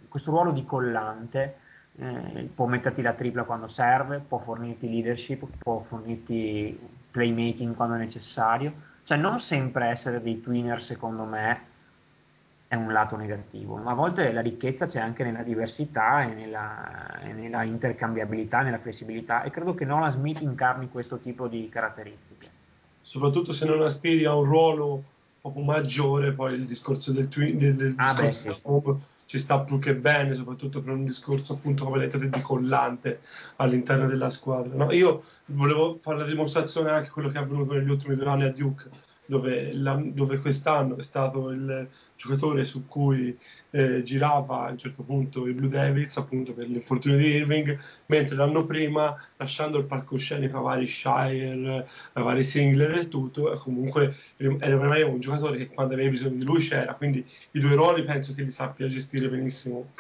[0.08, 1.66] questo ruolo di collante
[2.00, 6.78] eh, può metterti la tripla quando serve, può fornirti leadership, può fornirti
[7.12, 8.86] playmaking quando è necessario.
[9.04, 11.76] Cioè non sempre essere dei twinner secondo me
[12.68, 17.22] è un lato negativo, ma a volte la ricchezza c'è anche nella diversità e nella,
[17.22, 22.50] e nella intercambiabilità, nella flessibilità e credo che Nolan Smith incarni questo tipo di caratteristiche.
[23.02, 25.04] Soprattutto se non aspiri a un ruolo
[25.56, 29.78] maggiore, poi il discorso del, twin, del, del ah, discorso beh, sì ci sta più
[29.78, 33.22] che bene, soprattutto per un discorso appunto come dettate di collante
[33.58, 34.74] all'interno della squadra.
[34.74, 34.92] No?
[34.92, 38.52] Io volevo fare la dimostrazione anche quello che è avvenuto negli ultimi due anni a
[38.52, 38.90] Duke
[39.28, 43.38] dove, la, dove, quest'anno è stato il giocatore su cui
[43.70, 47.78] eh, girava a un certo punto i Blue Devils appunto per l'infortunio di Irving
[48.08, 54.16] mentre l'anno prima lasciando il palcoscenico a vari Shire a vari Singler e tutto comunque
[54.38, 58.04] era veramente un giocatore che quando avevi bisogno di lui c'era quindi i due ruoli
[58.04, 59.92] penso che li sappia gestire benissimo.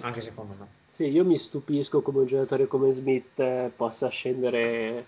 [0.00, 0.66] Anche secondo me.
[0.90, 5.04] Sì, io mi stupisco come un giocatore come Smith eh, possa scendere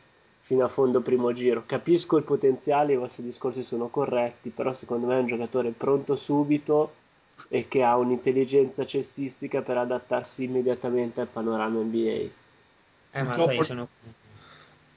[0.52, 1.62] fino a fondo primo giro.
[1.64, 6.14] Capisco il potenziale, i vostri discorsi sono corretti, però secondo me è un giocatore pronto
[6.14, 6.92] subito
[7.48, 11.96] e che ha un'intelligenza cestistica per adattarsi immediatamente al panorama NBA.
[11.96, 12.30] Eh,
[13.12, 13.88] ma Purtroppo- sai, sono...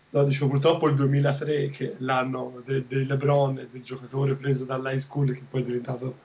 [0.10, 4.66] No, dicevo, purtroppo il 2003, che è l'anno del de LeBron, e del giocatore preso
[4.66, 6.18] dall'high school, che poi è diventato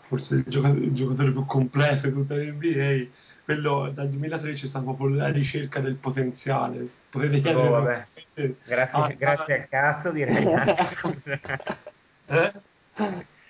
[0.00, 3.08] forse il giocatore, il giocatore più completo di tutta l'NBA,
[3.44, 6.86] quello dal 2003 c'è stata proprio la ricerca del potenziale.
[7.10, 7.84] Potete Oh, chiedere vabbè.
[7.84, 10.44] veramente- Grazie, Ah, grazie al cazzo direi
[12.26, 12.52] eh?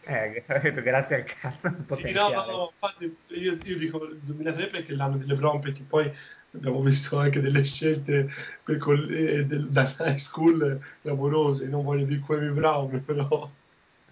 [0.06, 0.44] Eh,
[0.82, 4.96] grazie al cazzo Sì, no, no, no, infatti io, io dico il 2003 perché è
[4.96, 6.12] l'anno di LeBron, perché poi
[6.52, 8.28] abbiamo visto anche delle scelte
[8.66, 13.50] eh, del, dall'high school clamorose, non voglio dire Kwame Brown, però...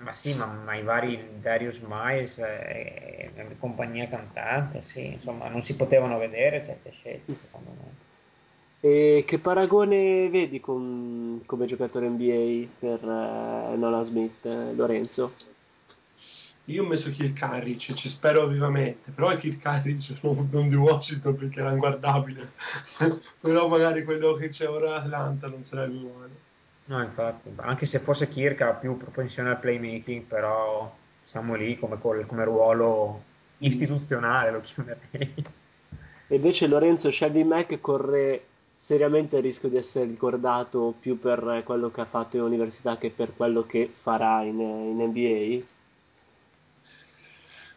[0.03, 5.63] Ma sì, ma, ma i vari Darius Miles e, e compagnia cantante, sì, insomma, non
[5.63, 7.91] si potevano vedere certe scelte, secondo me.
[8.81, 15.33] E che paragone vedi con- come giocatore NBA per eh, Nolan Smith, eh, Lorenzo?
[16.67, 20.75] Io ho messo Kirk Heinrich, ci spero vivamente, però è Kirk Heinrich non, non di
[20.75, 22.53] Washington perché era inguardabile,
[23.41, 26.42] però magari quello che c'è ora Atlanta non sarebbe male.
[26.85, 30.93] No, infatti, anche se forse Kirk ha più propensione al playmaking, però
[31.25, 33.23] siamo lì come, come ruolo
[33.59, 35.35] istituzionale, lo chiamerei.
[36.27, 38.45] E invece Lorenzo Shelby Mack corre
[38.77, 43.11] seriamente il rischio di essere ricordato più per quello che ha fatto in università che
[43.11, 45.65] per quello che farà in, in NBA.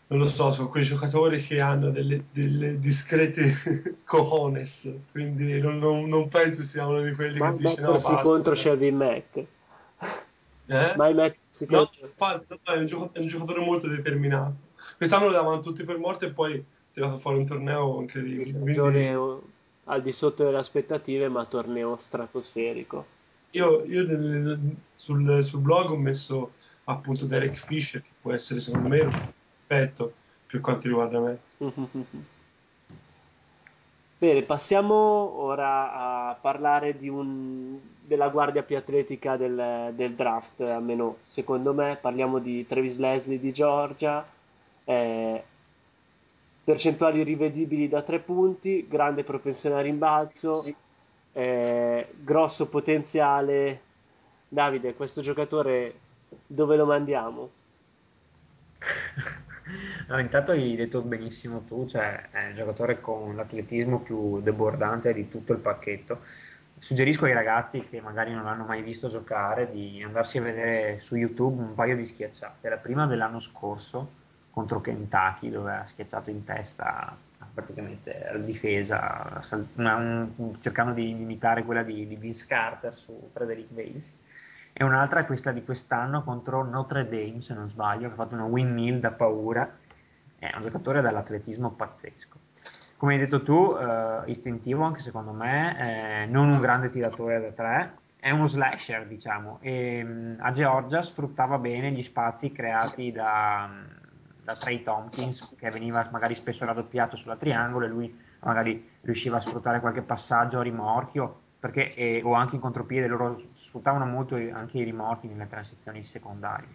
[0.07, 6.07] Non lo so, sono quei giocatori che hanno delle, delle discrete cojones, quindi non, non-
[6.07, 8.21] non penso sia uno di quelli Mai che dice no, basta.
[8.21, 9.45] contro Shelby Mack.
[10.67, 10.93] Eh?
[10.95, 12.43] Mai mettersi No, contro...
[12.63, 14.55] è un, gioco- è un giocatore molto determinato.
[14.97, 16.61] Quest'anno lo davano tutti per morto e poi ha
[16.93, 18.45] tirato fuori un torneo incredibile.
[18.49, 19.43] stagione Quindi o-
[19.85, 23.05] al di sotto delle aspettative, ma torneo stratosferico.
[23.51, 26.51] io, io nel- sul, sul blog ho messo
[26.85, 29.33] appunto Derek Fisher, che può essere secondo me
[29.67, 30.13] perfetto
[30.47, 31.39] per quanto riguarda me.
[34.17, 35.91] Bene, passiamo ora
[36.29, 41.97] a parlare di un- della guardia più atletica del, del draft, almeno secondo me.
[41.99, 44.25] Parliamo di Travis Leslie di Georgia,
[44.85, 45.43] eh,
[46.63, 50.63] percentuali rivedibili da tre punti, grande propensione al rimbalzo,
[51.33, 53.81] eh, grosso potenziale.
[54.47, 56.03] Davide, questo giocatore
[56.45, 57.55] dove lo mandiamo?
[60.07, 65.29] No, intanto hai detto benissimo tu, cioè è un giocatore con l'atletismo più debordante di
[65.29, 66.21] tutto il pacchetto.
[66.77, 71.15] Suggerisco ai ragazzi che magari non l'hanno mai visto giocare di andarsi a vedere su
[71.15, 72.69] YouTube un paio di schiacciate.
[72.69, 77.17] La prima dell'anno scorso contro Kentucky, dove ha schiacciato in testa
[77.53, 79.41] praticamente la difesa,
[80.59, 84.15] cercando di imitare quella di, di Vince Carter su Frederick Bales.
[84.77, 88.33] E un'altra è questa di quest'anno contro Notre Dame, se non sbaglio, che ha fatto
[88.33, 89.73] una windmill da paura.
[90.37, 92.37] È un giocatore dall'atletismo pazzesco.
[92.97, 97.51] Come hai detto tu, eh, istintivo anche secondo me, eh, non un grande tiratore da
[97.51, 103.69] tre, è uno slasher, diciamo, e mh, a Georgia sfruttava bene gli spazi creati da,
[104.43, 109.41] da Trey Tompkins, che veniva magari spesso raddoppiato sulla triangolo e lui magari riusciva a
[109.41, 114.77] sfruttare qualche passaggio a rimorchio, perché, eh, o anche in contropiede, loro sfruttavano molto anche
[114.77, 116.67] i rimorchi nelle transizioni secondarie.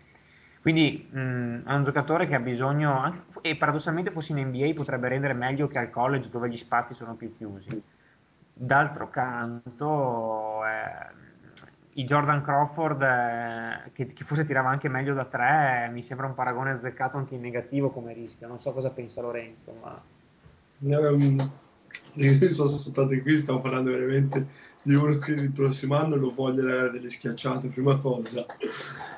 [0.61, 5.07] Quindi mh, è un giocatore che ha bisogno, anche- e paradossalmente forse in NBA potrebbe
[5.09, 7.81] rendere meglio che al college dove gli spazi sono più chiusi.
[8.53, 11.15] D'altro canto, eh,
[11.93, 16.35] i Jordan Crawford, eh, che, che forse tirava anche meglio da tre, mi sembra un
[16.35, 18.49] paragone azzeccato anche in negativo come rischio.
[18.49, 20.03] Non so cosa pensa Lorenzo, ma
[20.83, 21.37] Ehm,
[22.15, 24.47] Io sono soltanto qui, stiamo parlando veramente
[24.83, 28.47] di che il prossimo anno lo voglia dare delle schiacciate, prima cosa.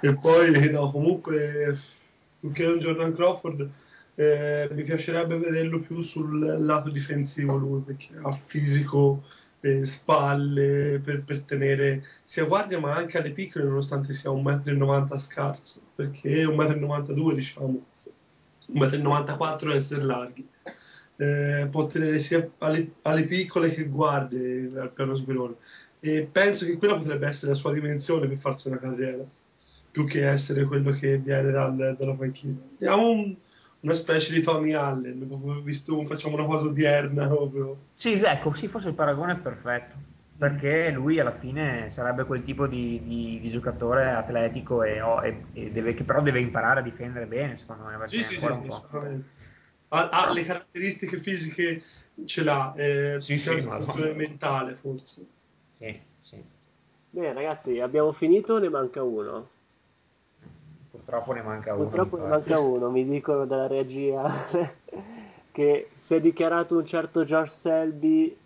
[0.01, 1.79] E poi, no, comunque,
[2.53, 3.69] che è un Jordan Crawford,
[4.15, 9.23] eh, mi piacerebbe vederlo più sul lato difensivo lui, perché ha fisico,
[9.65, 15.17] e spalle per, per tenere sia guardia ma anche alle piccole, nonostante sia 1,90 m
[15.19, 17.85] scarso, perché è 1,92 m diciamo,
[18.75, 20.49] 1,94 m essere larghi
[21.23, 25.57] eh, può tenere sia alle, alle piccole che guardie al piano superiore.
[26.01, 29.25] E penso che quella potrebbe essere la sua dimensione per farsi una carriera
[29.91, 32.57] più che essere quello che viene dal- dalla panchina.
[32.77, 33.37] Siamo un-
[33.81, 37.77] una specie di Tony Allen visto, facciamo una cosa odierna proprio.
[37.95, 39.95] Sì, ecco, sì, forse il paragone è perfetto,
[40.39, 45.01] perché lui alla fine sarebbe quel tipo di, di- di giocatore atletico e,
[45.53, 48.71] e- deve- che però deve imparare a difendere bene, secondo me, sì sì sì, sì,
[49.93, 51.83] ha, ha le caratteristiche fisiche
[52.25, 55.27] ce l'ha eh, Sì, più che sì, questione mentale forse
[55.79, 56.45] Sì, sì.
[57.11, 59.49] Bene, ragazzi, abbiamo finito, ne manca uno.
[60.91, 61.83] Purtroppo ne manca uno.
[61.85, 64.31] Purtroppo ne manca uno, mi dicono dalla regia
[65.53, 68.37] che si è dichiarato un certo George Selby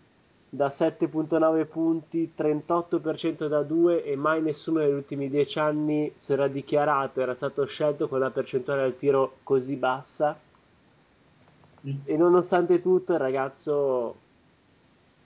[0.49, 6.49] da 7.9 punti, 38% da 2 e mai nessuno negli ultimi 10 anni si era
[6.49, 10.37] dichiarato, era stato scelto con una percentuale al tiro così bassa.
[12.05, 14.17] E nonostante tutto il ragazzo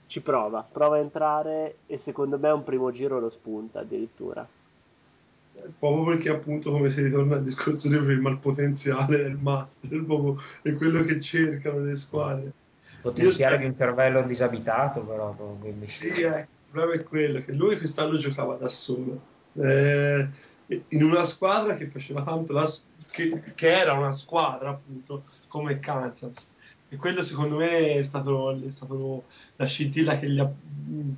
[0.05, 4.47] ci prova, prova a entrare e secondo me un primo giro lo spunta addirittura.
[5.79, 10.03] Proprio perché appunto come si ritorna al discorso di prima, il potenziale è il master,
[10.03, 12.51] proprio è quello che cercano le squadre.
[13.01, 15.33] Potenziale di un cervello disabitato, però.
[15.59, 19.19] quindi- Sì, eh, il problema è quello, che lui quest'anno giocava da solo,
[19.53, 20.27] eh,
[20.89, 22.69] in una squadra che faceva tanto, la,
[23.11, 26.49] che, che era una squadra appunto come Kansas.
[26.93, 29.23] E quello secondo me è stato, è stato
[29.55, 30.51] la scintilla che gli ha,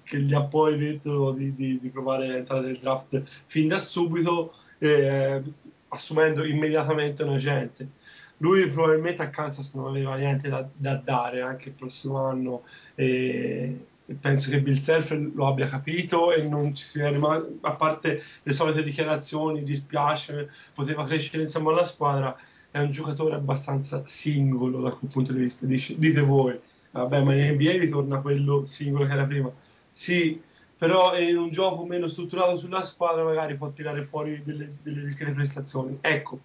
[0.04, 3.80] che gli ha poi detto di, di- di provare a entrare nel draft fin da
[3.80, 5.42] subito, eh,
[5.88, 7.90] assumendo immediatamente un agente.
[8.38, 12.64] Lui probabilmente a Kansas non aveva niente da, da dare anche il prossimo anno
[12.94, 17.72] e e penso che Bill Self lo abbia capito e non ci sia rimasto, a
[17.72, 22.38] parte le solite dichiarazioni, dispiace, poteva crescere insieme alla squadra,
[22.74, 26.60] è un giocatore abbastanza singolo da quel punto di vista, Dice- dite voi,
[26.90, 29.52] vabbè ma in NBA ritorna quello singolo che era prima,
[29.92, 30.42] sì,
[30.76, 35.34] però in un gioco meno strutturato sulla squadra magari può tirare fuori delle, delle discrete
[35.34, 36.00] prestazioni.
[36.02, 36.40] Ecco,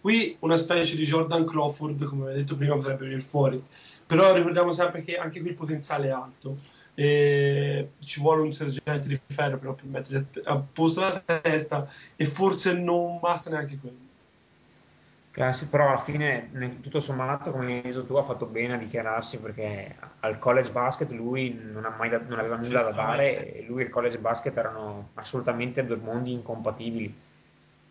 [0.00, 3.62] qui una specie di Jordan Crawford, come avevo detto prima, potrebbe venire fuori,
[4.04, 6.58] però ricordiamo sempre che anche qui il potenziale è alto
[6.94, 12.26] e ci vuole un sergente di ferro però per mettere a posto la testa e
[12.26, 14.07] forse non basta neanche quello.
[15.52, 18.76] Sì, però alla fine, ne- tutto sommato, come hai detto tu, ha fatto bene a
[18.76, 23.54] dichiararsi perché al college basket lui non, ha mai da- non aveva nulla da dare
[23.54, 27.14] e lui e il college basket erano assolutamente due mondi incompatibili.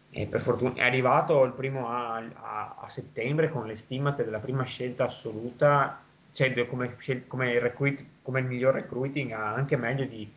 [0.09, 4.39] E per fortuna è arrivato il primo a, a- a settembre con le stimate della
[4.39, 6.01] prima scelta assoluta,
[6.33, 6.97] cioè come,
[7.27, 10.29] come il recruit- come il miglior recruiting, anche meglio di,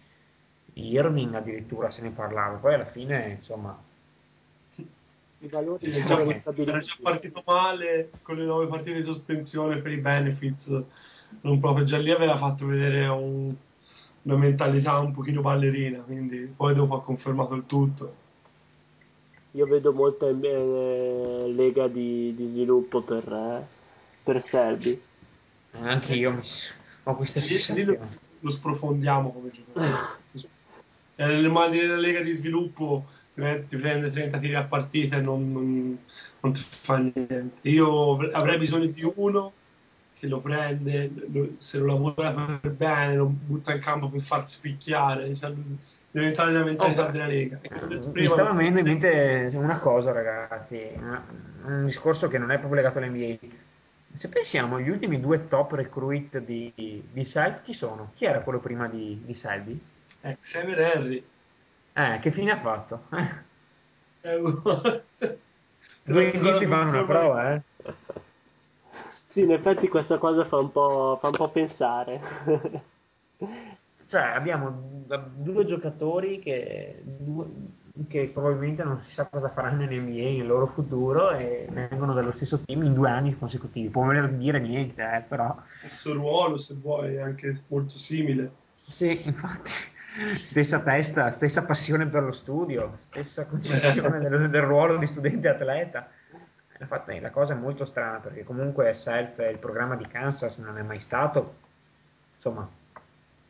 [0.64, 2.56] di Irving addirittura se ne parlava.
[2.58, 3.76] Poi alla fine, insomma,
[5.42, 8.98] I valori Sì, si è sono già, era già partito male con le nuove partite
[8.98, 10.82] di sospensione per i benefits,
[11.42, 13.54] non proprio già lì aveva fatto vedere un-
[14.22, 18.14] una mentalità un pochino ballerina, quindi poi dopo ha confermato il tutto.
[19.52, 23.66] Io vedo molta eh, lega di, di sviluppo per, eh,
[24.22, 25.00] per Selby.
[25.72, 26.42] anche io mi
[27.04, 28.18] ho questa lì lo, sensazione.
[28.40, 30.18] lo sprofondiamo come giocatore.
[31.14, 33.04] È nelle mani della Lega di sviluppo
[33.34, 35.98] ti pre- ti prende 30 tiri a partita e non, non-
[36.40, 37.68] non ti fa niente.
[37.68, 39.52] Io avre- avrei bisogno di uno
[40.14, 44.60] che lo prende, lo- se lo lavora per bene, lo butta in campo per farsi
[44.60, 45.52] picchiare, cioè,
[46.10, 47.58] deve entrare nella mentalità Oh, della Lega.
[47.62, 51.24] E ho detto Mi prima, stava venendo in mente una cosa, ragazzi, una-
[51.64, 53.38] un discorso che non è proprio legato all'NBA.
[54.12, 58.12] Se pensiamo agli ultimi due top recruit di, di Self, chi sono?
[58.16, 59.80] Chi era quello prima di, di Selby?
[60.22, 61.24] eh, Xavier Henry
[62.00, 63.06] Eh, che fine ha fatto?
[64.24, 65.04] uno-
[66.02, 67.62] Due inizi fanno una prova, eh?
[69.26, 72.20] Sì, in effetti questa cosa fa un po', fa un po' pensare.
[74.08, 75.04] Cioè, abbiamo
[75.36, 77.46] due giocatori che, due-
[78.08, 82.32] che probabilmente non si sa cosa faranno in NBA nel loro futuro e vengono dallo
[82.32, 83.88] stesso team in due anni consecutivi.
[83.88, 88.50] Può voler dire niente, eh, però stesso ruolo, se vuoi, anche molto simile.
[88.86, 89.70] sì, infatti,
[90.42, 96.08] stessa testa, stessa passione per lo studio, stessa concezione del, del ruolo di studente atleta.
[96.78, 100.82] Infatti, la cosa è molto strana perché comunque Self, il programma di Kansas, non è
[100.82, 101.54] mai stato,
[102.36, 102.66] insomma,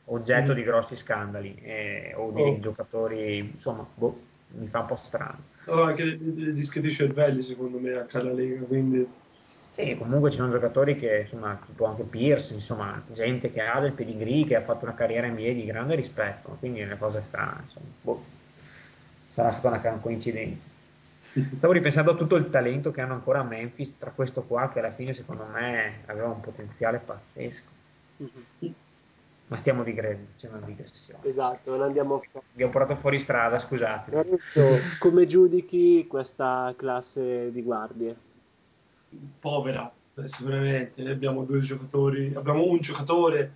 [0.06, 2.58] oggetto di grossi scandali e- o di Oh.
[2.60, 4.20] giocatori, insomma, boh,
[4.58, 5.38] mi fa un po' strano.
[5.62, 9.06] Sono anche dei, dei dischi di cervelli, secondo me, anche alla Lega, quindi
[9.72, 13.92] Sì, comunque ci sono giocatori che, insomma, tipo anche Pierce, insomma, gente che ha del
[13.92, 17.22] pedigree, che ha fatto una carriera in NBA di grande rispetto, quindi è una cosa
[17.22, 18.24] strana, insomma, boh.
[19.28, 20.68] sarà stata una coincidenza.
[21.56, 24.80] Stavo ripensando a tutto il talento che hanno ancora a Memphis, tra questo qua che
[24.80, 27.78] alla fine secondo me aveva un potenziale pazzesco.
[29.46, 31.28] Ma stiamo digressando, c'è una digressione.
[31.28, 34.38] Esatto, non andiamo a Vi ho portato fuori strada, scusate.
[34.98, 38.28] Come giudichi questa classe di guardie?
[39.38, 41.08] Povera, eh, sicuramente.
[41.08, 43.52] Abbiamo due giocatori, abbiamo un giocatore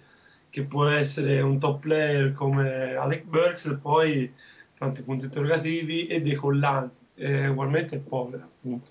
[0.50, 4.32] che può essere un top player come Alec Burks, e poi
[4.78, 7.02] tanti punti interrogativi e dei collanti.
[7.16, 8.90] E ugualmente è povera, appunto.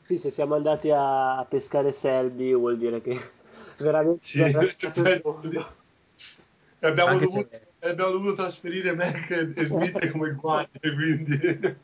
[0.00, 3.18] Sì, se siamo andati a, pescare Selby vuol dire che
[3.78, 4.40] veramente Sì,
[6.80, 7.48] E abbiamo dovuto
[7.80, 11.76] se abbiamo dovuto trasferire Mac e Smith come guardie, quindi...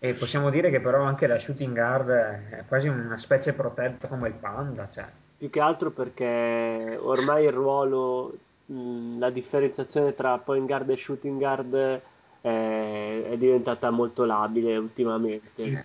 [0.00, 4.28] E possiamo dire che però anche la shooting guard è quasi una specie protetta come
[4.28, 5.04] il panda, cioè.
[5.36, 11.38] Più che altro perché ormai il ruolo, mh, la differenziazione tra point guard e shooting
[11.38, 12.00] guard
[12.40, 15.50] è, è diventata molto labile ultimamente.
[15.54, 15.78] Sì.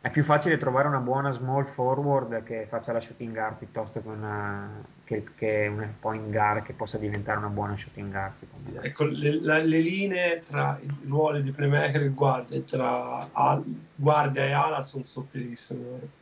[0.00, 4.08] È più facile trovare una buona small forward che faccia la shooting guard piuttosto che
[4.08, 4.68] una,
[5.12, 8.34] che, che una point guard che possa diventare una buona shooting guard,
[8.64, 8.80] me.
[8.82, 13.64] Ecco, le, la- le linee tra i ruoli di playmaker e guardia, tra al-
[13.94, 16.20] guardia e ala sono sottilissime.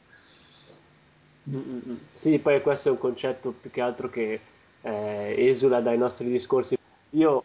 [1.48, 1.96] Mm, mm, mm.
[2.14, 4.40] Sì, poi questo è un concetto più che altro che
[4.82, 6.76] eh, esula dai nostri discorsi.
[7.14, 7.42] Io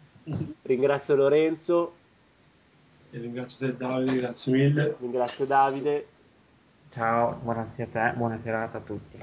[0.64, 1.94] ringrazio Lorenzo,
[3.12, 4.96] E ringrazio te Davide, grazie mille.
[5.00, 6.08] ringrazio Davide,
[6.90, 9.18] Ciao, buonasera a te, buona serata a tutti.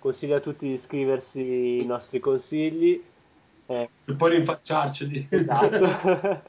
[0.00, 3.00] Consiglio a tutti di iscriversi ai nostri consigli.
[3.66, 5.28] Eh, E poi rinfacciarceli.
[5.30, 6.42] Esatto.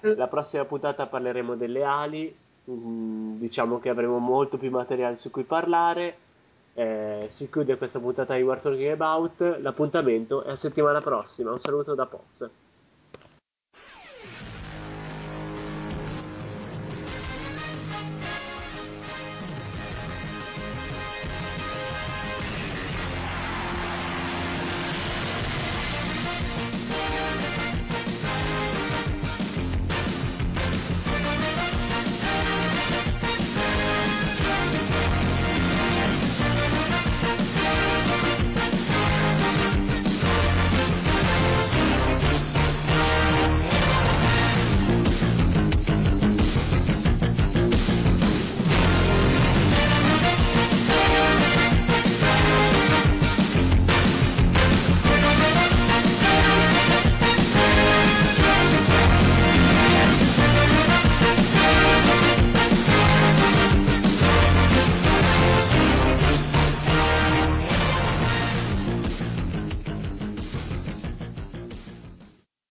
[0.16, 2.34] La prossima puntata parleremo delle ali,
[2.70, 6.18] mm, diciamo che avremo molto più materiale su cui parlare.
[6.74, 9.58] Eh, si chiude questa puntata di War Talking About.
[9.60, 11.52] L'appuntamento è a settimana prossima.
[11.52, 12.48] Un saluto da Poz.